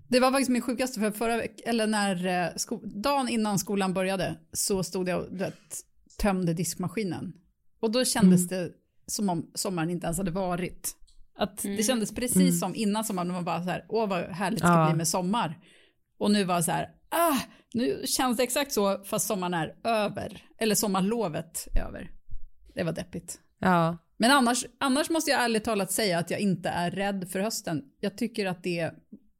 det 0.07 0.19
var 0.19 0.31
faktiskt 0.31 0.49
min 0.49 0.61
sjukaste, 0.61 0.99
för 0.99 1.11
förra 1.11 1.43
eller 1.65 1.87
när 1.87 2.99
dagen 3.01 3.29
innan 3.29 3.59
skolan 3.59 3.93
började 3.93 4.35
så 4.53 4.83
stod 4.83 5.09
jag 5.09 5.19
och 5.19 5.27
tömde 6.17 6.53
diskmaskinen. 6.53 7.33
Och 7.79 7.91
då 7.91 8.05
kändes 8.05 8.51
mm. 8.51 8.63
det 8.63 8.71
som 9.09 9.29
om 9.29 9.51
sommaren 9.55 9.89
inte 9.89 10.05
ens 10.05 10.17
hade 10.17 10.31
varit. 10.31 10.95
Att 11.35 11.63
mm. 11.63 11.77
Det 11.77 11.83
kändes 11.83 12.15
precis 12.15 12.35
mm. 12.35 12.51
som 12.51 12.75
innan 12.75 13.05
sommaren, 13.05 13.31
man 13.31 13.45
bara 13.45 13.63
så 13.63 13.69
här, 13.69 13.85
åh 13.89 14.07
vad 14.07 14.23
härligt 14.23 14.59
det 14.59 14.67
ska 14.67 14.77
ja. 14.77 14.87
bli 14.87 14.97
med 14.97 15.07
sommar. 15.07 15.59
Och 16.19 16.31
nu 16.31 16.43
var 16.43 16.55
det 16.55 16.63
så 16.63 16.71
här, 16.71 16.89
ah, 17.09 17.37
nu 17.73 18.01
känns 18.05 18.37
det 18.37 18.43
exakt 18.43 18.71
så 18.71 19.03
fast 19.03 19.27
sommaren 19.27 19.53
är 19.53 19.75
över. 19.83 20.43
Eller 20.57 20.75
sommarlovet 20.75 21.67
är 21.75 21.81
över. 21.81 22.11
Det 22.75 22.83
var 22.83 22.91
deppigt. 22.91 23.39
Ja. 23.59 23.97
Men 24.17 24.31
annars, 24.31 24.65
annars 24.79 25.09
måste 25.09 25.31
jag 25.31 25.43
ärligt 25.43 25.63
talat 25.63 25.91
säga 25.91 26.19
att 26.19 26.31
jag 26.31 26.39
inte 26.39 26.69
är 26.69 26.91
rädd 26.91 27.29
för 27.31 27.39
hösten. 27.39 27.81
Jag 27.99 28.17
tycker 28.17 28.45
att 28.45 28.63
det 28.63 28.79
är 28.79 28.93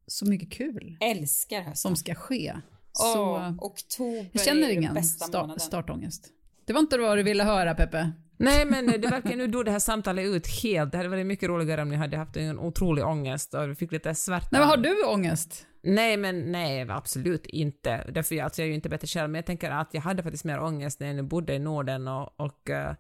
så 0.08 0.26
mycket 0.26 0.52
kul. 0.52 0.98
Älskar 1.02 1.58
hösten. 1.58 1.76
Som 1.76 1.96
ska 1.96 2.16
ske. 2.16 2.56
Så 2.94 3.36
oh, 3.36 3.56
oktober 3.60 4.30
jag 4.32 4.46
känner 4.46 4.70
ingen 4.70 5.04
start, 5.04 5.62
startångest. 5.62 6.30
Det 6.66 6.74
var 6.74 6.80
inte 6.80 6.98
vad 6.98 7.18
du 7.18 7.24
ville 7.24 7.44
höra 7.44 7.76
Peppe. 7.76 8.12
Nej, 8.40 8.66
men 8.66 8.86
det 8.86 9.08
verkar 9.08 9.36
nu 9.36 9.48
dog 9.48 9.66
det 9.66 9.72
här 9.72 9.80
samtalet 9.80 10.26
ut 10.26 10.48
helt. 10.48 10.92
Det 10.92 10.98
hade 10.98 11.10
varit 11.10 11.26
mycket 11.26 11.50
roligare 11.50 11.82
om 11.82 11.90
ni 11.90 11.96
hade 11.96 12.18
haft 12.18 12.38
en 12.38 12.60
otrolig 12.60 13.06
ångest 13.06 13.54
och 13.54 13.78
fick 13.78 13.92
lite 13.92 14.16
svärta. 14.16 14.48
Nej, 14.52 14.62
men 14.62 14.70
har 14.70 14.78
du 14.78 15.04
ångest? 15.04 15.66
Nej, 15.82 16.18
men 16.18 16.52
nej, 16.52 16.90
absolut 16.90 17.46
inte. 17.46 18.12
Därför 18.12 18.36
jag, 18.36 18.44
alltså, 18.44 18.62
jag 18.62 18.66
är 18.66 18.70
ju 18.70 18.76
inte 18.76 18.90
bättre 18.90 19.08
själv, 19.08 19.30
men 19.30 19.40
jag 19.40 19.46
tänker 19.46 19.72
att 19.72 19.90
jag 19.92 20.02
hade 20.02 20.24
faktiskt 20.24 20.44
mer 20.44 20.60
ångest 20.60 21.00
när 21.00 21.14
jag 21.14 21.26
bodde 21.26 21.54
i 21.54 21.60
Norden 21.60 22.08
och, 22.08 22.40
och 22.40 22.70
uh, 22.70 22.92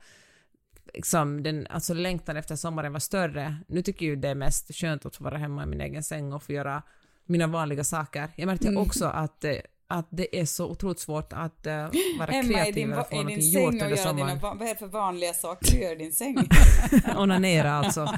liksom 0.94 1.44
den, 1.44 1.68
alltså 1.70 1.94
längtan 1.94 2.38
efter 2.38 2.56
sommaren 2.56 2.94
var 2.94 3.00
större. 3.00 3.56
Nu 3.68 3.82
tycker 3.82 4.06
jag 4.06 4.10
ju 4.10 4.16
det 4.16 4.30
är 4.30 4.36
mest 4.36 4.76
skönt 4.76 5.06
att 5.06 5.16
få 5.16 5.24
vara 5.24 5.38
hemma 5.38 5.64
i 5.64 5.66
min 5.66 5.82
egen 5.82 6.04
säng 6.04 6.34
och 6.34 6.44
få 6.44 6.52
göra 6.52 6.84
mina 7.26 7.48
vanliga 7.48 7.84
saker. 7.84 8.30
Jag 8.36 8.48
märkte 8.48 8.68
mm. 8.68 8.82
också 8.82 9.06
att 9.06 9.46
uh, 9.46 9.52
att 9.92 10.08
det 10.10 10.40
är 10.40 10.46
så 10.46 10.66
otroligt 10.66 11.00
svårt 11.00 11.34
att 11.34 11.68
uh, 11.68 11.74
vara 12.20 12.32
Emma, 12.32 12.44
kreativ 12.44 12.94
och 12.94 13.10
få 13.10 13.16
någonting 13.16 13.50
gjort 13.50 13.74
under 13.74 13.96
sommaren. 13.96 14.40
Vad 14.40 14.62
är 14.62 14.66
det 14.66 14.76
för 14.76 14.88
vanliga 14.88 15.34
saker 15.34 15.72
du 15.72 15.78
gör 15.78 15.92
i 15.92 15.96
din 15.96 16.12
säng? 16.12 16.50
Onanera 17.18 17.72
alltså. 17.72 18.00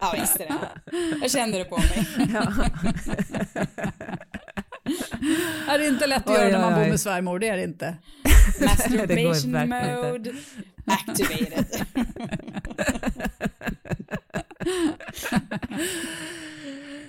ja 0.00 0.14
visst 0.20 0.40
är 0.40 0.46
det. 0.46 0.70
Jag 1.22 1.30
kände 1.30 1.58
det 1.58 1.64
på 1.64 1.76
mig. 1.76 2.06
är 5.68 5.78
det 5.78 5.86
inte 5.86 6.06
lätt 6.06 6.22
att 6.22 6.30
oj, 6.30 6.34
göra 6.34 6.48
när 6.48 6.70
man 6.70 6.74
oj, 6.78 6.84
bor 6.84 6.90
med 6.90 7.00
svärmor? 7.00 7.38
Det 7.38 7.48
är 7.48 7.56
det 7.56 7.64
inte. 7.64 7.96
Masturbation 8.60 9.52
mode 9.52 10.34
activated. 10.86 11.86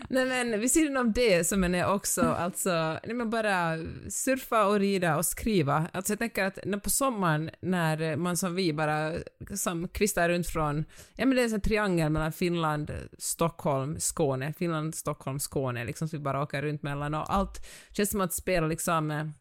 Nej 0.09 0.25
men 0.25 0.59
vid 0.59 0.71
sidan 0.71 0.97
om 0.97 1.13
det 1.13 1.47
så 1.47 1.57
menar 1.57 1.79
jag 1.79 1.95
också 1.95 2.21
alltså, 2.21 2.99
nej 3.03 3.13
men 3.13 3.29
bara 3.29 3.77
surfa 4.09 4.65
och 4.65 4.79
rida 4.79 5.17
och 5.17 5.25
skriva. 5.25 5.87
Alltså 5.93 6.11
jag 6.11 6.19
tänker 6.19 6.43
att 6.43 6.59
när 6.65 6.77
på 6.77 6.89
sommaren 6.89 7.49
när 7.59 8.15
man 8.15 8.37
som 8.37 8.55
vi 8.55 8.73
bara 8.73 9.13
som 9.55 9.87
kvistar 9.87 10.29
runt 10.29 10.47
från, 10.47 10.85
ja 11.15 11.25
men 11.25 11.35
det 11.35 11.41
är 11.41 11.43
en 11.43 11.49
sån 11.49 11.61
triangel 11.61 12.09
mellan 12.09 12.31
Finland, 12.31 12.91
Stockholm, 13.17 13.99
Skåne, 13.99 14.53
Finland, 14.53 14.95
Stockholm, 14.95 15.39
Skåne 15.39 15.85
liksom, 15.85 16.07
så 16.07 16.17
vi 16.17 16.23
bara 16.23 16.43
åker 16.43 16.61
runt 16.61 16.83
mellan 16.83 17.13
och 17.13 17.33
allt 17.33 17.67
känns 17.91 18.09
som 18.09 18.21
att 18.21 18.33
spela 18.33 18.67
liksom 18.67 19.33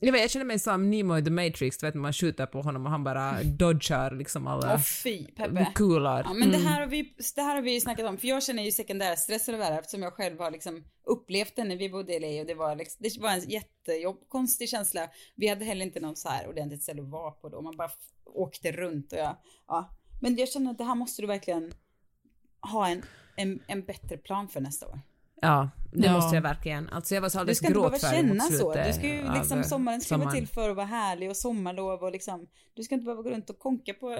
jag, 0.00 0.12
vet, 0.12 0.20
jag 0.20 0.30
känner 0.30 0.44
mig 0.44 0.58
som 0.58 0.90
Nemo 0.90 1.18
i 1.18 1.24
The 1.24 1.30
Matrix, 1.30 1.78
du 1.78 1.86
vet 1.86 1.94
man 1.94 2.12
skjuter 2.12 2.46
på 2.46 2.62
honom 2.62 2.84
och 2.84 2.90
han 2.90 3.04
bara 3.04 3.42
dodgar 3.42 4.10
liksom 4.10 4.46
alla 4.46 4.74
Åh 4.74 4.80
fy 4.80 5.26
Peppe. 5.26 5.72
kulor. 5.74 6.22
Ja 6.24 6.32
men 6.34 6.50
det 6.50 6.58
här 6.58 6.80
har 6.80 6.86
vi, 6.86 7.14
det 7.34 7.42
här 7.42 7.54
har 7.54 7.62
vi 7.62 7.74
ju 7.74 7.80
snackat 7.80 8.06
om, 8.06 8.18
för 8.18 8.28
jag 8.28 8.42
känner 8.42 8.62
ju 8.62 8.72
sekundärstress 8.72 9.46
det 9.46 9.56
här 9.64 9.78
eftersom 9.78 10.02
jag 10.02 10.12
själv 10.12 10.38
har 10.38 10.50
liksom 10.50 10.84
upplevt 11.04 11.56
det 11.56 11.64
när 11.64 11.76
vi 11.76 11.90
bodde 11.90 12.14
i 12.14 12.20
LA 12.20 12.40
och 12.40 12.46
det 12.46 12.54
var 12.54 12.76
liksom, 12.76 12.98
det 13.02 13.20
var 13.20 13.30
en 13.30 13.50
jättejobb, 13.50 14.28
konstig 14.28 14.68
känsla. 14.68 15.08
Vi 15.34 15.48
hade 15.48 15.64
heller 15.64 15.84
inte 15.84 16.00
någon 16.00 16.16
så 16.16 16.28
här 16.28 16.48
ordentligt 16.48 16.82
ställe 16.82 17.02
att 17.02 17.08
vara 17.08 17.30
på 17.30 17.48
då, 17.48 17.60
man 17.60 17.76
bara 17.76 17.90
åkte 18.24 18.72
runt 18.72 19.12
och 19.12 19.18
jag, 19.18 19.36
ja. 19.68 19.90
Men 20.22 20.36
jag 20.36 20.48
känner 20.48 20.70
att 20.70 20.78
det 20.78 20.84
här 20.84 20.94
måste 20.94 21.22
du 21.22 21.26
verkligen 21.26 21.72
ha 22.60 22.88
en, 22.88 23.02
en, 23.36 23.62
en 23.66 23.84
bättre 23.84 24.16
plan 24.16 24.48
för 24.48 24.60
nästa 24.60 24.86
år. 24.86 25.00
Ja, 25.44 25.70
det 25.92 26.06
ja. 26.06 26.12
måste 26.12 26.34
jag 26.34 26.42
verkligen. 26.42 26.88
Alltså 26.88 27.14
jag 27.14 27.22
var 27.22 27.28
så 27.28 27.38
alldeles 27.38 27.60
gråtfärdig 27.60 27.92
Du 27.92 27.98
ska 27.98 28.16
inte 28.16 28.34
behöva 28.34 28.50
känna 28.50 28.58
så. 28.58 28.88
Du 28.88 28.92
ska 28.92 29.06
ju 29.06 29.38
liksom, 29.38 29.64
sommaren 29.64 30.00
ska 30.00 30.08
sommaren. 30.08 30.28
vara 30.28 30.36
till 30.36 30.48
för 30.48 30.70
att 30.70 30.76
vara 30.76 30.86
härlig 30.86 31.30
och 31.30 31.36
sommarlov 31.36 32.02
och 32.02 32.12
liksom, 32.12 32.46
du 32.74 32.82
ska 32.82 32.94
inte 32.94 33.04
behöva 33.04 33.22
gå 33.22 33.30
runt 33.30 33.50
och 33.50 33.58
konka 33.58 33.94
på, 33.94 34.10
uh, 34.10 34.18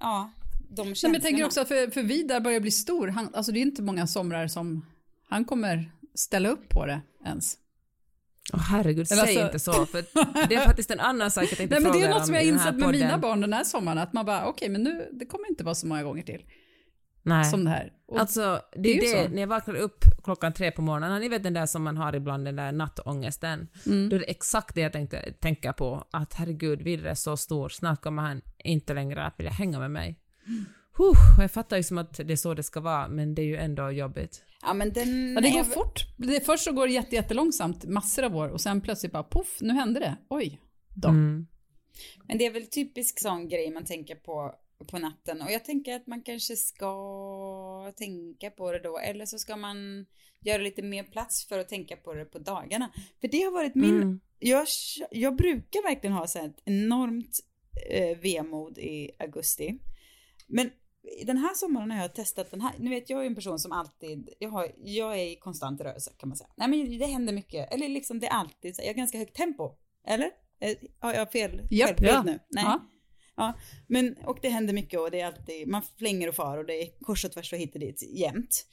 ja, 0.00 0.30
de 0.70 0.84
känslorna. 0.84 1.12
Men 1.12 1.14
jag 1.14 1.22
tänker 1.22 1.44
också 1.44 1.60
att 1.60 1.68
för, 1.68 1.90
för 1.90 2.02
Vidar 2.02 2.40
börjar 2.40 2.60
bli 2.60 2.70
stor, 2.70 3.08
han, 3.08 3.34
alltså 3.34 3.52
det 3.52 3.58
är 3.58 3.62
inte 3.62 3.82
många 3.82 4.06
somrar 4.06 4.46
som 4.46 4.86
han 5.28 5.44
kommer 5.44 5.92
ställa 6.14 6.48
upp 6.48 6.68
på 6.68 6.86
det 6.86 7.00
ens. 7.24 7.58
Åh 8.52 8.58
oh, 8.58 8.62
herregud, 8.62 9.08
säg 9.08 9.20
alltså... 9.20 9.40
inte 9.40 9.58
så, 9.58 9.86
för 9.86 10.04
det 10.48 10.54
är 10.54 10.64
faktiskt 10.64 10.90
en 10.90 11.00
annan 11.00 11.30
sak 11.30 11.44
jag 11.44 11.56
tänkte 11.56 11.80
Nej, 11.80 11.82
men 11.82 12.00
Det 12.00 12.06
är 12.06 12.10
något 12.10 12.26
som 12.26 12.34
jag 12.34 12.42
har 12.42 12.48
insett 12.48 12.74
med 12.74 12.90
mina 12.90 13.18
barn 13.18 13.40
den 13.40 13.52
här 13.52 13.64
sommaren, 13.64 13.98
att 13.98 14.12
man 14.12 14.26
bara, 14.26 14.40
okej, 14.40 14.50
okay, 14.50 14.68
men 14.68 14.82
nu, 14.82 15.08
det 15.12 15.26
kommer 15.26 15.48
inte 15.48 15.64
vara 15.64 15.74
så 15.74 15.86
många 15.86 16.02
gånger 16.02 16.22
till. 16.22 16.42
Nej. 17.24 17.44
Som 17.44 17.64
det 17.64 17.70
här. 17.70 17.92
Och 18.06 18.20
alltså, 18.20 18.60
det, 18.72 18.82
det 18.82 18.96
är 18.96 19.00
det, 19.00 19.28
så. 19.28 19.34
när 19.34 19.40
jag 19.40 19.46
vaknar 19.46 19.74
upp 19.74 20.04
klockan 20.24 20.52
tre 20.52 20.70
på 20.70 20.82
morgonen, 20.82 21.20
ni 21.20 21.28
vet 21.28 21.42
den 21.42 21.54
där 21.54 21.66
som 21.66 21.82
man 21.82 21.96
har 21.96 22.14
ibland, 22.14 22.44
den 22.44 22.56
där 22.56 22.72
nattångesten, 22.72 23.68
mm. 23.86 24.08
då 24.08 24.16
är 24.16 24.20
det 24.20 24.30
exakt 24.30 24.74
det 24.74 24.80
jag 24.80 24.92
tänkte, 24.92 25.32
tänker 25.32 25.72
på, 25.72 26.04
att 26.10 26.34
herregud, 26.34 26.82
Vidre 26.82 27.10
är 27.10 27.14
så 27.14 27.36
stor, 27.36 27.68
snart 27.68 28.02
kommer 28.02 28.22
han 28.22 28.40
inte 28.58 28.94
längre 28.94 29.24
att 29.24 29.38
vilja 29.38 29.52
hänga 29.52 29.78
med 29.78 29.90
mig. 29.90 30.18
Mm. 30.46 30.64
Huh, 30.96 31.40
jag 31.40 31.50
fattar 31.50 31.76
ju 31.76 31.82
som 31.82 31.98
att 31.98 32.20
det 32.24 32.32
är 32.32 32.36
så 32.36 32.54
det 32.54 32.62
ska 32.62 32.80
vara, 32.80 33.08
men 33.08 33.34
det 33.34 33.42
är 33.42 33.46
ju 33.46 33.56
ändå 33.56 33.90
jobbigt. 33.90 34.42
Ja, 34.62 34.74
men 34.74 34.92
den 34.92 35.34
ja, 35.34 35.40
det 35.40 35.50
går 35.50 35.60
är... 35.60 35.64
fort. 35.64 36.00
Det, 36.16 36.46
först 36.46 36.64
så 36.64 36.72
går 36.72 36.86
det 36.86 36.92
jätte, 36.92 37.14
jättelångsamt, 37.14 37.84
massor 37.84 38.24
av 38.24 38.36
år, 38.36 38.48
och 38.48 38.60
sen 38.60 38.80
plötsligt 38.80 39.12
bara 39.12 39.22
poff, 39.22 39.58
nu 39.60 39.72
hände 39.72 40.00
det. 40.00 40.16
Oj, 40.28 40.60
då. 40.94 41.08
Mm. 41.08 41.46
Men 42.28 42.38
det 42.38 42.46
är 42.46 42.52
väl 42.52 42.66
typisk 42.66 43.20
sån 43.20 43.48
grej 43.48 43.70
man 43.70 43.84
tänker 43.84 44.14
på 44.14 44.54
på 44.86 44.98
natten 44.98 45.42
och 45.42 45.50
jag 45.50 45.64
tänker 45.64 45.96
att 45.96 46.06
man 46.06 46.22
kanske 46.22 46.56
ska 46.56 47.92
tänka 47.96 48.50
på 48.50 48.72
det 48.72 48.78
då 48.78 48.98
eller 48.98 49.26
så 49.26 49.38
ska 49.38 49.56
man 49.56 50.06
göra 50.40 50.62
lite 50.62 50.82
mer 50.82 51.04
plats 51.04 51.46
för 51.48 51.58
att 51.58 51.68
tänka 51.68 51.96
på 51.96 52.14
det 52.14 52.24
på 52.24 52.38
dagarna. 52.38 52.90
För 53.20 53.28
det 53.28 53.42
har 53.42 53.52
varit 53.52 53.74
min, 53.74 54.02
mm. 54.02 54.20
jag, 54.38 54.66
jag 55.10 55.36
brukar 55.36 55.82
verkligen 55.82 56.16
ha 56.16 56.26
så 56.26 56.38
ett 56.38 56.62
enormt 56.64 57.38
eh, 57.90 58.18
vemod 58.18 58.78
i 58.78 59.10
augusti. 59.18 59.78
Men 60.46 60.70
den 61.26 61.38
här 61.38 61.54
sommaren 61.54 61.90
har 61.90 61.98
jag 61.98 62.14
testat 62.14 62.50
den 62.50 62.60
här, 62.60 62.72
nu 62.78 62.90
vet 62.90 63.10
jag 63.10 63.22
är 63.22 63.26
en 63.26 63.34
person 63.34 63.58
som 63.58 63.72
alltid, 63.72 64.30
jag, 64.38 64.50
har, 64.50 64.72
jag 64.76 65.18
är 65.20 65.24
i 65.24 65.36
konstant 65.36 65.80
rörelse 65.80 66.10
kan 66.16 66.28
man 66.28 66.38
säga. 66.38 66.50
Nej 66.56 66.68
men 66.68 66.98
det 66.98 67.06
händer 67.06 67.32
mycket, 67.32 67.72
eller 67.72 67.88
liksom 67.88 68.20
det 68.20 68.26
är 68.26 68.32
alltid, 68.32 68.74
jag 68.78 68.86
har 68.86 68.94
ganska 68.94 69.18
högt 69.18 69.36
tempo, 69.36 69.72
eller? 70.06 70.30
Eh, 70.60 70.76
har 70.98 71.14
jag 71.14 71.32
fel? 71.32 71.60
Yep, 71.70 72.00
ja. 72.00 72.22
nu? 72.22 72.38
Nej. 72.48 72.64
Ja. 72.64 72.80
Ja, 73.36 73.52
men 73.86 74.16
och 74.24 74.38
det 74.42 74.48
händer 74.48 74.74
mycket 74.74 75.00
och 75.00 75.10
det 75.10 75.20
är 75.20 75.26
alltid, 75.26 75.68
man 75.68 75.82
flänger 75.98 76.28
och 76.28 76.34
far 76.34 76.58
och 76.58 76.66
det 76.66 76.82
är 76.82 76.98
kors 77.00 77.24
och 77.24 77.32
tvärs 77.32 77.52
och 77.52 77.58
hit 77.58 77.74
och 77.74 77.80
dit 77.80 78.02
jämt. 78.12 78.66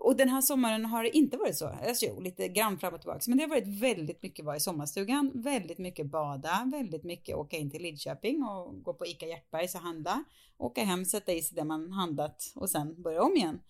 Och 0.00 0.16
den 0.16 0.28
här 0.28 0.40
sommaren 0.40 0.84
har 0.84 1.02
det 1.02 1.16
inte 1.16 1.36
varit 1.36 1.56
så. 1.56 1.66
Alltså, 1.66 2.06
jo, 2.06 2.20
lite 2.20 2.48
grann 2.48 2.78
fram 2.78 2.94
och 2.94 3.00
tillbaka. 3.00 3.20
Men 3.26 3.38
det 3.38 3.44
har 3.44 3.48
varit 3.48 3.82
väldigt 3.82 4.22
mycket 4.22 4.44
vara 4.44 4.56
i 4.56 4.60
sommarstugan, 4.60 5.32
väldigt 5.34 5.78
mycket 5.78 6.06
bada, 6.06 6.68
väldigt 6.72 7.04
mycket 7.04 7.36
åka 7.36 7.56
in 7.56 7.70
till 7.70 7.82
Lidköping 7.82 8.42
och 8.42 8.82
gå 8.82 8.94
på 8.94 9.06
ICA 9.06 9.26
Hjärtbergs 9.26 9.74
och 9.74 9.80
handla. 9.80 10.24
Åka 10.58 10.84
hem, 10.84 11.04
sätta 11.04 11.32
i 11.32 11.42
sig 11.42 11.56
det 11.56 11.64
man 11.64 11.92
handlat 11.92 12.52
och 12.54 12.70
sen 12.70 13.02
börja 13.02 13.22
om 13.22 13.36
igen. 13.36 13.60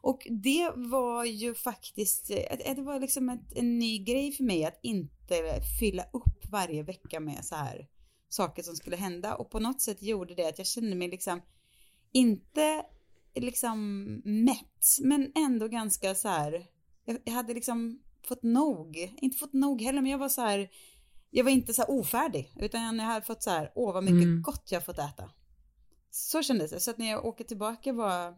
Och 0.00 0.26
det 0.30 0.70
var 0.74 1.24
ju 1.24 1.54
faktiskt, 1.54 2.30
eh, 2.30 2.74
det 2.74 2.82
var 2.82 3.00
liksom 3.00 3.28
ett, 3.28 3.56
en 3.56 3.78
ny 3.78 3.98
grej 3.98 4.32
för 4.32 4.44
mig 4.44 4.64
att 4.64 4.78
inte 4.82 5.60
fylla 5.80 6.04
upp 6.12 6.50
varje 6.50 6.82
vecka 6.82 7.20
med 7.20 7.44
så 7.44 7.54
här 7.54 7.88
saker 8.28 8.62
som 8.62 8.76
skulle 8.76 8.96
hända 8.96 9.34
och 9.34 9.50
på 9.50 9.58
något 9.58 9.80
sätt 9.80 10.02
gjorde 10.02 10.34
det 10.34 10.48
att 10.48 10.58
jag 10.58 10.66
kände 10.66 10.96
mig 10.96 11.08
liksom 11.08 11.42
inte 12.12 12.84
liksom 13.34 14.04
mätt 14.24 14.96
men 15.02 15.32
ändå 15.34 15.68
ganska 15.68 16.14
så 16.14 16.28
här 16.28 16.66
jag, 17.04 17.32
hade 17.32 17.54
liksom 17.54 18.00
fått 18.22 18.42
nog, 18.42 19.14
inte 19.16 19.38
fått 19.38 19.52
nog 19.52 19.82
heller 19.82 20.02
men 20.02 20.10
jag 20.10 20.18
var 20.18 20.28
så 20.28 20.40
här 20.40 20.70
jag 21.30 21.44
var 21.44 21.50
inte 21.50 21.74
så 21.74 21.82
här 21.82 21.90
ofärdig 21.90 22.52
utan 22.60 22.98
jag 22.98 23.04
hade 23.04 23.26
fått 23.26 23.42
så 23.42 23.50
här 23.50 23.72
åh 23.74 23.94
vad 23.94 24.04
mycket 24.04 24.24
mm. 24.24 24.42
gott 24.42 24.68
jag 24.70 24.84
fått 24.84 24.98
äta. 24.98 25.30
Så 26.10 26.42
kändes 26.42 26.70
det 26.70 26.80
så 26.80 26.90
att 26.90 26.98
när 26.98 27.10
jag 27.10 27.24
åker 27.24 27.44
tillbaka 27.44 27.92
var 27.92 28.34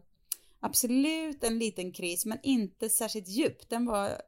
absolut 0.59 1.43
en 1.43 1.59
liten 1.59 1.91
kris 1.91 2.25
men 2.25 2.39
inte 2.43 2.89
särskilt 2.89 3.27
djup. 3.27 3.69
Den 3.69 3.85
var 3.85 4.21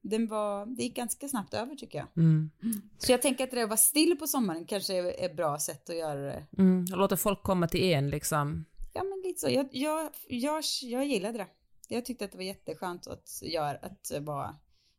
den 0.00 0.26
var, 0.26 0.66
det 0.66 0.82
gick 0.82 0.96
ganska 0.96 1.28
snabbt 1.28 1.54
över 1.54 1.74
tycker 1.74 1.98
jag. 1.98 2.08
Mm. 2.16 2.50
Så 2.98 3.12
jag 3.12 3.22
tänker 3.22 3.44
att 3.44 3.50
det 3.50 3.62
att 3.62 3.68
vara 3.68 3.76
still 3.76 4.16
på 4.18 4.26
sommaren 4.26 4.64
kanske 4.66 4.94
är 4.94 5.24
ett 5.24 5.36
bra 5.36 5.58
sätt 5.58 5.90
att 5.90 5.96
göra 5.96 6.20
det. 6.20 6.46
Mm. 6.58 6.84
Låta 6.84 7.16
folk 7.16 7.42
komma 7.42 7.68
till 7.68 7.84
en 7.84 8.10
liksom. 8.10 8.64
Ja 8.94 9.04
men 9.04 9.22
lite 9.24 9.40
så. 9.40 9.50
Jag, 9.50 9.68
jag, 9.72 10.10
jag, 10.28 10.64
jag 10.82 11.06
gillade 11.06 11.38
det. 11.38 11.46
Jag 11.88 12.04
tyckte 12.04 12.24
att 12.24 12.32
det 12.32 12.38
var 12.38 12.44
jätteskönt 12.44 13.06
att 13.06 13.42
göra, 13.42 13.78
att 13.82 14.12
vara, 14.20 14.56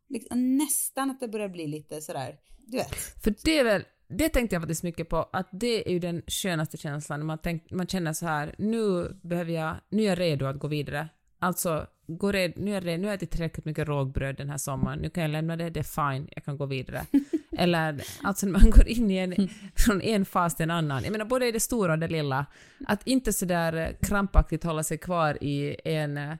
liksom, 0.09 0.57
nästan 0.57 1.11
att 1.11 1.19
det 1.19 1.27
börjar 1.27 1.49
bli 1.49 1.67
lite 1.67 2.01
sådär, 2.01 2.39
du 2.57 2.77
vet. 2.77 2.95
För 3.23 3.35
det 3.43 3.59
är 3.59 3.63
väl, 3.63 3.83
det 4.07 4.29
tänkte 4.29 4.55
jag 4.55 4.61
faktiskt 4.61 4.83
mycket 4.83 5.09
på, 5.09 5.29
att 5.33 5.49
det 5.51 5.87
är 5.87 5.91
ju 5.91 5.99
den 5.99 6.21
skönaste 6.27 6.77
känslan, 6.77 7.25
man, 7.25 7.37
tänk, 7.43 7.71
man 7.71 7.87
känner 7.87 8.13
så 8.13 8.25
här, 8.25 8.55
nu 8.57 9.13
behöver 9.23 9.51
jag, 9.51 9.75
nu 9.89 10.03
är 10.03 10.07
jag 10.07 10.19
redo 10.19 10.45
att 10.45 10.59
gå 10.59 10.67
vidare. 10.67 11.09
Alltså, 11.39 11.87
går 12.07 12.33
det, 12.33 12.55
nu, 12.55 12.75
är 12.75 12.81
det, 12.81 12.97
nu 12.97 13.03
har 13.03 13.09
jag 13.09 13.15
ätit 13.17 13.31
tillräckligt 13.31 13.65
mycket 13.65 13.87
rågbröd 13.87 14.35
den 14.37 14.49
här 14.49 14.57
sommaren, 14.57 14.99
nu 14.99 15.09
kan 15.09 15.23
jag 15.23 15.31
lämna 15.31 15.55
det, 15.55 15.69
det 15.69 15.79
är 15.79 16.11
fine, 16.11 16.29
jag 16.31 16.45
kan 16.45 16.57
gå 16.57 16.65
vidare. 16.65 17.05
Eller 17.57 18.01
alltså 18.23 18.45
när 18.45 18.53
man 18.53 18.69
går 18.69 18.87
in 18.87 19.11
i 19.11 19.17
en, 19.17 19.49
från 19.75 20.01
en 20.01 20.25
fas 20.25 20.55
till 20.55 20.63
en 20.63 20.71
annan, 20.71 21.03
jag 21.03 21.11
menar 21.11 21.25
både 21.25 21.47
i 21.47 21.51
det 21.51 21.59
stora 21.59 21.93
och 21.93 21.99
det 21.99 22.07
lilla, 22.07 22.45
att 22.87 23.07
inte 23.07 23.33
sådär 23.33 23.97
krampaktigt 24.01 24.63
hålla 24.63 24.83
sig 24.83 24.97
kvar 24.97 25.43
i 25.43 25.75
en, 25.85 26.37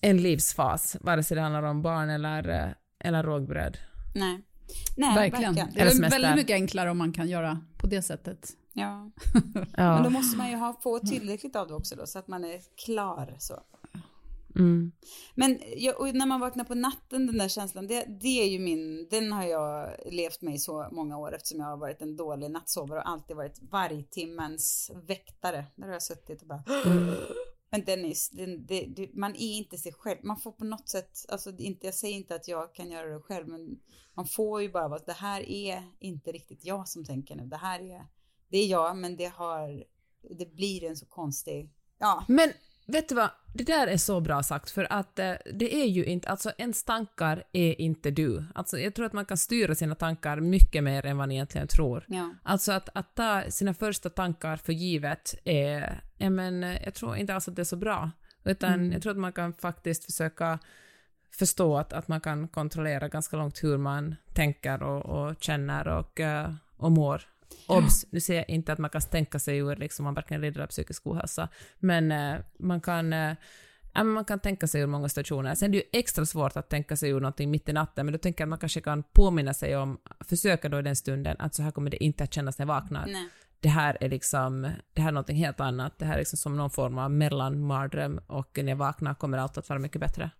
en 0.00 0.16
livsfas, 0.22 0.96
vare 1.00 1.22
sig 1.22 1.34
det 1.34 1.40
handlar 1.40 1.62
om 1.62 1.82
barn 1.82 2.10
eller, 2.10 2.74
eller 2.98 3.22
rågbröd. 3.22 3.78
Nej. 4.14 4.42
Nej, 4.96 5.14
verkligen. 5.14 5.54
verkligen. 5.54 6.00
Det 6.00 6.06
är 6.06 6.10
väldigt 6.10 6.36
mycket 6.36 6.54
enklare 6.54 6.90
om 6.90 6.98
man 6.98 7.12
kan 7.12 7.28
göra 7.28 7.60
på 7.78 7.86
det 7.86 8.02
sättet. 8.02 8.50
Ja. 8.72 9.10
ja. 9.76 9.94
Men 9.94 10.02
då 10.02 10.10
måste 10.10 10.36
man 10.36 10.50
ju 10.50 10.56
ha, 10.56 10.80
få 10.82 10.98
tillräckligt 10.98 11.56
av 11.56 11.68
det 11.68 11.74
också 11.74 11.96
då, 11.96 12.06
så 12.06 12.18
att 12.18 12.28
man 12.28 12.44
är 12.44 12.60
klar 12.84 13.36
så. 13.38 13.62
Mm. 14.56 14.92
Men 15.34 15.60
jag, 15.76 16.14
när 16.14 16.26
man 16.26 16.40
vaknar 16.40 16.64
på 16.64 16.74
natten, 16.74 17.26
den 17.26 17.38
där 17.38 17.48
känslan, 17.48 17.86
det, 17.86 18.04
det 18.20 18.42
är 18.42 18.48
ju 18.48 18.58
min, 18.58 19.08
den 19.10 19.32
har 19.32 19.44
jag 19.44 19.96
levt 20.12 20.42
med 20.42 20.54
i 20.54 20.58
så 20.58 20.88
många 20.92 21.18
år 21.18 21.34
eftersom 21.34 21.60
jag 21.60 21.66
har 21.66 21.76
varit 21.76 22.02
en 22.02 22.16
dålig 22.16 22.50
nattsovare 22.50 23.00
och 23.00 23.08
alltid 23.08 23.36
varit 23.36 23.62
vargtimmens 23.70 24.90
väktare. 25.06 25.66
Där 25.76 25.86
har 25.86 25.92
jag 25.92 26.02
suttit 26.02 26.42
och 26.42 26.48
bara. 26.48 26.64
Men 27.70 27.84
Dennis, 27.84 28.30
det, 28.30 28.46
det, 28.46 28.86
det, 28.86 29.14
man 29.14 29.34
är 29.34 29.56
inte 29.58 29.78
sig 29.78 29.92
själv. 29.92 30.18
Man 30.22 30.36
får 30.36 30.52
på 30.52 30.64
något 30.64 30.88
sätt, 30.88 31.18
alltså 31.28 31.56
inte, 31.58 31.86
jag 31.86 31.94
säger 31.94 32.16
inte 32.16 32.34
att 32.34 32.48
jag 32.48 32.74
kan 32.74 32.90
göra 32.90 33.06
det 33.14 33.20
själv, 33.20 33.48
men 33.48 33.80
man 34.14 34.26
får 34.26 34.62
ju 34.62 34.72
bara 34.72 34.88
vara, 34.88 35.02
det 35.06 35.12
här 35.12 35.50
är 35.50 35.82
inte 35.98 36.32
riktigt 36.32 36.64
jag 36.64 36.88
som 36.88 37.04
tänker 37.04 37.36
nu. 37.36 37.46
Det 37.46 37.56
här 37.56 37.80
är, 37.80 38.06
det 38.48 38.58
är 38.58 38.66
jag, 38.66 38.96
men 38.96 39.16
det 39.16 39.26
har, 39.26 39.84
det 40.38 40.54
blir 40.54 40.84
en 40.84 40.96
så 40.96 41.06
konstig, 41.06 41.70
ja. 41.98 42.24
Men 42.28 42.52
vet 42.92 43.08
du 43.08 43.14
vad, 43.14 43.30
det 43.54 43.64
där 43.64 43.86
är 43.86 43.96
så 43.96 44.20
bra 44.20 44.42
sagt 44.42 44.70
för 44.70 44.92
att 44.92 45.18
eh, 45.18 45.32
det 45.54 45.74
är 45.74 45.86
ju 45.86 46.04
inte, 46.04 46.28
alltså 46.28 46.52
ens 46.58 46.84
tankar 46.84 47.44
är 47.52 47.80
inte 47.80 48.10
du. 48.10 48.44
Alltså 48.54 48.78
jag 48.78 48.94
tror 48.94 49.06
att 49.06 49.12
man 49.12 49.24
kan 49.24 49.36
styra 49.36 49.74
sina 49.74 49.94
tankar 49.94 50.40
mycket 50.40 50.84
mer 50.84 51.06
än 51.06 51.16
vad 51.16 51.28
man 51.28 51.32
egentligen 51.32 51.68
tror. 51.68 52.04
Ja. 52.08 52.34
Alltså 52.42 52.72
att, 52.72 52.88
att 52.94 53.14
ta 53.14 53.42
sina 53.48 53.74
första 53.74 54.10
tankar 54.10 54.56
för 54.56 54.72
givet 54.72 55.34
är, 55.44 56.02
ja 56.18 56.30
men 56.30 56.62
jag 56.62 56.94
tror 56.94 57.16
inte 57.16 57.34
alls 57.34 57.48
att 57.48 57.56
det 57.56 57.62
är 57.62 57.64
så 57.64 57.76
bra. 57.76 58.10
Utan 58.44 58.74
mm. 58.74 58.92
jag 58.92 59.02
tror 59.02 59.10
att 59.10 59.18
man 59.18 59.32
kan 59.32 59.52
faktiskt 59.52 60.04
försöka 60.04 60.58
förstå 61.30 61.78
att, 61.78 61.92
att 61.92 62.08
man 62.08 62.20
kan 62.20 62.48
kontrollera 62.48 63.08
ganska 63.08 63.36
långt 63.36 63.64
hur 63.64 63.78
man 63.78 64.16
tänker 64.34 64.82
och, 64.82 65.04
och 65.04 65.36
känner 65.40 65.88
och, 65.88 66.20
uh, 66.20 66.54
och 66.76 66.92
mår. 66.92 67.31
Obs, 67.66 68.06
nu 68.10 68.20
säger 68.20 68.40
jag 68.40 68.48
inte 68.48 68.72
att 68.72 68.78
man 68.78 68.90
kan 68.90 69.00
tänka 69.00 69.38
sig 69.38 69.58
ur 69.58 69.76
liksom 69.76 70.04
man 70.04 70.14
verkligen 70.14 70.40
lider 70.40 70.60
av 70.60 70.66
psykisk 70.66 71.06
ohälsa, 71.06 71.48
men 71.78 72.12
eh, 72.12 72.40
man 72.58 72.80
kan 72.80 73.12
eh, 73.12 73.34
Ja, 73.94 74.04
man 74.04 74.24
kan 74.24 74.40
tänka 74.40 74.66
sig 74.66 74.80
ur 74.80 74.86
många 74.86 75.08
situationer. 75.08 75.54
Sen 75.54 75.68
är 75.68 75.72
det 75.72 75.78
ju 75.78 75.84
extra 75.92 76.26
svårt 76.26 76.56
att 76.56 76.68
tänka 76.68 76.96
sig 76.96 77.10
ur 77.10 77.20
någonting 77.20 77.50
mitt 77.50 77.68
i 77.68 77.72
natten, 77.72 78.06
men 78.06 78.12
då 78.12 78.18
tänker 78.18 78.42
jag 78.42 78.46
att 78.46 78.50
man 78.50 78.58
kanske 78.58 78.80
kan 78.80 79.02
påminna 79.02 79.54
sig 79.54 79.76
om, 79.76 79.98
försöka 80.28 80.68
då 80.68 80.78
i 80.78 80.82
den 80.82 80.96
stunden, 80.96 81.36
att 81.38 81.54
så 81.54 81.62
här 81.62 81.70
kommer 81.70 81.90
det 81.90 82.04
inte 82.04 82.24
att 82.24 82.34
kännas 82.34 82.58
när 82.58 82.66
jag 82.66 82.74
vaknar. 82.74 83.06
Nej. 83.06 83.28
Det 83.60 83.68
här 83.68 83.98
är 84.00 84.08
liksom, 84.08 84.70
det 84.92 85.02
här 85.02 85.08
är 85.08 85.12
någonting 85.12 85.36
helt 85.36 85.60
annat. 85.60 85.98
Det 85.98 86.04
här 86.04 86.14
är 86.14 86.18
liksom 86.18 86.36
som 86.36 86.56
någon 86.56 86.70
form 86.70 86.98
av 86.98 87.10
mellanmardröm 87.10 88.20
och 88.26 88.58
när 88.62 88.68
jag 88.68 88.76
vaknar 88.76 89.14
kommer 89.14 89.38
allt 89.38 89.58
att 89.58 89.68
vara 89.68 89.78
mycket 89.78 90.00
bättre. 90.00 90.30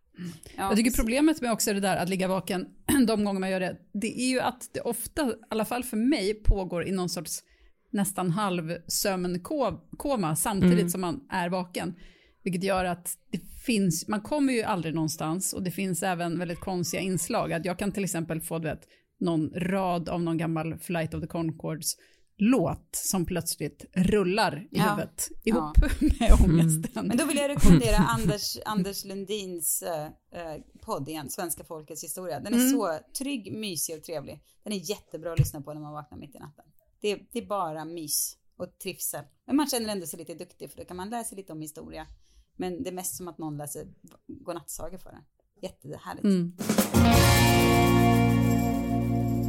Ja, 0.57 0.69
Jag 0.69 0.77
tycker 0.77 0.91
problemet 0.91 1.41
med 1.41 1.53
också 1.53 1.73
det 1.73 1.81
där 1.81 1.97
att 1.97 2.09
ligga 2.09 2.29
vaken 2.29 2.67
de 3.07 3.25
gånger 3.25 3.41
man 3.41 3.51
gör 3.51 3.61
det, 3.61 3.77
det 3.93 4.21
är 4.21 4.29
ju 4.29 4.41
att 4.41 4.71
det 4.75 4.81
ofta, 4.81 5.27
i 5.27 5.35
alla 5.51 5.65
fall 5.65 5.85
för 5.85 5.97
mig, 5.97 6.35
pågår 6.35 6.87
i 6.87 6.93
någon 6.93 7.09
sorts 7.09 7.43
nästan 7.91 8.31
halv 8.31 8.77
sömnkoma 8.87 10.37
samtidigt 10.37 10.91
som 10.91 11.01
man 11.01 11.21
är 11.31 11.49
vaken. 11.49 11.95
Vilket 12.43 12.65
gör 12.65 12.85
att 12.85 13.19
det 13.31 13.41
finns, 13.67 14.09
man 14.09 14.21
kommer 14.21 14.53
ju 14.53 14.63
aldrig 14.63 14.95
någonstans 14.95 15.53
och 15.53 15.63
det 15.63 15.71
finns 15.71 16.03
även 16.03 16.39
väldigt 16.39 16.61
konstiga 16.61 17.03
inslag. 17.03 17.53
Att 17.53 17.65
jag 17.65 17.79
kan 17.79 17.93
till 17.93 18.05
exempel 18.05 18.41
få 18.41 18.59
vet, 18.59 18.81
någon 19.21 19.51
rad 19.55 20.09
av 20.09 20.23
någon 20.23 20.39
gammal 20.39 20.79
Flight 20.79 21.15
of 21.15 21.21
the 21.21 21.27
Conchords 21.27 21.97
låt 22.51 22.89
som 22.97 23.27
plötsligt 23.27 23.85
rullar 23.93 24.57
i 24.59 24.69
Ja. 24.71 24.83
huvudet 24.91 25.29
ihop 25.45 25.77
med 26.21 26.33
ångesten. 26.45 27.07
Men 27.07 27.17
då 27.17 27.25
vill 27.27 27.37
jag 27.37 27.49
rekommendera 27.51 27.97
Anders, 27.97 28.57
Anders 28.65 29.05
Lundins 29.05 29.83
eh, 29.83 30.05
eh, 30.07 30.61
podd 30.81 31.09
igen, 31.09 31.31
Svenska 31.31 31.65
folkets 31.65 32.05
historia. 32.05 32.41
Den 32.41 32.55
är 32.55 32.59
Mm. 32.59 32.71
så 32.71 32.99
trygg, 33.19 33.53
mysig 33.53 33.97
och 33.97 34.03
trevlig. 34.05 34.43
Den 34.63 34.73
är 34.73 34.91
jättebra 34.91 35.33
att 35.33 35.39
lyssna 35.39 35.61
på 35.61 35.75
när 35.75 35.81
man 35.81 35.93
vaknar 35.93 36.19
mitt 36.19 36.35
i 36.35 36.39
natten. 36.39 36.65
Det, 37.01 37.09
är- 37.09 37.27
det 37.33 37.39
är 37.39 37.47
bara 37.47 37.85
mys 37.85 38.37
och 38.57 38.79
trivsel. 38.79 39.25
Men 39.47 39.57
man 39.57 39.67
känner 39.67 39.89
ändå 39.89 40.07
sig 40.07 40.19
lite 40.19 40.35
duktig 40.35 40.71
för 40.71 40.79
då 40.79 40.85
kan 40.85 40.97
man 40.97 41.11
lära 41.11 41.25
sig 41.25 41.37
lite 41.37 41.53
om 41.53 41.61
historia. 41.61 42.07
Men 42.57 42.83
det 42.83 42.91
är 42.91 42.95
mest 42.95 43.17
som 43.17 43.29
att 43.29 43.39
någon 43.39 43.57
läser 43.57 43.87
godnattsagor 44.27 44.99
för 44.99 45.11
en. 45.11 45.25
Jättehärligt. 45.63 46.25
Mm. 46.25 46.57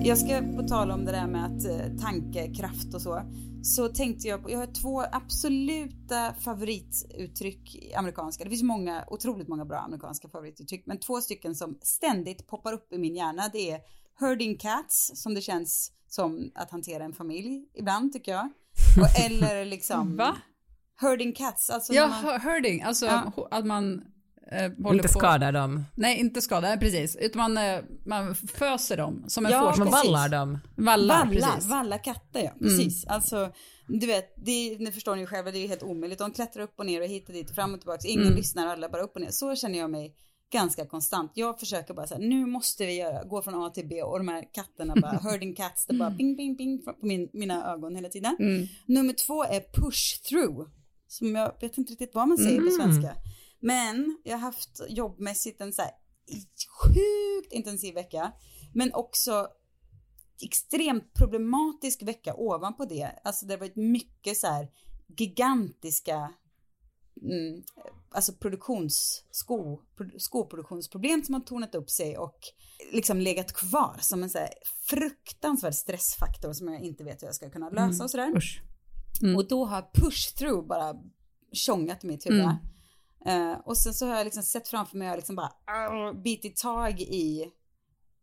Jag 0.05 0.17
ska 0.17 0.41
på 0.55 0.63
tal 0.67 0.91
om 0.91 1.05
det 1.05 1.11
där 1.11 1.27
med 1.27 1.45
att 1.45 1.65
eh, 1.65 1.97
tankekraft 2.01 2.93
och 2.93 3.01
så. 3.01 3.21
Så 3.63 3.87
tänkte 3.87 4.27
jag 4.27 4.43
på, 4.43 4.51
jag 4.51 4.59
har 4.59 4.65
två 4.81 5.03
absoluta 5.11 6.33
favorituttryck 6.33 7.93
amerikanska. 7.97 8.43
Det 8.43 8.49
finns 8.49 8.63
många, 8.63 9.03
otroligt 9.07 9.47
många 9.47 9.65
bra 9.65 9.77
amerikanska 9.77 10.29
favorituttryck. 10.29 10.83
Men 10.85 10.99
två 10.99 11.21
stycken 11.21 11.55
som 11.55 11.77
ständigt 11.81 12.47
poppar 12.47 12.73
upp 12.73 12.93
i 12.93 12.97
min 12.97 13.15
hjärna. 13.15 13.49
Det 13.53 13.71
är 13.71 13.79
herding 14.19 14.57
cats, 14.57 15.11
som 15.15 15.33
det 15.33 15.41
känns 15.41 15.91
som 16.07 16.51
att 16.55 16.71
hantera 16.71 17.03
en 17.03 17.13
familj 17.13 17.65
ibland 17.73 18.13
tycker 18.13 18.31
jag. 18.31 18.45
Och, 19.01 19.25
eller 19.25 19.65
liksom... 19.65 20.17
Va? 20.17 20.37
Herding 21.01 21.33
cats, 21.33 21.69
alltså 21.69 21.93
Ja, 21.93 22.07
man, 22.07 22.41
herding, 22.41 22.81
alltså 22.81 23.05
Ja. 23.05 23.47
att 23.51 23.65
man 23.65 24.01
eh, 24.51 24.65
Inte 24.65 25.07
på. 25.07 25.19
skada 25.19 25.51
dem. 25.51 25.85
Nej, 25.95 26.19
inte 26.19 26.41
skada, 26.41 26.77
precis. 26.77 27.15
Utan 27.15 27.37
man, 27.53 27.57
eh, 27.57 27.79
man 28.05 28.35
föser 28.35 28.97
dem 28.97 29.23
som 29.27 29.45
en 29.45 29.51
Ja, 29.51 29.59
fårskock. 29.59 29.91
Man 29.91 29.91
vallar 29.91 30.29
dem. 30.29 30.59
Vallar, 30.77 31.17
Valla, 31.25 31.31
precis. 31.31 31.69
valla 31.69 31.97
katter 31.97 32.43
ja, 32.43 32.51
precis. 32.59 33.05
Alltså, 33.05 33.51
du 33.87 34.07
vet, 34.07 34.33
det, 34.45 34.77
ni 34.79 34.91
förstår 34.91 35.15
ni 35.15 35.21
ju 35.21 35.27
själva, 35.27 35.51
det 35.51 35.57
är 35.59 35.67
helt 35.67 35.83
omöjligt. 35.83 36.19
De 36.19 36.31
klättrar 36.31 36.63
upp 36.63 36.73
och 36.79 36.85
ner 36.85 37.01
och 37.01 37.07
hit 37.07 37.27
och 37.27 37.33
dit 37.33 37.49
och 37.49 37.55
fram 37.55 37.73
och 37.73 37.79
tillbaka. 37.79 38.07
Ingen 38.07 38.33
lyssnar, 38.33 38.67
alla 38.67 38.89
bara 38.89 39.01
upp 39.01 39.15
och 39.15 39.21
ner. 39.21 39.31
Så 39.31 39.55
känner 39.55 39.79
jag 39.79 39.89
mig 39.91 40.15
ganska 40.51 40.85
konstant. 40.85 41.31
Jag 41.35 41.59
försöker 41.59 41.93
bara 41.93 42.07
säga, 42.07 42.19
nu 42.19 42.45
måste 42.45 42.85
vi 42.85 42.93
göra, 42.97 43.23
gå 43.23 43.41
från 43.41 43.55
A 43.55 43.69
till 43.69 43.87
B 43.87 44.03
och 44.03 44.17
de 44.17 44.27
här 44.27 44.43
katterna 44.53 44.95
bara, 45.01 45.11
herding 45.31 45.55
cats, 45.55 45.85
det 45.85 45.93
bara 45.93 46.11
ping, 46.11 46.37
ping, 46.37 46.57
ping 46.57 46.81
på 46.85 46.95
min, 47.01 47.29
mina 47.33 47.73
ögon 47.73 47.95
hela 47.95 48.09
tiden. 48.09 48.35
Mm. 48.39 48.67
Nummer 48.85 49.13
två 49.13 49.43
är 49.43 49.59
push 49.81 50.21
through, 50.29 50.69
som 51.07 51.35
jag 51.35 51.51
vet 51.61 51.77
inte 51.77 51.91
riktigt 51.91 52.11
vad 52.13 52.27
man 52.27 52.37
säger 52.37 52.61
på 52.61 52.71
svenska. 52.71 53.15
Men 53.63 54.17
jag 54.23 54.37
har 54.37 54.41
haft 54.41 54.81
jobbmässigt 54.89 55.61
en 55.61 55.73
så 55.73 55.81
här 55.81 55.91
sjukt 56.81 57.53
intensiv 57.53 57.93
vecka, 57.93 58.31
men 58.73 58.93
också 58.93 59.47
extremt 60.41 61.13
problematisk 61.13 62.01
vecka 62.03 62.33
ovanpå 62.35 62.85
det. 62.85 63.19
Alltså 63.23 63.45
det 63.45 63.53
har 63.53 63.59
varit 63.59 63.75
mycket 63.75 64.37
så 64.37 64.47
här 64.47 64.67
gigantiska 65.17 66.33
mm, 67.21 67.63
alltså 68.11 68.33
produktions, 68.33 69.25
sko, 69.31 69.77
pro- 69.97 70.19
skoproduktionsproblem 70.19 71.23
som 71.23 71.33
har 71.33 71.41
tornat 71.41 71.75
upp 71.75 71.89
sig 71.89 72.17
och 72.17 72.39
liksom 72.91 73.21
legat 73.21 73.53
kvar 73.53 73.97
som 73.99 74.23
en 74.23 74.29
så 74.29 74.37
här 74.37 74.53
fruktansvärd 74.89 75.73
stressfaktor 75.73 76.53
som 76.53 76.73
jag 76.73 76.81
inte 76.81 77.03
vet 77.03 77.21
hur 77.21 77.27
jag 77.27 77.35
ska 77.35 77.49
kunna 77.49 77.69
lösa 77.69 78.03
och 78.03 78.11
sådär. 78.11 78.37
Usch. 78.37 78.61
Och 79.35 79.47
då 79.47 79.65
har 79.65 79.89
push 79.93 80.35
through 80.35 80.67
bara 80.67 80.95
tjongat 81.51 82.03
i 82.03 82.07
mitt 82.07 82.25
huvud. 82.25 82.39
Mm. 82.39 82.55
Eh, 83.25 83.53
och 83.65 83.77
sen 83.77 83.93
så 83.93 84.07
har 84.07 84.15
jag 84.15 84.25
liksom 84.25 84.43
sett 84.43 84.67
framför 84.67 84.97
mig, 84.97 85.07
jag 85.07 85.15
liksom 85.15 85.35
bara 85.35 85.51
arr, 85.65 86.13
bitit 86.23 86.57
tag 86.57 87.01
i 87.01 87.51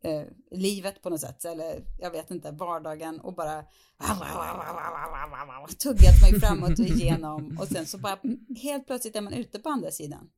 eh, 0.02 0.22
livet 0.50 1.02
på 1.02 1.10
något 1.10 1.20
sätt, 1.20 1.44
eller 1.44 1.84
jag 1.98 2.10
vet 2.10 2.30
inte, 2.30 2.50
vardagen 2.50 3.20
och 3.20 3.34
bara 3.34 3.64
tuggat 5.78 6.22
mig 6.22 6.40
framåt 6.40 6.78
och 6.78 6.86
igenom. 6.86 7.58
Och 7.60 7.68
sen 7.68 7.86
så 7.86 7.98
bara 7.98 8.18
helt 8.62 8.86
plötsligt 8.86 9.16
är 9.16 9.20
man 9.20 9.32
ute 9.32 9.58
på 9.58 9.68
andra 9.68 9.90
sidan. 9.90 10.30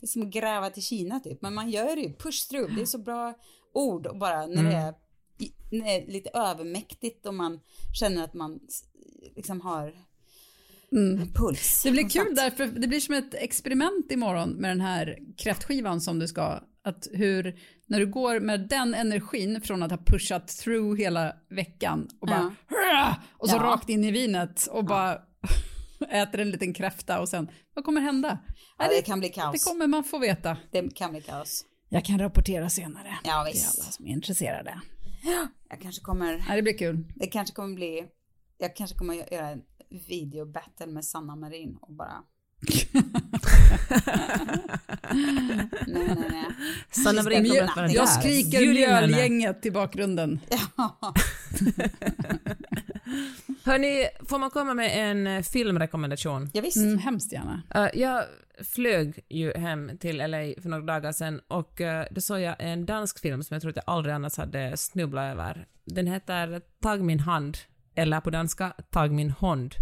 Det 0.00 0.04
är 0.04 0.08
som 0.08 0.22
att 0.22 0.28
gräva 0.28 0.70
till 0.70 0.82
Kina 0.82 1.20
typ, 1.20 1.42
men 1.42 1.54
man 1.54 1.70
gör 1.70 1.96
det 1.96 2.02
ju, 2.02 2.12
push 2.16 2.48
through, 2.48 2.74
det 2.74 2.82
är 2.82 2.86
så 2.86 2.98
bra 2.98 3.34
ord 3.72 4.06
och 4.06 4.18
bara 4.18 4.46
när 4.46 4.62
det 4.62 4.74
är, 4.74 4.94
när 5.70 5.84
det 5.84 6.02
är 6.02 6.06
lite 6.06 6.30
övermäktigt 6.34 7.26
och 7.26 7.34
man 7.34 7.60
känner 7.98 8.24
att 8.24 8.34
man 8.34 8.60
liksom 9.36 9.60
har 9.60 9.94
puls. 11.34 11.82
Det 11.82 11.90
blir 11.90 12.08
kul 12.08 12.34
därför 12.34 12.66
det 12.66 12.88
blir 12.88 13.00
som 13.00 13.14
ett 13.14 13.34
experiment 13.34 14.12
imorgon 14.12 14.50
med 14.50 14.70
den 14.70 14.80
här 14.80 15.18
kräftskivan 15.38 16.00
som 16.00 16.18
du 16.18 16.28
ska, 16.28 16.60
att 16.84 17.06
hur, 17.12 17.58
när 17.86 17.98
du 18.00 18.06
går 18.06 18.40
med 18.40 18.68
den 18.68 18.94
energin 18.94 19.60
från 19.60 19.82
att 19.82 19.90
ha 19.90 19.98
pushat 20.06 20.48
through 20.48 20.98
hela 20.98 21.32
veckan 21.50 22.08
och 22.20 22.26
bara, 22.28 22.54
"Hurra!" 22.68 23.16
och 23.38 23.48
så 23.50 23.56
Ja. 23.56 23.62
rakt 23.62 23.88
in 23.88 24.04
i 24.04 24.10
vinet 24.10 24.66
och 24.66 24.84
bara 24.84 25.18
äter 26.10 26.40
en 26.40 26.50
liten 26.50 26.74
kräfta 26.74 27.20
och 27.20 27.28
sen, 27.28 27.50
vad 27.74 27.84
kommer 27.84 28.00
hända? 28.00 28.38
Ja, 28.78 28.88
det 28.88 29.02
kan 29.02 29.20
bli 29.20 29.28
kaos. 29.28 29.52
Det 29.64 29.70
kommer 29.70 29.86
man 29.86 30.04
få 30.04 30.18
veta. 30.18 30.56
Det 30.70 30.94
kan 30.94 31.10
bli 31.10 31.20
kaos. 31.20 31.64
Jag 31.88 32.04
kan 32.04 32.18
rapportera 32.18 32.70
senare. 32.70 33.18
Ja, 33.24 33.44
Till 33.44 33.52
visst. 33.52 33.80
alla 33.82 33.90
som 33.90 34.06
är 34.06 34.10
intresserade. 34.10 34.80
Jag 35.68 35.80
kanske 35.80 36.02
kommer, 36.02 36.44
Ja, 36.48 36.54
det 36.56 36.62
blir 36.62 36.78
kul. 36.78 37.04
det 37.16 37.26
kanske 37.26 37.54
kommer 37.54 37.74
bli, 37.74 38.04
jag 38.58 38.76
kanske 38.76 38.96
kommer 38.98 39.14
göra 39.32 39.48
en 39.48 39.62
videobattle 40.08 40.86
med 40.86 41.04
Sanna 41.04 41.36
Marin 41.36 41.76
och 41.80 41.92
bara 41.92 42.22
nej, 45.86 45.86
nej, 45.86 46.16
nej. 46.30 46.44
Sanna 46.90 47.22
Marin 47.22 47.44
kommer 47.48 47.62
att 47.62 47.76
vara 47.76 47.88
Jag 47.88 48.06
där. 48.06 48.20
skriker 48.20 48.60
mjölgänget 48.60 49.66
i 49.66 49.70
bakgrunden. 49.70 50.40
Hörni, 53.64 54.06
får 54.28 54.38
man 54.38 54.50
komma 54.50 54.74
med 54.74 55.10
en 55.10 55.26
eh, 55.26 55.42
filmrekommendation? 55.42 56.50
Ja, 56.52 56.62
visst. 56.62 56.76
Mm, 56.76 56.98
hemskt 56.98 57.32
gärna. 57.32 57.62
Eh, 57.74 57.88
jag 58.00 58.24
flög 58.64 59.24
ju 59.28 59.52
hem 59.52 59.98
till 59.98 60.16
LA 60.16 60.38
för 60.62 60.68
några 60.68 60.84
dagar 60.84 61.12
sedan 61.12 61.40
och 61.48 61.80
uh, 61.80 61.86
då 62.10 62.20
såg 62.20 62.40
jag 62.40 62.56
en 62.58 62.86
dansk 62.86 63.20
film 63.20 63.42
som 63.42 63.54
jag 63.54 63.60
tror 63.62 63.70
att 63.70 63.76
jag 63.76 63.84
aldrig 63.86 64.14
annars 64.14 64.36
hade 64.36 64.76
snubblat 64.76 65.32
över. 65.32 65.66
Den 65.84 66.06
heter 66.06 66.60
Tag 66.80 67.02
min 67.02 67.20
hand, 67.20 67.58
eller 67.94 68.20
på 68.20 68.30
danska 68.30 68.72
Tag 68.90 69.12
min 69.12 69.30
hond. 69.30 69.74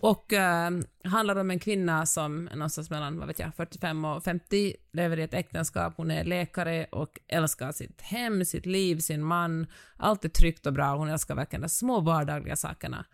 Och 0.00 0.32
eh, 0.32 0.70
handlar 1.04 1.36
om 1.36 1.50
en 1.50 1.58
kvinna 1.58 2.06
som 2.06 2.48
är 2.48 2.56
någonstans 2.56 2.90
mellan, 2.90 3.18
vad 3.18 3.28
vet 3.28 3.38
jag, 3.38 3.54
45 3.54 4.04
och 4.04 4.24
50, 4.24 4.74
lever 4.92 5.18
i 5.18 5.22
ett 5.22 5.34
äktenskap, 5.34 5.94
hon 5.96 6.10
är 6.10 6.24
läkare 6.24 6.86
och 6.90 7.18
älskar 7.28 7.72
sitt 7.72 8.00
hem, 8.00 8.44
sitt 8.44 8.66
liv, 8.66 8.98
sin 8.98 9.22
man, 9.22 9.66
allt 9.96 10.24
är 10.24 10.28
tryggt 10.28 10.66
och 10.66 10.72
bra, 10.72 10.96
hon 10.96 11.08
älskar 11.08 11.34
verkligen 11.34 11.62
de 11.62 11.68
små 11.68 12.00
vardagliga 12.00 12.56
sakerna. 12.56 13.04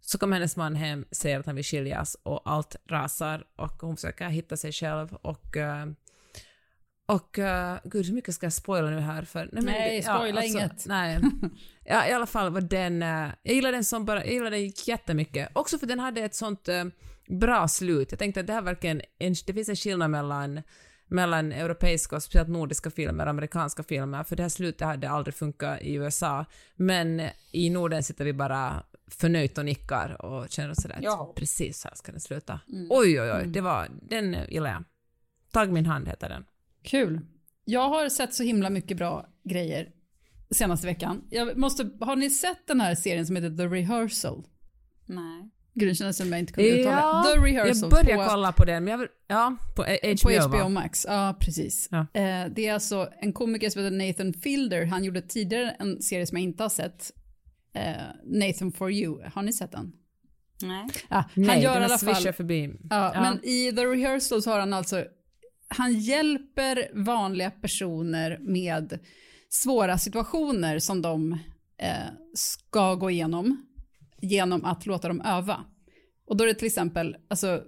Så 0.00 0.18
kommer 0.18 0.36
hennes 0.36 0.56
man 0.56 0.74
hem, 0.74 1.04
säger 1.10 1.40
att 1.40 1.46
han 1.46 1.54
vill 1.54 1.64
skiljas 1.64 2.16
och 2.22 2.42
allt 2.44 2.76
rasar 2.86 3.44
och 3.56 3.82
hon 3.82 3.96
försöker 3.96 4.28
hitta 4.28 4.56
sig 4.56 4.72
själv 4.72 5.14
och 5.14 5.56
eh, 5.56 5.86
och 7.08 7.38
uh, 7.38 7.74
gud 7.84 8.06
hur 8.06 8.14
mycket 8.14 8.34
ska 8.34 8.46
jag 8.46 8.52
spoila 8.52 8.90
nu 8.90 9.00
här 9.00 9.22
för? 9.22 9.48
men 9.52 9.64
Nej, 9.64 9.96
det- 9.96 10.02
spoila 10.02 10.44
inget. 10.44 10.86
Nej. 10.86 11.20
Ja, 11.90 12.06
i 12.08 12.12
alla 12.12 12.26
fall 12.26 12.52
var 12.52 12.60
den, 12.60 13.02
eh, 13.02 13.28
jag 13.42 13.54
gillar 13.54 13.72
den 13.72 13.84
som 13.84 14.04
bara, 14.04 14.24
jag 14.24 14.32
gillar 14.34 14.50
den 14.50 14.72
jättemycket. 14.86 15.48
Också 15.52 15.78
för 15.78 15.86
den 15.86 15.98
hade 16.00 16.20
ett 16.20 16.34
sånt 16.34 16.68
eh, 16.68 16.84
bra 17.40 17.68
slut. 17.68 18.12
Jag 18.12 18.18
tänkte 18.18 18.40
att 18.40 18.46
det 18.46 18.52
här 18.52 18.62
verkligen, 18.62 19.02
en, 19.18 19.34
det 19.46 19.52
finns 19.54 19.68
en 19.68 19.76
skillnad 19.76 20.10
mellan 20.10 20.62
mellan 21.10 21.52
europeiska 21.52 22.16
och 22.16 22.22
speciellt 22.22 22.48
nordiska 22.48 22.90
filmer 22.90 23.24
och 23.24 23.30
amerikanska 23.30 23.82
filmer, 23.82 24.24
för 24.24 24.36
det 24.36 24.42
här 24.42 24.50
slutet 24.50 24.86
hade 24.86 25.10
aldrig 25.10 25.34
funkat 25.34 25.82
i 25.82 25.94
USA. 25.94 26.44
Men 26.76 27.22
i 27.52 27.70
Norden 27.70 28.02
sitter 28.02 28.24
vi 28.24 28.32
bara 28.32 28.82
förnöjt 29.10 29.58
och 29.58 29.64
nickar 29.64 30.24
och 30.24 30.50
känner 30.50 30.70
oss 30.70 30.82
sådär 30.82 30.98
Ja. 31.02 31.28
att 31.30 31.34
precis 31.36 31.80
så 31.80 31.88
här 31.88 31.94
ska 31.94 32.12
den 32.12 32.20
sluta. 32.20 32.60
Oj, 32.90 33.20
oj, 33.20 33.32
oj, 33.32 33.46
det 33.46 33.60
var, 33.60 33.88
den 34.02 34.36
gillar 34.48 34.70
jag. 34.70 34.84
Tag 35.52 35.72
min 35.72 35.86
hand 35.86 36.08
heter 36.08 36.28
den. 36.28 36.44
Kul. 36.82 37.20
Jag 37.64 37.88
har 37.88 38.08
sett 38.08 38.34
så 38.34 38.42
himla 38.42 38.70
mycket 38.70 38.96
bra 38.96 39.26
grejer 39.44 39.88
senaste 40.50 40.86
veckan. 40.86 41.24
Jag 41.30 41.56
måste, 41.56 41.90
har 42.00 42.16
ni 42.16 42.30
sett 42.30 42.66
den 42.66 42.80
här 42.80 42.94
serien 42.94 43.26
som 43.26 43.36
heter 43.36 43.56
The 43.56 43.66
Rehearsal? 43.66 44.44
Nej. 45.06 45.50
Gud, 45.74 45.96
kändes 45.96 46.16
som 46.16 46.32
jag 46.32 46.38
inte 46.38 46.52
kunde 46.52 46.70
uttala. 46.70 46.96
Ja, 46.96 47.32
The 47.34 47.40
Rehearsal. 47.40 47.76
jag 47.80 47.90
börjar 47.90 48.16
på, 48.24 48.30
kolla 48.30 48.52
på 48.52 48.64
den, 48.64 48.84
men 48.84 48.90
jag 48.90 48.98
vill, 48.98 49.08
ja, 49.26 49.56
på 49.76 49.82
HBO, 49.82 50.16
på 50.22 50.48
HBO 50.48 50.58
va? 50.62 50.68
Max. 50.68 51.06
Ja, 51.08 51.36
precis. 51.40 51.88
Ja. 51.90 51.98
Eh, 51.98 52.46
det 52.50 52.66
är 52.66 52.74
alltså 52.74 53.08
en 53.20 53.32
komiker 53.32 53.70
som 53.70 53.82
heter 53.84 53.96
Nathan 53.96 54.32
Fielder. 54.32 54.84
Han 54.84 55.04
gjorde 55.04 55.22
tidigare 55.22 55.70
en 55.78 56.02
serie 56.02 56.26
som 56.26 56.38
jag 56.38 56.42
inte 56.42 56.62
har 56.62 56.70
sett. 56.70 57.12
Eh, 57.72 57.92
Nathan 58.24 58.72
for 58.72 58.92
you. 58.92 59.22
Har 59.34 59.42
ni 59.42 59.52
sett 59.52 59.72
den? 59.72 59.92
Nej. 60.62 60.86
Ja, 61.08 61.16
han 61.16 61.26
Nej, 61.34 61.62
gör 61.62 61.70
i 61.70 61.74
den 61.74 61.82
alla 61.84 61.92
har 61.94 62.14
fall... 62.14 62.32
förbi. 62.32 62.70
Ja, 62.90 63.12
Ja. 63.14 63.20
Men 63.20 63.44
i 63.44 63.72
The 63.72 63.84
Rehearsal 63.84 64.42
så 64.42 64.50
har 64.50 64.60
han 64.60 64.72
alltså, 64.72 65.04
han 65.68 65.94
hjälper 65.94 66.90
vanliga 66.94 67.50
personer 67.50 68.38
med 68.40 68.98
svåra 69.48 69.98
situationer 69.98 70.78
som 70.78 71.02
de 71.02 71.32
eh, 71.78 72.12
ska 72.34 72.94
gå 72.94 73.10
igenom 73.10 73.66
genom 74.20 74.64
att 74.64 74.86
låta 74.86 75.08
dem 75.08 75.20
öva. 75.20 75.64
Och 76.26 76.36
då 76.36 76.44
är 76.44 76.48
det 76.48 76.54
till 76.54 76.66
exempel, 76.66 77.16
alltså, 77.28 77.62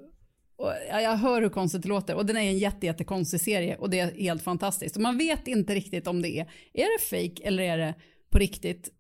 och 0.57 0.72
jag 0.90 1.03
jag 1.03 1.16
hör 1.16 1.42
hur 1.42 1.48
konstigt 1.48 1.82
det 1.82 1.88
låter 1.88 2.14
och 2.14 2.26
den 2.26 2.36
är 2.36 2.40
en 2.40 2.59
jätte, 2.59 2.86
jättekonstig 2.86 3.40
serie 3.40 3.76
och 3.76 3.90
det 3.90 4.01
är 4.01 4.14
helt 4.14 4.42
fantastiskt. 4.42 4.96
Och 4.96 5.03
man 5.03 5.18
vet 5.18 5.48
inte 5.48 5.74
riktigt 5.74 6.07
om 6.07 6.22
det 6.22 6.38
är, 6.38 6.51
är 6.72 6.98
det 6.98 7.05
fake 7.05 7.48
eller 7.48 7.62
är 7.62 7.78
det 7.78 7.94
på 8.30 8.38
riktigt? 8.38 8.90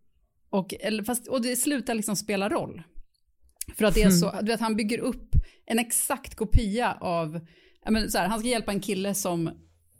Och, 0.50 0.74
eller, 0.80 1.04
fast, 1.04 1.28
och 1.28 1.42
det 1.42 1.56
slutar 1.56 1.94
liksom 1.94 2.16
spela 2.16 2.48
roll. 2.48 2.82
För 3.76 3.84
att 3.84 3.94
det 3.94 4.02
är 4.02 4.10
så, 4.10 4.34
du 4.40 4.46
vet 4.46 4.60
han 4.60 4.76
bygger 4.76 4.98
upp 4.98 5.34
en 5.66 5.78
exakt 5.78 6.34
kopia 6.34 6.96
av, 7.00 7.40
ja, 7.84 7.90
men 7.90 8.10
så 8.10 8.18
här, 8.18 8.28
han 8.28 8.38
ska 8.38 8.48
hjälpa 8.48 8.72
en 8.72 8.80
kille 8.80 9.14
som, 9.14 9.50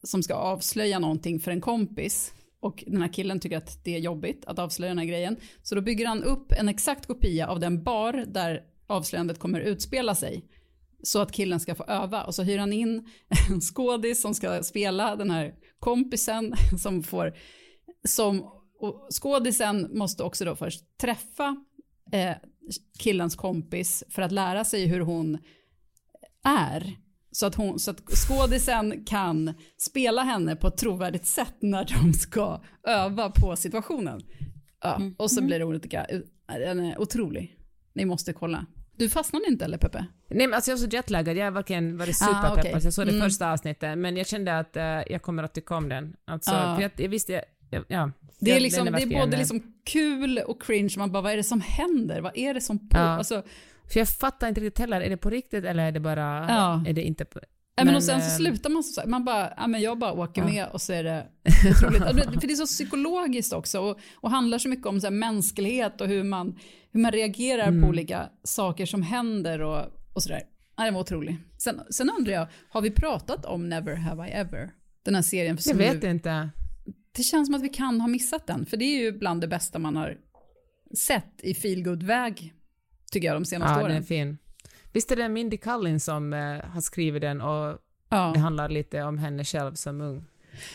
som 0.03 0.23
ska 0.23 0.35
avslöja 0.35 0.99
någonting 0.99 1.41
för 1.41 1.51
en 1.51 1.61
kompis. 1.61 2.33
Och 2.61 2.85
den 2.87 3.03
här 3.03 3.13
killen 3.13 3.41
tycker 3.41 3.57
att 3.57 3.85
det 3.85 3.95
är 3.95 3.99
jobbigt 3.99 4.45
att 4.45 4.59
avslöja 4.59 4.91
den 4.91 4.99
här 4.99 5.07
grejen. 5.07 5.37
Så 5.63 5.75
då 5.75 5.81
bygger 5.81 6.07
han 6.07 6.25
upp 6.25 6.53
en 6.53 6.69
exakt 6.69 7.07
kopia 7.07 7.49
av 7.49 7.61
den 7.61 7.83
bar 7.83 8.25
där 8.29 8.63
avslöjandet 8.87 9.39
kommer 9.39 9.61
utspela 9.61 10.15
sig. 10.15 10.45
Så 11.03 11.21
att 11.21 11.33
killen 11.33 11.61
ska 11.61 11.75
få 11.75 11.85
öva. 11.85 12.25
Och 12.25 12.35
så 12.35 12.43
hyr 12.43 12.59
han 12.59 12.73
in 12.73 13.09
en 13.51 13.61
skådis 13.61 14.23
som 14.23 14.35
ska 14.35 14.63
spela 14.63 15.17
den 15.17 15.31
här 15.31 15.55
kompisen 15.79 16.55
som 16.83 17.03
får, 17.03 17.35
som, 18.09 18.51
och 18.81 19.09
skådisen 19.23 19.99
måste 19.99 20.23
också 20.23 20.45
då 20.45 20.57
först 20.57 20.99
träffa 20.99 21.65
eh, 22.13 22.37
killens 22.99 23.37
kompis 23.37 24.05
för 24.09 24.23
att 24.23 24.33
lära 24.33 24.65
sig 24.65 24.87
hur 24.87 25.01
hon 25.01 25.39
är. 26.45 26.97
Så 27.33 27.47
att, 27.47 27.55
hon, 27.55 27.79
så 27.79 27.91
att 27.91 28.01
skådisen 28.11 29.05
kan 29.05 29.55
spela 29.79 30.23
henne 30.23 30.57
på 30.57 30.67
ett 30.67 30.77
trovärdigt 30.77 31.27
sätt 31.27 31.55
när 31.61 31.85
de 32.03 32.13
ska 32.13 32.63
öva 32.87 33.31
på 33.31 33.57
situationen. 33.57 34.21
Ja, 34.83 35.01
och 35.17 35.31
så 35.31 35.43
blir 35.43 35.59
det 35.59 35.65
olika, 35.65 36.07
den 36.49 36.81
är 36.81 37.01
otrolig. 37.01 37.57
Ni 37.93 38.05
måste 38.05 38.33
kolla. 38.33 38.67
Du 38.97 39.09
fastnade 39.11 39.45
inte 39.49 39.65
eller 39.65 39.79
Peppe? 39.79 40.07
Nej 40.31 40.47
men 40.47 40.55
alltså 40.55 40.71
jag 40.71 40.79
är 40.79 40.81
så 40.89 40.97
jetlaggad, 40.97 41.37
jag 41.37 41.45
har 41.45 41.51
verkligen 41.51 41.99
varit 41.99 42.09
Ah, 42.23 42.27
superpeppad. 42.27 42.59
okej. 42.59 42.81
så 42.81 42.87
Jag 42.87 42.93
såg 42.95 43.07
det 43.07 43.13
Mm. 43.13 43.25
första 43.25 43.53
avsnittet, 43.53 43.99
men 43.99 44.17
jag 44.17 44.27
kände 44.27 44.59
att 44.59 44.77
eh, 44.77 44.83
jag 44.85 45.23
kommer 45.23 45.43
att 45.43 45.55
tycka 45.55 45.75
om 45.77 45.89
den. 45.89 46.17
Alltså, 46.25 46.51
Ja. 46.51 46.75
för 46.77 46.83
jag, 46.83 46.91
jag 46.97 47.09
visste, 47.09 47.33
jag, 47.33 47.43
jag, 47.71 47.85
ja. 47.89 48.11
Det 48.41 48.51
är, 48.57 48.61
liksom, 48.61 48.85
det 48.87 49.03
är 49.03 49.21
både 49.27 49.37
liksom 49.37 49.63
kul 49.85 50.39
och 50.39 50.63
cringe, 50.63 50.95
man 50.99 51.13
bara 51.13 51.23
vad 51.23 51.33
är 51.33 51.37
det 51.37 51.45
som 51.45 51.61
händer? 51.61 52.21
Vad 52.21 52.33
är 52.39 52.55
det 52.55 52.61
som 52.61 52.79
på? 52.79 52.99
Ja. 52.99 53.01
Alltså, 53.01 53.43
För 53.93 54.01
jag 54.01 54.09
fattar 54.09 54.49
inte 54.49 54.61
riktigt 54.61 54.79
heller, 54.79 55.01
är 55.01 55.11
det 55.11 55.17
på 55.17 55.31
riktigt 55.31 55.65
eller 55.65 55.85
är 55.87 55.93
det 55.93 56.01
bara, 56.01 56.47
Ja. 56.49 56.85
är 56.87 56.93
det 56.93 57.03
inte 57.03 57.25
på... 57.25 57.41
Nej, 57.77 57.87
men, 57.87 57.95
och 57.97 58.03
sen 58.03 58.21
så 58.21 58.27
eh, 58.27 58.37
slutar 58.37 58.71
man 58.71 58.83
så 58.85 59.03
man 59.07 59.25
bara, 59.25 59.53
ja 59.57 59.67
men 59.67 59.81
jag 59.81 59.99
bara 59.99 60.13
åker 60.13 60.43
Ja. 60.43 60.49
med 60.49 60.67
och 60.69 60.81
så 60.81 60.93
är 60.93 61.05
det 61.05 61.27
otroligt. 61.71 62.41
För 62.41 62.47
det 62.47 62.53
är 62.53 62.57
så 62.57 62.67
psykologiskt 62.67 63.53
också 63.53 63.81
och, 63.81 63.99
och 64.15 64.31
handlar 64.31 64.59
så 64.59 64.69
mycket 64.69 64.87
om 64.87 65.01
så 65.01 65.11
mänsklighet 65.11 66.01
och 66.01 66.09
hur 66.09 66.25
man, 66.25 66.59
hur 66.93 67.01
man 67.01 67.13
reagerar 67.13 67.69
Mm. 67.69 67.83
på 67.83 67.89
olika 67.89 68.29
saker 68.45 68.87
som 68.87 69.03
händer 69.03 69.61
och, 69.63 69.85
och 70.15 70.23
sådär. 70.23 70.43
Ja, 70.77 70.85
den 70.85 70.95
var 70.95 71.01
otrolig. 71.01 71.37
Sen, 71.59 71.81
sen 71.91 72.11
undrar 72.19 72.33
jag, 72.33 72.47
har 72.71 72.81
vi 72.83 72.91
pratat 72.91 73.45
om 73.45 73.69
Never 73.69 73.95
Have 73.95 74.29
I 74.29 74.31
Ever? 74.33 74.71
Den 75.05 75.15
här 75.15 75.23
serien. 75.23 75.59
Jag 75.65 75.75
vet 75.75 76.03
nu, 76.03 76.11
inte. 76.11 76.51
det 77.17 77.23
känns 77.23 77.49
som 77.49 77.55
att 77.55 77.63
vi 77.63 77.69
kan 77.69 78.01
ha 78.01 78.09
missat 78.09 78.47
den, 78.47 78.67
för 78.67 78.77
det 78.77 78.85
är 78.85 79.01
ju 79.01 79.13
bland 79.13 79.41
det 79.41 79.49
bästa 79.49 79.79
man 79.79 79.97
har 79.97 80.17
sett 80.99 81.41
i 81.43 81.55
feelgood-väg, 81.55 82.53
tycker 83.11 83.29
jag, 83.29 83.37
de 83.37 83.45
senaste 83.45 83.73
Ja, 83.73 83.83
den 83.83 83.91
är 83.91 83.95
åren. 83.95 84.05
fin. 84.05 84.39
Visst 84.93 85.11
är 85.11 85.17
det 85.17 85.29
Mindy 85.29 85.57
Kaling 85.57 86.01
som 86.01 86.33
eh, 86.33 86.39
har 86.65 86.81
skrivit 86.81 87.21
den 87.23 87.41
och 87.41 87.79
Ja. 88.13 88.31
det 88.35 88.41
handlar 88.41 88.69
lite 88.69 89.03
om 89.03 89.19
henne 89.19 89.45
själv 89.45 89.75
som 89.75 90.01
ung. 90.01 90.25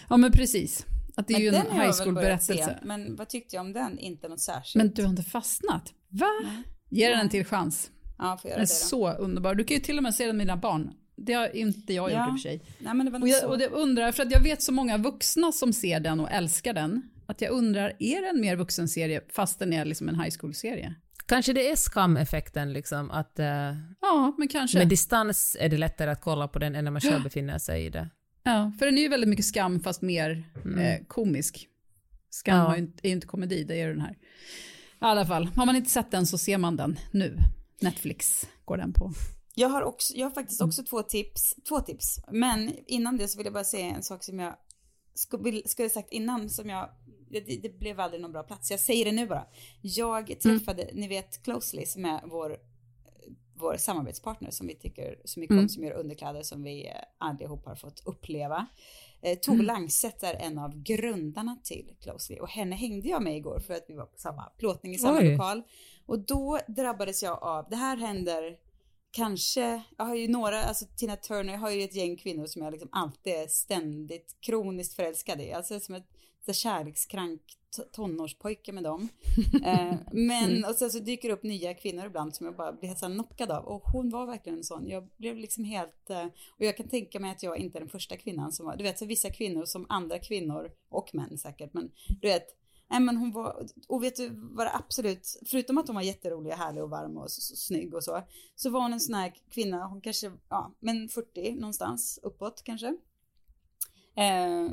ja, 0.09 0.17
men 0.17 0.31
precis. 0.31 0.85
Att 1.15 1.27
det 1.27 1.33
är 1.33 1.35
Men 1.35 1.43
ju 1.45 1.51
den 1.51 1.67
en 1.67 1.79
high 1.81 1.91
school-berättelse. 2.03 2.79
Men 2.83 3.15
vad 3.15 3.29
tyckte 3.29 3.55
jag 3.55 3.65
om 3.65 3.73
den? 3.73 3.99
Inte 3.99 4.27
något 4.27 4.39
särskilt. 4.39 4.75
Men 4.75 4.93
du 4.93 5.01
har 5.03 5.09
inte 5.09 5.23
fastnat? 5.23 5.93
Va? 6.09 6.27
Ge 6.89 7.09
den 7.09 7.19
en 7.19 7.29
till 7.29 7.45
chans. 7.45 7.91
Ja, 8.17 8.37
får 8.41 8.49
göra 8.49 8.57
Den 8.57 8.63
är 8.63 8.67
det 8.67 8.73
då. 8.73 8.87
så 8.87 9.11
underbar. 9.11 9.55
Du 9.55 9.63
kan 9.63 9.77
ju 9.77 9.81
till 9.83 9.97
och 9.97 10.03
med 10.03 10.15
se 10.15 10.25
den 10.25 10.37
med 10.37 10.47
dina 10.47 10.57
barn. 10.57 10.91
Det 11.17 11.33
har 11.33 11.55
inte 11.55 11.93
jag 11.93 12.11
Ja. 12.11 12.19
gjort 12.19 12.27
i 12.27 12.31
och 12.31 12.41
för 12.41 12.49
sig. 12.49 12.61
Nej, 12.79 12.93
men 12.93 13.05
det 13.05 13.11
var 13.11 13.21
Och 13.21 13.27
jag, 13.27 13.41
så. 13.41 13.47
och 13.47 13.61
jag 13.61 13.71
undrar, 13.71 14.11
för 14.11 14.23
att 14.23 14.31
jag 14.31 14.39
vet 14.43 14.61
så 14.61 14.71
många 14.71 14.97
vuxna 14.97 15.51
som 15.51 15.73
ser 15.73 15.99
den 15.99 16.19
och 16.19 16.31
älskar 16.31 16.73
den, 16.73 17.01
att 17.25 17.41
jag 17.41 17.51
undrar, 17.51 17.93
är 17.99 18.21
det 18.21 18.27
en 18.29 18.41
mer 18.41 18.55
vuxen 18.55 18.87
serie 18.87 19.21
fast 19.29 19.59
den 19.59 19.73
är 19.73 19.85
liksom 19.85 20.09
en 20.09 20.19
high 20.19 20.35
school-serie? 20.39 20.95
Kanske 21.25 21.53
det 21.53 21.69
är 21.71 21.75
skameffekten 21.75 22.73
liksom, 22.73 23.11
att 23.11 23.39
eh, 23.39 23.75
Ja, 24.01 24.35
men 24.37 24.47
kanske. 24.47 24.77
med 24.77 24.87
distans 24.87 25.57
är 25.59 25.69
det 25.69 25.77
lättare 25.77 26.11
att 26.11 26.21
kolla 26.21 26.47
på 26.47 26.59
den 26.59 26.75
än 26.75 26.83
när 26.83 26.91
man 26.91 27.01
själv 27.01 27.23
befinner 27.23 27.57
sig 27.57 27.85
i 27.85 27.89
det. 27.89 28.09
Ja, 28.43 28.71
för 28.79 28.85
den 28.85 28.97
är 28.97 29.01
ju 29.01 29.07
väldigt 29.07 29.29
mycket 29.29 29.45
skam 29.45 29.79
fast 29.79 30.01
mer 30.01 30.43
eh, 30.79 31.05
komisk. 31.07 31.67
Skam 32.29 32.53
Mm. 32.55 32.63
Ja. 32.63 32.69
har 32.69 32.75
ju 32.77 32.81
inte, 32.81 33.07
är 33.07 33.09
ju 33.09 33.15
inte 33.15 33.27
komedi, 33.27 33.63
det 33.63 33.81
är 33.81 33.87
den 33.89 34.01
här. 34.01 34.11
I 34.11 34.17
alla 34.99 35.25
fall, 35.25 35.45
har 35.55 35.65
man 35.65 35.75
inte 35.75 35.89
sett 35.89 36.11
den 36.11 36.27
så 36.27 36.37
ser 36.37 36.57
man 36.57 36.75
den 36.75 36.99
nu. 37.11 37.37
Netflix 37.81 38.47
går 38.65 38.77
den 38.77 38.93
på. 38.93 39.11
Jag 39.55 39.69
har, 39.69 39.81
också, 39.81 40.13
jag 40.15 40.25
har 40.25 40.31
faktiskt 40.31 40.61
också 40.61 40.83
två 40.83 41.01
tips, 41.01 41.55
två 41.69 41.79
tips. 41.79 42.19
Men 42.31 42.73
innan 42.87 43.17
det 43.17 43.27
så 43.27 43.37
vill 43.37 43.45
jag 43.45 43.53
bara 43.53 43.63
säga 43.63 43.85
en 43.85 44.03
sak 44.03 44.23
som 44.23 44.39
jag 44.39 44.55
skulle 45.15 45.89
sagt 45.89 46.11
innan 46.11 46.49
som 46.49 46.69
jag, 46.69 46.89
det, 47.39 47.57
det 47.57 47.79
blev 47.79 47.99
aldrig 47.99 48.21
någon 48.21 48.31
bra 48.31 48.43
plats. 48.43 48.71
Jag 48.71 48.79
säger 48.79 49.05
det 49.05 49.11
nu 49.11 49.27
bara. 49.27 49.47
Jag 49.81 50.39
träffade, 50.39 50.89
ni 50.93 51.07
vet 51.07 51.43
Closely 51.43 51.85
som 51.85 52.05
är 52.05 52.21
vår, 52.25 52.57
vår 53.53 53.77
samarbetspartner 53.77 54.51
som 54.51 54.67
vi 54.67 54.75
tycker 54.75 55.21
så 55.25 55.39
mycket 55.39 55.57
om, 55.57 55.69
som 55.69 55.83
gör 55.83 55.91
underkläder 55.91 56.43
som 56.43 56.63
vi 56.63 56.91
allihopa 57.17 57.69
har 57.69 57.75
fått 57.75 58.01
uppleva. 58.05 58.67
Eh, 59.21 59.37
Tove 59.37 59.63
Langset 59.63 60.23
är 60.23 60.33
en 60.33 60.57
av 60.57 60.83
grundarna 60.83 61.57
till 61.63 61.95
Closely 62.01 62.39
och 62.39 62.49
henne 62.49 62.75
hängde 62.75 63.09
jag 63.09 63.23
med 63.23 63.37
igår 63.37 63.59
för 63.59 63.73
att 63.73 63.85
vi 63.87 63.93
var 63.93 64.05
på 64.05 64.17
samma 64.17 64.43
plåtning 64.43 64.93
i 64.93 64.97
samma 64.97 65.19
Oj. 65.19 65.31
lokal. 65.31 65.63
Och 66.05 66.19
då 66.19 66.59
drabbades 66.67 67.23
jag 67.23 67.43
av, 67.43 67.65
det 67.69 67.75
här 67.75 67.97
händer 67.97 68.57
kanske, 69.11 69.83
jag 69.97 70.05
har 70.05 70.15
ju 70.15 70.27
några, 70.27 70.63
alltså 70.63 70.85
Tina 70.97 71.15
Turner, 71.15 71.53
jag 71.53 71.59
har 71.59 71.69
ju 71.69 71.83
ett 71.83 71.95
gäng 71.95 72.17
kvinnor 72.17 72.45
som 72.45 72.61
jag 72.61 72.71
liksom 72.71 72.89
alltid 72.91 73.33
är 73.33 73.47
ständigt 73.47 74.35
kroniskt 74.39 74.93
förälskad 74.93 75.41
i. 75.41 75.53
Alltså 75.53 75.79
som 75.79 75.95
ett 75.95 76.09
så 76.45 76.53
kärlekskrank 76.53 77.41
tonårspojke 77.91 78.71
med 78.71 78.83
dem. 78.83 79.09
eh, 79.65 79.95
men 80.11 80.65
och 80.65 80.75
sen 80.75 80.91
så 80.91 80.99
dyker 80.99 81.27
det 81.27 81.33
upp 81.33 81.43
nya 81.43 81.73
kvinnor 81.73 82.05
ibland 82.05 82.35
som 82.35 82.45
jag 82.45 82.55
bara 82.55 82.73
blir 82.73 82.95
så 82.95 83.05
knockad 83.05 83.51
av. 83.51 83.65
Och 83.65 83.81
hon 83.81 84.09
var 84.09 84.25
verkligen 84.25 84.57
en 84.57 84.63
sån. 84.63 84.87
Jag 84.87 85.07
blev 85.17 85.37
liksom 85.37 85.63
helt, 85.63 86.09
eh, 86.09 86.25
och 86.25 86.65
jag 86.65 86.77
kan 86.77 86.87
tänka 86.87 87.19
mig 87.19 87.31
att 87.31 87.43
jag 87.43 87.57
inte 87.57 87.77
är 87.77 87.79
den 87.79 87.89
första 87.89 88.17
kvinnan 88.17 88.51
som 88.51 88.65
var, 88.65 88.77
du 88.77 88.83
vet 88.83 88.99
så 88.99 89.05
vissa 89.05 89.29
kvinnor 89.29 89.65
som 89.65 89.85
andra 89.89 90.19
kvinnor 90.19 90.71
och 90.89 91.15
män 91.15 91.37
säkert, 91.37 91.73
men 91.73 91.91
du 92.21 92.27
vet, 92.27 92.47
Nej 92.89 92.99
men 92.99 93.17
hon 93.17 93.31
var, 93.31 93.67
och 93.87 94.03
vet 94.03 94.15
du 94.15 94.29
vad 94.33 94.67
det 94.67 94.75
absolut, 94.75 95.39
förutom 95.45 95.77
att 95.77 95.87
hon 95.87 95.95
var 95.95 96.03
jätterolig 96.03 96.53
och 96.53 96.57
härlig 96.57 96.83
och 96.83 96.89
varm 96.89 97.17
och 97.17 97.31
så, 97.31 97.41
så 97.41 97.55
snygg 97.55 97.93
och 97.93 98.03
så, 98.03 98.21
så 98.55 98.69
var 98.69 98.81
hon 98.81 98.93
en 98.93 98.99
sån 98.99 99.15
här 99.15 99.33
kvinna, 99.51 99.87
hon 99.87 100.01
kanske, 100.01 100.31
ja, 100.49 100.75
men 100.79 101.09
40 101.09 101.55
någonstans, 101.55 102.19
uppåt 102.23 102.61
kanske. 102.65 102.95
Eh, 104.15 104.67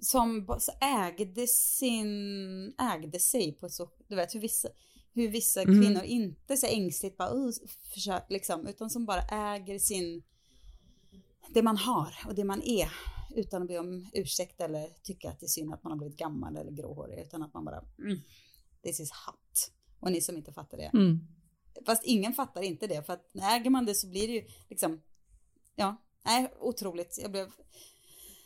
som 0.00 0.58
ägde 0.80 1.46
sin, 1.46 2.74
ägde 2.78 3.18
sig 3.18 3.52
på 3.52 3.68
så, 3.68 3.90
du 4.08 4.16
vet 4.16 4.34
hur 4.34 4.40
vissa, 4.40 4.68
hur 5.12 5.28
vissa 5.28 5.62
Mm. 5.62 5.82
kvinnor 5.82 6.02
inte 6.02 6.56
så 6.56 6.66
ängsligt 6.66 7.16
bara, 7.16 7.34
uh, 7.34 7.52
försök, 7.94 8.24
liksom, 8.28 8.66
utan 8.66 8.90
som 8.90 9.06
bara 9.06 9.22
äger 9.22 9.78
sin, 9.78 10.22
det 11.48 11.62
man 11.62 11.76
har 11.76 12.14
och 12.26 12.34
det 12.34 12.44
man 12.44 12.62
är 12.62 12.88
utan 13.36 13.62
att 13.62 13.68
be 13.68 13.78
om 13.78 14.10
ursäkt 14.12 14.60
eller 14.60 14.88
tycka 15.02 15.30
att 15.30 15.40
det 15.40 15.46
är 15.46 15.48
synd 15.48 15.74
att 15.74 15.84
man 15.84 15.92
har 15.92 15.98
blivit 15.98 16.16
gammal 16.16 16.56
eller 16.56 16.72
gråhårig 16.72 17.18
utan 17.18 17.42
att 17.42 17.54
man 17.54 17.64
bara 17.64 17.84
mm, 17.98 18.18
this 18.82 19.00
is 19.00 19.10
hot. 19.10 19.72
Och 20.00 20.12
ni 20.12 20.20
som 20.20 20.36
inte 20.36 20.52
fattar 20.52 20.76
det. 20.76 20.90
Mm. 20.94 21.20
Fast 21.86 22.02
ingen 22.04 22.32
fattar 22.32 22.62
inte 22.62 22.86
det 22.86 23.02
för 23.02 23.12
att 23.12 23.30
äger 23.34 23.70
man 23.70 23.86
det 23.86 23.94
så 23.94 24.08
blir 24.08 24.28
det 24.28 24.34
ju 24.34 24.46
liksom 24.68 25.02
ja, 25.74 25.96
nej 26.24 26.52
otroligt. 26.60 27.18
Jag 27.22 27.30
blev 27.30 27.52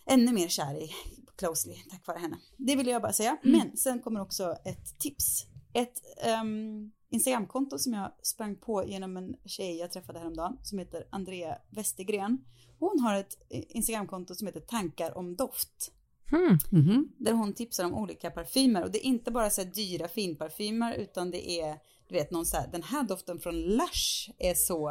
ännu 0.06 0.32
mer 0.32 0.48
kär 0.48 0.82
i 0.82 0.90
Closely 1.36 1.76
tack 1.90 2.06
vare 2.06 2.18
henne. 2.18 2.38
Det 2.56 2.76
ville 2.76 2.90
jag 2.90 3.02
bara 3.02 3.12
säga. 3.12 3.36
Men 3.42 3.76
sen 3.76 4.00
kommer 4.00 4.20
också 4.20 4.56
ett 4.64 4.98
tips. 4.98 5.46
Ett 5.72 6.02
um, 6.42 6.92
Instagramkonto 7.10 7.78
som 7.78 7.92
jag 7.92 8.12
sprang 8.22 8.56
på 8.56 8.84
genom 8.86 9.16
en 9.16 9.36
tjej 9.44 9.76
jag 9.76 9.92
träffade 9.92 10.18
häromdagen 10.18 10.58
som 10.62 10.78
heter 10.78 11.06
Andrea 11.10 11.58
Westergren. 11.70 12.38
Hon 12.78 13.00
har 13.00 13.14
ett 13.14 13.36
Instagramkonto 13.50 14.34
som 14.34 14.46
heter 14.46 14.60
Tankar 14.60 15.18
om 15.18 15.36
doft. 15.36 15.92
Hmm. 16.30 16.58
Mhm. 16.70 17.12
Där 17.18 17.32
hon 17.32 17.54
tipsar 17.54 17.84
om 17.84 17.94
olika 17.94 18.30
parfymer 18.30 18.84
och 18.84 18.90
det 18.90 18.98
är 18.98 19.08
inte 19.08 19.30
bara 19.30 19.50
så 19.50 19.62
här 19.62 19.70
dyra 19.70 20.08
finparfymer 20.08 20.94
utan 20.94 21.30
det 21.30 21.50
är 21.50 21.78
du 22.10 22.14
vet 22.14 22.30
någon 22.30 22.46
så 22.46 22.56
här, 22.56 22.68
den 22.72 22.82
här 22.82 23.02
doften 23.02 23.40
från 23.40 23.60
Lush 23.60 24.30
är 24.38 24.54
så 24.54 24.90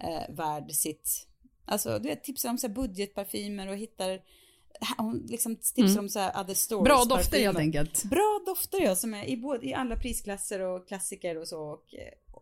eh, 0.00 0.34
värd 0.36 0.72
sitt, 0.72 1.28
alltså 1.68 1.98
du 1.98 2.08
vet 2.08 2.24
tipsar 2.24 2.50
om 2.50 2.58
så 2.58 2.66
här 2.66 2.74
budgetparfymer 2.74 3.68
och 3.68 3.76
hittar 3.76 4.20
hon 4.98 5.26
liksom 5.28 5.56
tipsar 5.56 5.82
mm. 5.82 5.98
om 5.98 6.08
så 6.08 6.18
här 6.18 6.40
other 6.40 6.54
stories. 6.54 6.84
Bra 6.84 7.04
dofter 7.04 7.38
helt 7.38 7.58
enkelt. 7.58 8.04
Bra 8.04 8.42
dofter 8.46 8.80
ja, 8.80 8.96
som 8.96 9.14
är 9.14 9.24
i, 9.24 9.36
både, 9.36 9.66
i 9.66 9.74
alla 9.74 9.96
prisklasser 9.96 10.60
och 10.60 10.88
klassiker 10.88 11.38
och 11.38 11.48
så. 11.48 11.60
Och, 11.60 11.84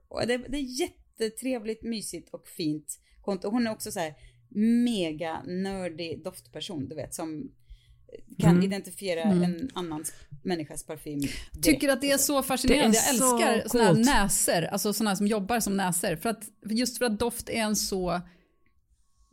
och 0.09 0.27
det, 0.27 0.37
det, 0.37 0.57
är 0.57 0.81
jättetrevligt, 0.81 1.83
mysigt 1.83 2.29
och 2.35 2.49
fint 2.49 2.99
konto. 3.23 3.51
Hon 3.51 3.67
är 3.67 3.71
också 3.71 3.93
så 3.93 4.01
här 4.01 4.15
mega 4.85 5.43
nördig 5.47 6.25
doftperson, 6.25 6.89
du 6.89 6.95
vet, 6.95 7.15
som 7.15 7.51
kan 8.39 8.51
mm. 8.51 8.63
identifiera 8.63 9.23
mm. 9.23 9.43
en 9.43 9.71
annan 9.75 10.05
människas 10.43 10.87
parfym. 10.87 11.21
Direkt. 11.21 11.63
Tycker 11.63 11.89
att 11.89 12.01
det 12.01 12.11
är 12.11 12.19
så 12.19 12.43
fascinerande. 12.43 12.97
Jag 12.97 13.09
älskar 13.09 13.69
sådana 13.69 13.89
här 13.89 14.23
näser, 14.23 14.63
alltså 14.63 14.93
sådana 14.93 15.17
som 15.17 15.27
jobbar 15.27 15.61
som 15.61 15.77
näser. 15.77 16.17
För 16.17 16.29
att, 16.29 16.45
just 16.71 16.99
för 16.99 17.05
att 17.05 17.19
doft 17.19 17.49
är 17.49 17.61
en 17.61 17.77
så, 17.77 18.21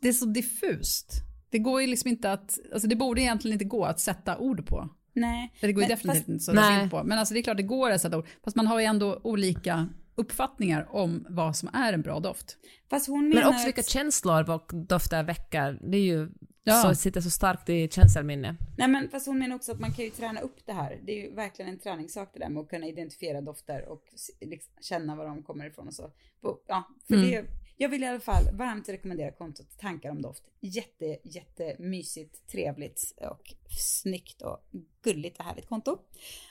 det 0.03 0.09
är 0.09 0.13
så 0.13 0.25
diffust. 0.25 1.13
Det 1.49 1.59
går 1.59 1.81
ju 1.81 1.87
liksom 1.87 2.09
inte 2.09 2.31
att, 2.31 2.59
alltså 2.73 2.87
det 2.87 2.95
borde 2.95 3.21
egentligen 3.21 3.53
inte 3.53 3.65
gå 3.65 3.85
att 3.85 3.99
sätta 3.99 4.37
ord 4.37 4.67
på. 4.67 4.89
Nej. 5.13 5.53
Det 5.61 5.73
går 5.73 5.83
ju 5.83 5.89
definitivt 5.89 6.19
fast, 6.19 6.29
inte 6.29 6.51
att 6.51 6.67
sätta 6.67 6.83
ord 6.83 6.91
på. 6.91 7.03
Men 7.03 7.19
alltså 7.19 7.33
det 7.33 7.39
är 7.39 7.43
klart 7.43 7.57
det 7.57 7.63
går 7.63 7.91
att 7.91 8.01
sätta 8.01 8.17
ord. 8.17 8.27
Fast 8.43 8.55
man 8.55 8.67
har 8.67 8.79
ju 8.79 8.85
ändå 8.85 9.21
olika 9.23 9.87
uppfattningar 10.15 10.95
om 10.95 11.25
vad 11.29 11.55
som 11.55 11.69
är 11.73 11.93
en 11.93 12.01
bra 12.01 12.19
doft. 12.19 12.57
Fast 12.89 13.07
hon 13.07 13.29
Men 13.29 13.47
också 13.47 13.65
vilka 13.65 13.83
känslor 13.83 14.49
och 14.49 14.71
dofter 14.73 15.23
väcker. 15.23 15.79
Det 15.81 15.97
är 15.97 16.01
ju 16.01 16.29
ja. 16.63 16.81
så 16.81 16.95
sitter 16.95 17.21
så 17.21 17.29
starkt 17.29 17.69
i 17.69 17.89
känselminne. 17.91 18.55
Nej 18.77 18.87
men 18.87 19.09
fast 19.09 19.27
hon 19.27 19.39
menar 19.39 19.55
också 19.55 19.71
att 19.71 19.79
man 19.79 19.91
kan 19.91 20.05
ju 20.05 20.11
träna 20.11 20.39
upp 20.39 20.65
det 20.65 20.73
här. 20.73 20.99
Det 21.03 21.11
är 21.11 21.29
ju 21.29 21.35
verkligen 21.35 21.71
en 21.71 21.79
träningssak 21.79 22.29
det 22.33 22.39
där 22.39 22.49
med 22.49 22.61
att 22.61 22.69
kunna 22.69 22.87
identifiera 22.87 23.41
dofter 23.41 23.89
och 23.89 24.03
liksom 24.41 24.73
känna 24.81 25.15
var 25.15 25.25
de 25.25 25.43
kommer 25.43 25.65
ifrån 25.65 25.87
och 25.87 25.93
så. 25.93 26.11
Ja, 26.67 26.83
för 27.07 27.15
mm. 27.15 27.29
det 27.29 27.45
jag 27.77 27.89
vill 27.89 28.03
i 28.03 28.07
alla 28.07 28.19
fall 28.19 28.43
varmt 28.53 28.89
rekommendera 28.89 29.31
kontot 29.31 29.67
Tankar 29.77 30.09
om 30.09 30.21
doft. 30.21 30.43
Jätte, 30.59 31.17
jättemysigt, 31.23 32.47
trevligt 32.47 33.13
och 33.31 33.53
snyggt 33.79 34.41
och 34.41 34.57
gulligt 35.01 35.39
och 35.39 35.45
härligt 35.45 35.69
konto. 35.69 35.91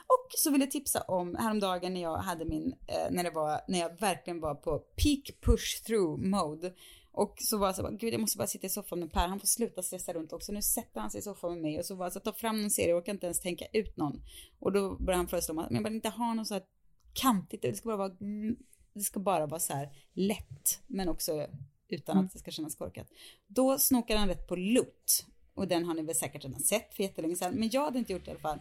Och 0.06 0.26
så 0.30 0.50
vill 0.50 0.60
jag 0.60 0.70
tipsa 0.70 1.00
om 1.00 1.34
häromdagen 1.34 1.94
när 1.94 2.02
jag 2.02 2.16
hade 2.16 2.44
min, 2.44 2.74
eh, 2.86 3.10
när 3.10 3.24
det 3.24 3.30
var, 3.30 3.60
när 3.68 3.78
jag 3.78 4.00
verkligen 4.00 4.40
var 4.40 4.54
på 4.54 4.78
peak 4.78 5.40
push 5.40 5.84
through 5.86 6.20
mode. 6.20 6.74
Och 7.12 7.34
så 7.38 7.58
var 7.58 7.66
jag 7.66 7.76
så 7.76 7.90
gud 7.90 8.14
jag 8.14 8.20
måste 8.20 8.38
bara 8.38 8.46
sitta 8.46 8.66
i 8.66 8.70
soffan 8.70 9.00
med 9.00 9.12
Per, 9.12 9.28
han 9.28 9.40
får 9.40 9.46
sluta 9.46 9.82
stressa 9.82 10.12
runt 10.12 10.32
också. 10.32 10.52
Nu 10.52 10.62
sätter 10.62 11.00
han 11.00 11.10
sig 11.10 11.18
i 11.18 11.22
soffan 11.22 11.52
med 11.52 11.62
mig 11.62 11.78
och 11.78 11.84
så 11.84 11.94
var 11.94 12.04
jag 12.04 12.12
så 12.12 12.20
ta 12.20 12.32
fram 12.32 12.60
någon 12.60 12.70
serie, 12.70 12.88
jag 12.88 12.98
orkar 12.98 13.12
inte 13.12 13.26
ens 13.26 13.40
tänka 13.40 13.66
ut 13.72 13.96
någon. 13.96 14.22
Och 14.58 14.72
då 14.72 14.96
började 14.96 15.16
han 15.16 15.28
föreslå 15.28 15.54
mig 15.54 15.66
men 15.70 15.74
jag 15.74 15.84
vill 15.84 15.94
inte 15.94 16.08
ha 16.08 16.34
något 16.34 16.48
så 16.48 16.54
här 16.54 16.62
kantigt, 17.12 17.62
det 17.62 17.74
ska 17.74 17.88
bara 17.88 17.96
vara 17.96 18.16
mm, 18.20 18.56
det 18.94 19.00
ska 19.00 19.20
bara 19.20 19.46
vara 19.46 19.60
så 19.60 19.72
här 19.72 19.88
lätt, 20.14 20.82
men 20.86 21.08
också 21.08 21.46
utan 21.88 22.16
mm. 22.16 22.26
att 22.26 22.32
det 22.32 22.38
ska 22.38 22.50
kännas 22.50 22.74
korkat. 22.74 23.06
Då 23.46 23.78
snokar 23.78 24.16
han 24.16 24.28
rätt 24.28 24.48
på 24.48 24.56
Loot. 24.56 25.26
Och 25.54 25.68
den 25.68 25.84
har 25.84 25.94
ni 25.94 26.02
väl 26.02 26.14
säkert 26.14 26.44
redan 26.44 26.60
sett 26.60 26.94
för 26.94 27.02
jättelänge 27.02 27.36
sedan. 27.36 27.54
Men 27.54 27.70
jag 27.72 27.84
hade 27.84 27.98
inte 27.98 28.12
gjort 28.12 28.24
det 28.24 28.28
i 28.28 28.32
alla 28.32 28.40
fall. 28.40 28.58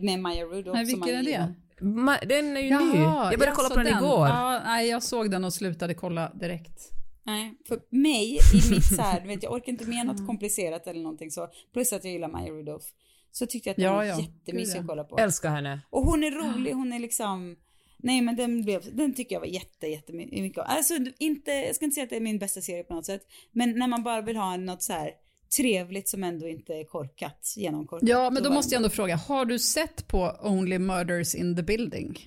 Med 0.00 0.20
Maya 0.20 0.44
Rudolph. 0.44 0.72
Nej, 0.72 0.84
vilken 0.84 1.14
är 1.14 1.22
det? 1.22 1.54
Ma 1.84 2.18
den 2.18 2.56
är 2.56 2.60
ju 2.60 2.68
Jaha, 2.68 2.84
ny. 2.84 2.98
Jag 3.30 3.38
började 3.38 3.56
kolla 3.56 3.68
på 3.68 3.76
den, 3.76 3.84
den 3.84 3.98
igår. 3.98 4.28
Ja, 4.28 4.62
nej, 4.64 4.88
jag 4.88 5.02
såg 5.02 5.30
den 5.30 5.44
och 5.44 5.54
slutade 5.54 5.94
kolla 5.94 6.32
direkt. 6.34 6.90
Nej, 7.26 7.54
för 7.68 7.80
mig 7.90 8.34
i 8.34 8.70
mitt 8.70 8.84
så 8.84 9.02
här, 9.02 9.26
vet, 9.26 9.42
jag 9.42 9.52
orkar 9.52 9.72
inte 9.72 9.86
med 9.86 10.06
något 10.06 10.26
komplicerat 10.26 10.86
eller 10.86 11.02
någonting 11.02 11.30
så. 11.30 11.48
Plus 11.72 11.92
att 11.92 12.04
jag 12.04 12.12
gillar 12.12 12.28
Maya 12.28 12.52
Rudolph. 12.52 12.86
Så 13.30 13.46
tyckte 13.46 13.68
jag 13.68 13.72
att 13.72 13.76
den 13.76 13.84
ja, 13.84 13.94
var 13.94 14.04
ja. 14.04 14.20
jättemysig 14.20 14.78
att 14.78 14.86
kolla 14.86 15.04
på. 15.04 15.18
Älskar 15.18 15.50
henne. 15.50 15.80
Och 15.90 16.02
hon 16.02 16.24
är 16.24 16.30
rolig, 16.30 16.72
hon 16.72 16.92
är 16.92 16.98
liksom 16.98 17.56
Nej 18.04 18.20
men 18.20 18.36
den 18.36 18.62
blev, 18.62 18.96
den 18.96 19.14
tycker 19.14 19.34
jag 19.34 19.40
var 19.40 19.46
jätte, 19.46 19.86
jättemycket 19.86 20.58
Alltså 20.58 20.94
inte, 21.18 21.50
jag 21.50 21.76
ska 21.76 21.84
inte 21.84 21.94
säga 21.94 22.04
att 22.04 22.10
det 22.10 22.16
är 22.16 22.20
min 22.20 22.38
bästa 22.38 22.60
serie 22.60 22.84
på 22.84 22.94
något 22.94 23.06
sätt. 23.06 23.22
Men 23.52 23.78
när 23.78 23.88
man 23.88 24.02
bara 24.02 24.20
vill 24.20 24.36
ha 24.36 24.56
något 24.56 24.82
så 24.82 24.92
här 24.92 25.10
trevligt 25.56 26.08
som 26.08 26.24
ändå 26.24 26.48
inte 26.48 26.74
är 26.74 26.84
korkat, 26.84 27.54
genomkorkat. 27.56 28.08
Ja 28.08 28.30
men 28.30 28.42
då, 28.42 28.48
då 28.48 28.54
måste 28.54 28.74
jag 28.74 28.78
ändå 28.78 28.88
fråga, 28.88 29.16
har 29.16 29.44
du 29.44 29.58
sett 29.58 30.08
på 30.08 30.36
Only 30.42 30.78
Murders 30.78 31.34
in 31.34 31.56
the 31.56 31.62
Building? 31.62 32.18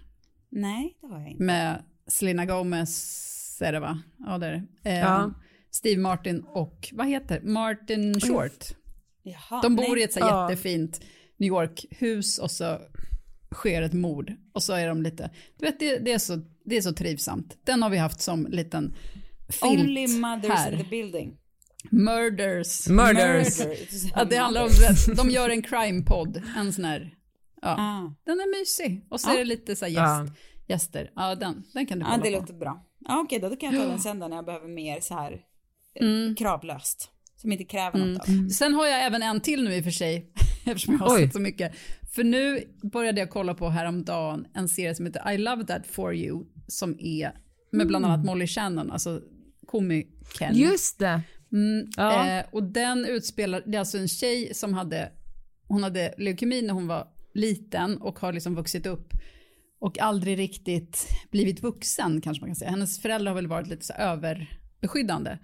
Nej 0.50 0.98
det 1.02 1.08
har 1.08 1.20
jag 1.20 1.30
inte. 1.30 1.44
Med 1.44 1.84
Selena 2.08 2.46
Gomez 2.46 3.62
är 3.62 3.72
det 3.72 3.80
va? 3.80 4.02
Ja 4.18 4.38
det 4.38 4.46
är 4.48 4.52
det. 4.52 4.90
Eh, 4.90 5.00
ja. 5.00 5.34
Steve 5.72 6.02
Martin 6.02 6.44
och, 6.48 6.90
vad 6.94 7.08
heter 7.08 7.42
Martin 7.42 8.20
Short. 8.20 8.66
Jaha, 9.24 9.62
De 9.62 9.76
bor 9.76 9.92
nej. 9.92 10.00
i 10.00 10.04
ett 10.04 10.14
så 10.14 10.20
jättefint 10.20 11.02
New 11.38 11.48
York-hus 11.48 12.38
och 12.38 12.52
så 12.52 12.80
sker 13.56 13.82
ett 13.82 13.94
mord 13.94 14.34
och 14.54 14.64
så 14.64 14.74
är 14.74 14.88
de 14.88 15.02
lite, 15.02 15.30
du 15.60 15.66
vet 15.66 15.80
det, 15.80 15.98
det, 15.98 16.14
är, 16.14 16.20
så, 16.20 16.42
det 16.66 16.78
är 16.78 16.82
så 16.82 16.94
trivsamt. 16.94 17.58
Den 17.64 17.84
har 17.84 17.90
vi 17.90 17.98
haft 17.98 18.22
som 18.22 18.48
liten 18.48 18.96
filt 19.50 19.80
Only 19.80 20.08
mothers 20.08 20.52
här. 20.52 20.72
in 20.72 20.78
the 20.78 20.90
building. 20.90 21.38
Murders. 21.92 22.90
Murders. 22.90 23.60
Murders. 23.60 24.12
Att 24.14 24.30
det 24.30 24.38
handlar 24.38 24.64
om, 24.64 24.70
de 25.16 25.30
gör 25.30 25.50
en 25.50 25.62
crime-podd, 25.62 26.42
en 26.58 26.74
sån 26.74 26.86
här, 26.86 27.14
ja. 27.62 27.70
Ah. 27.70 28.14
Den 28.26 28.40
är 28.40 28.60
mysig. 28.60 29.06
Och 29.10 29.22
så 29.22 29.30
ah. 29.30 29.34
är 29.34 29.38
det 29.38 29.44
lite 29.44 29.76
så 29.76 29.86
här 29.86 29.92
gäst, 29.92 30.34
ah. 30.34 30.36
gäster. 30.68 31.12
Ja, 31.16 31.36
den, 31.36 31.64
den 31.74 31.86
kan 31.86 32.00
du 32.00 32.06
kolla 32.06 32.18
Ja, 32.18 32.24
det 32.24 32.32
på. 32.32 32.42
låter 32.42 32.54
bra. 32.54 32.86
Ja, 33.00 33.20
okej, 33.20 33.40
då, 33.40 33.50
då 33.50 33.56
kan 33.56 33.74
jag 33.74 33.84
ta 33.84 33.90
den 33.90 34.00
sen 34.00 34.20
då 34.20 34.28
när 34.28 34.36
jag 34.36 34.46
behöver 34.46 34.68
mer 34.68 35.00
så 35.00 35.14
här 35.14 35.42
eh, 35.96 36.08
mm. 36.08 36.36
kravlöst. 36.36 37.10
Som 37.36 37.52
inte 37.52 37.64
kräver 37.64 38.00
mm. 38.00 38.14
något 38.14 38.30
av. 38.30 38.50
Sen 38.50 38.74
har 38.74 38.86
jag 38.86 39.06
även 39.06 39.24
en 39.24 39.42
till 39.42 39.64
nu 39.64 39.76
i 39.76 39.80
och 39.80 39.84
för 39.84 39.92
sig, 39.92 40.32
eftersom 40.66 40.94
jag 40.94 41.00
har 41.00 41.16
Oj. 41.16 41.24
sett 41.24 41.34
så 41.34 41.40
mycket. 41.40 41.76
För 42.18 42.24
nu 42.24 42.64
började 42.82 43.20
jag 43.20 43.30
kolla 43.30 43.54
på 43.54 43.70
häromdagen 43.70 44.48
en 44.54 44.70
serie 44.70 44.96
som 44.96 45.06
heter 45.06 45.32
I 45.32 45.38
love 45.38 45.66
that 45.66 45.88
for 45.88 46.16
you, 46.16 46.46
som 46.68 46.96
är 47.00 47.32
med 47.72 47.88
bland 47.88 48.06
annat 48.06 48.18
mm. 48.18 48.26
Molly 48.26 48.48
Shannon, 48.48 48.92
alltså 48.92 49.22
komikern. 49.66 50.56
Just 50.56 51.00
det. 51.00 51.22
Mm, 51.52 51.90
ja. 51.98 52.40
eh, 52.40 52.46
och 52.52 52.64
den 52.64 53.06
utspelar, 53.06 53.64
det 53.66 53.76
är 53.76 53.80
alltså 53.80 53.98
en 53.98 54.08
tjej 54.08 54.54
som 54.54 54.74
hade, 54.74 55.12
hon 55.68 55.84
hade 55.84 56.14
leukemi 56.18 56.62
när 56.62 56.74
hon 56.74 56.88
var 56.88 57.08
liten 57.34 57.98
och 57.98 58.20
har 58.20 58.34
liksom 58.34 58.56
vuxit 58.56 58.86
upp 58.86 59.14
och 59.80 60.00
aldrig 60.00 60.40
riktigt 60.40 61.08
blivit 61.32 61.64
vuxen 61.64 62.22
kanske 62.22 62.42
man 62.42 62.50
kan 62.50 62.56
säga. 62.56 62.72
Hennes 62.72 63.02
föräldrar 63.02 63.32
har 63.32 63.36
väl 63.36 63.48
varit 63.48 63.68
lite 63.68 63.86
så 63.86 63.94
överbeskyddande. 63.94 65.38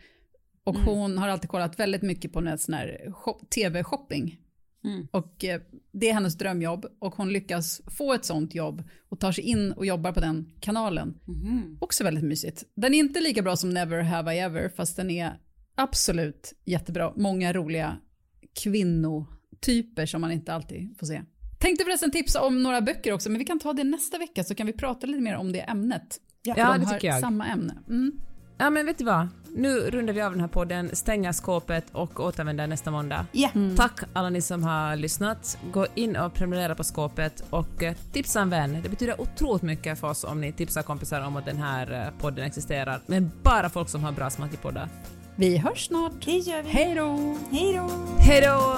Och 0.63 0.75
mm. 0.75 0.87
hon 0.87 1.17
har 1.17 1.27
alltid 1.27 1.49
kollat 1.49 1.79
väldigt 1.79 2.01
mycket 2.01 2.33
på 2.33 2.55
sån 2.57 2.73
här 2.73 3.13
tv-shopping. 3.55 4.39
Mm. 4.83 5.07
Och 5.11 5.45
eh, 5.45 5.61
det 5.91 6.09
är 6.09 6.13
hennes 6.13 6.37
drömjobb 6.37 6.85
och 6.99 7.15
hon 7.15 7.33
lyckas 7.33 7.81
få 7.87 8.13
ett 8.13 8.25
sånt 8.25 8.55
jobb 8.55 8.83
och 9.09 9.19
tar 9.19 9.31
sig 9.31 9.43
in 9.43 9.71
och 9.71 9.85
jobbar 9.85 10.11
på 10.11 10.19
den 10.19 10.49
kanalen. 10.59 11.17
Mm. 11.27 11.77
Också 11.81 12.03
väldigt 12.03 12.23
mysigt. 12.23 12.63
Den 12.75 12.93
är 12.93 12.99
inte 12.99 13.21
lika 13.21 13.41
bra 13.41 13.55
som 13.55 13.69
Never 13.69 14.01
Have 14.01 14.35
I 14.35 14.39
Ever 14.39 14.69
fast 14.69 14.95
den 14.95 15.09
är 15.09 15.39
absolut 15.75 16.53
jättebra. 16.65 17.13
Många 17.15 17.53
roliga 17.53 17.97
kvinnotyper 18.63 20.05
som 20.05 20.21
man 20.21 20.31
inte 20.31 20.53
alltid 20.53 20.97
får 20.99 21.05
se. 21.05 21.21
Tänkte 21.59 21.83
förresten 21.83 22.11
tipsa 22.11 22.41
om 22.41 22.63
några 22.63 22.81
böcker 22.81 23.13
också 23.13 23.29
men 23.29 23.39
vi 23.39 23.45
kan 23.45 23.59
ta 23.59 23.73
det 23.73 23.83
nästa 23.83 24.17
vecka 24.17 24.43
så 24.43 24.55
kan 24.55 24.67
vi 24.67 24.73
prata 24.73 25.07
lite 25.07 25.21
mer 25.21 25.35
om 25.35 25.51
det 25.51 25.59
ämnet. 25.59 26.19
Ja, 26.43 26.53
ja 26.57 26.73
de 26.73 26.79
det 26.79 26.93
tycker 26.93 27.07
jag. 27.07 27.19
samma 27.19 27.47
ämne. 27.47 27.77
Mm. 27.89 28.19
Ja 28.63 28.69
men 28.69 28.85
vet 28.85 28.97
du 28.97 29.03
vad? 29.03 29.27
Nu 29.55 29.79
rundar 29.79 30.13
vi 30.13 30.21
av 30.21 30.31
den 30.31 30.41
här 30.41 30.47
podden, 30.47 30.95
stänger 30.95 31.31
skåpet 31.31 31.85
och 31.91 32.19
återvänder 32.19 32.67
nästa 32.67 32.91
måndag. 32.91 33.25
Yeah. 33.33 33.55
Mm. 33.55 33.75
Tack 33.75 33.99
alla 34.13 34.29
ni 34.29 34.41
som 34.41 34.63
har 34.63 34.95
lyssnat. 34.95 35.57
Gå 35.71 35.87
in 35.95 36.15
och 36.15 36.33
prenumerera 36.33 36.75
på 36.75 36.83
skåpet 36.83 37.43
och 37.49 37.83
eh, 37.83 37.95
tipsa 38.11 38.41
en 38.41 38.49
vän. 38.49 38.79
Det 38.83 38.89
betyder 38.89 39.21
otroligt 39.21 39.61
mycket 39.61 39.99
för 39.99 40.09
oss 40.09 40.23
om 40.23 40.41
ni 40.41 40.51
tipsar 40.51 40.81
kompisar 40.81 41.21
om 41.21 41.37
att 41.37 41.45
den 41.45 41.57
här 41.57 41.91
eh, 41.91 42.21
podden 42.21 42.45
existerar. 42.45 43.01
Men 43.05 43.31
bara 43.43 43.69
folk 43.69 43.89
som 43.89 44.03
har 44.03 44.11
bra 44.11 44.29
smak 44.29 44.53
i 44.53 44.57
poddar. 44.57 44.89
Vi 45.35 45.57
hörs 45.57 45.87
snart. 45.87 46.25
Det 46.25 46.37
gör 46.37 46.63
vi. 46.63 46.69
Hej 46.69 46.95
då! 46.95 47.37
Hej 47.51 47.73
då! 47.73 47.89
Hej 48.17 48.41
då! 48.41 48.77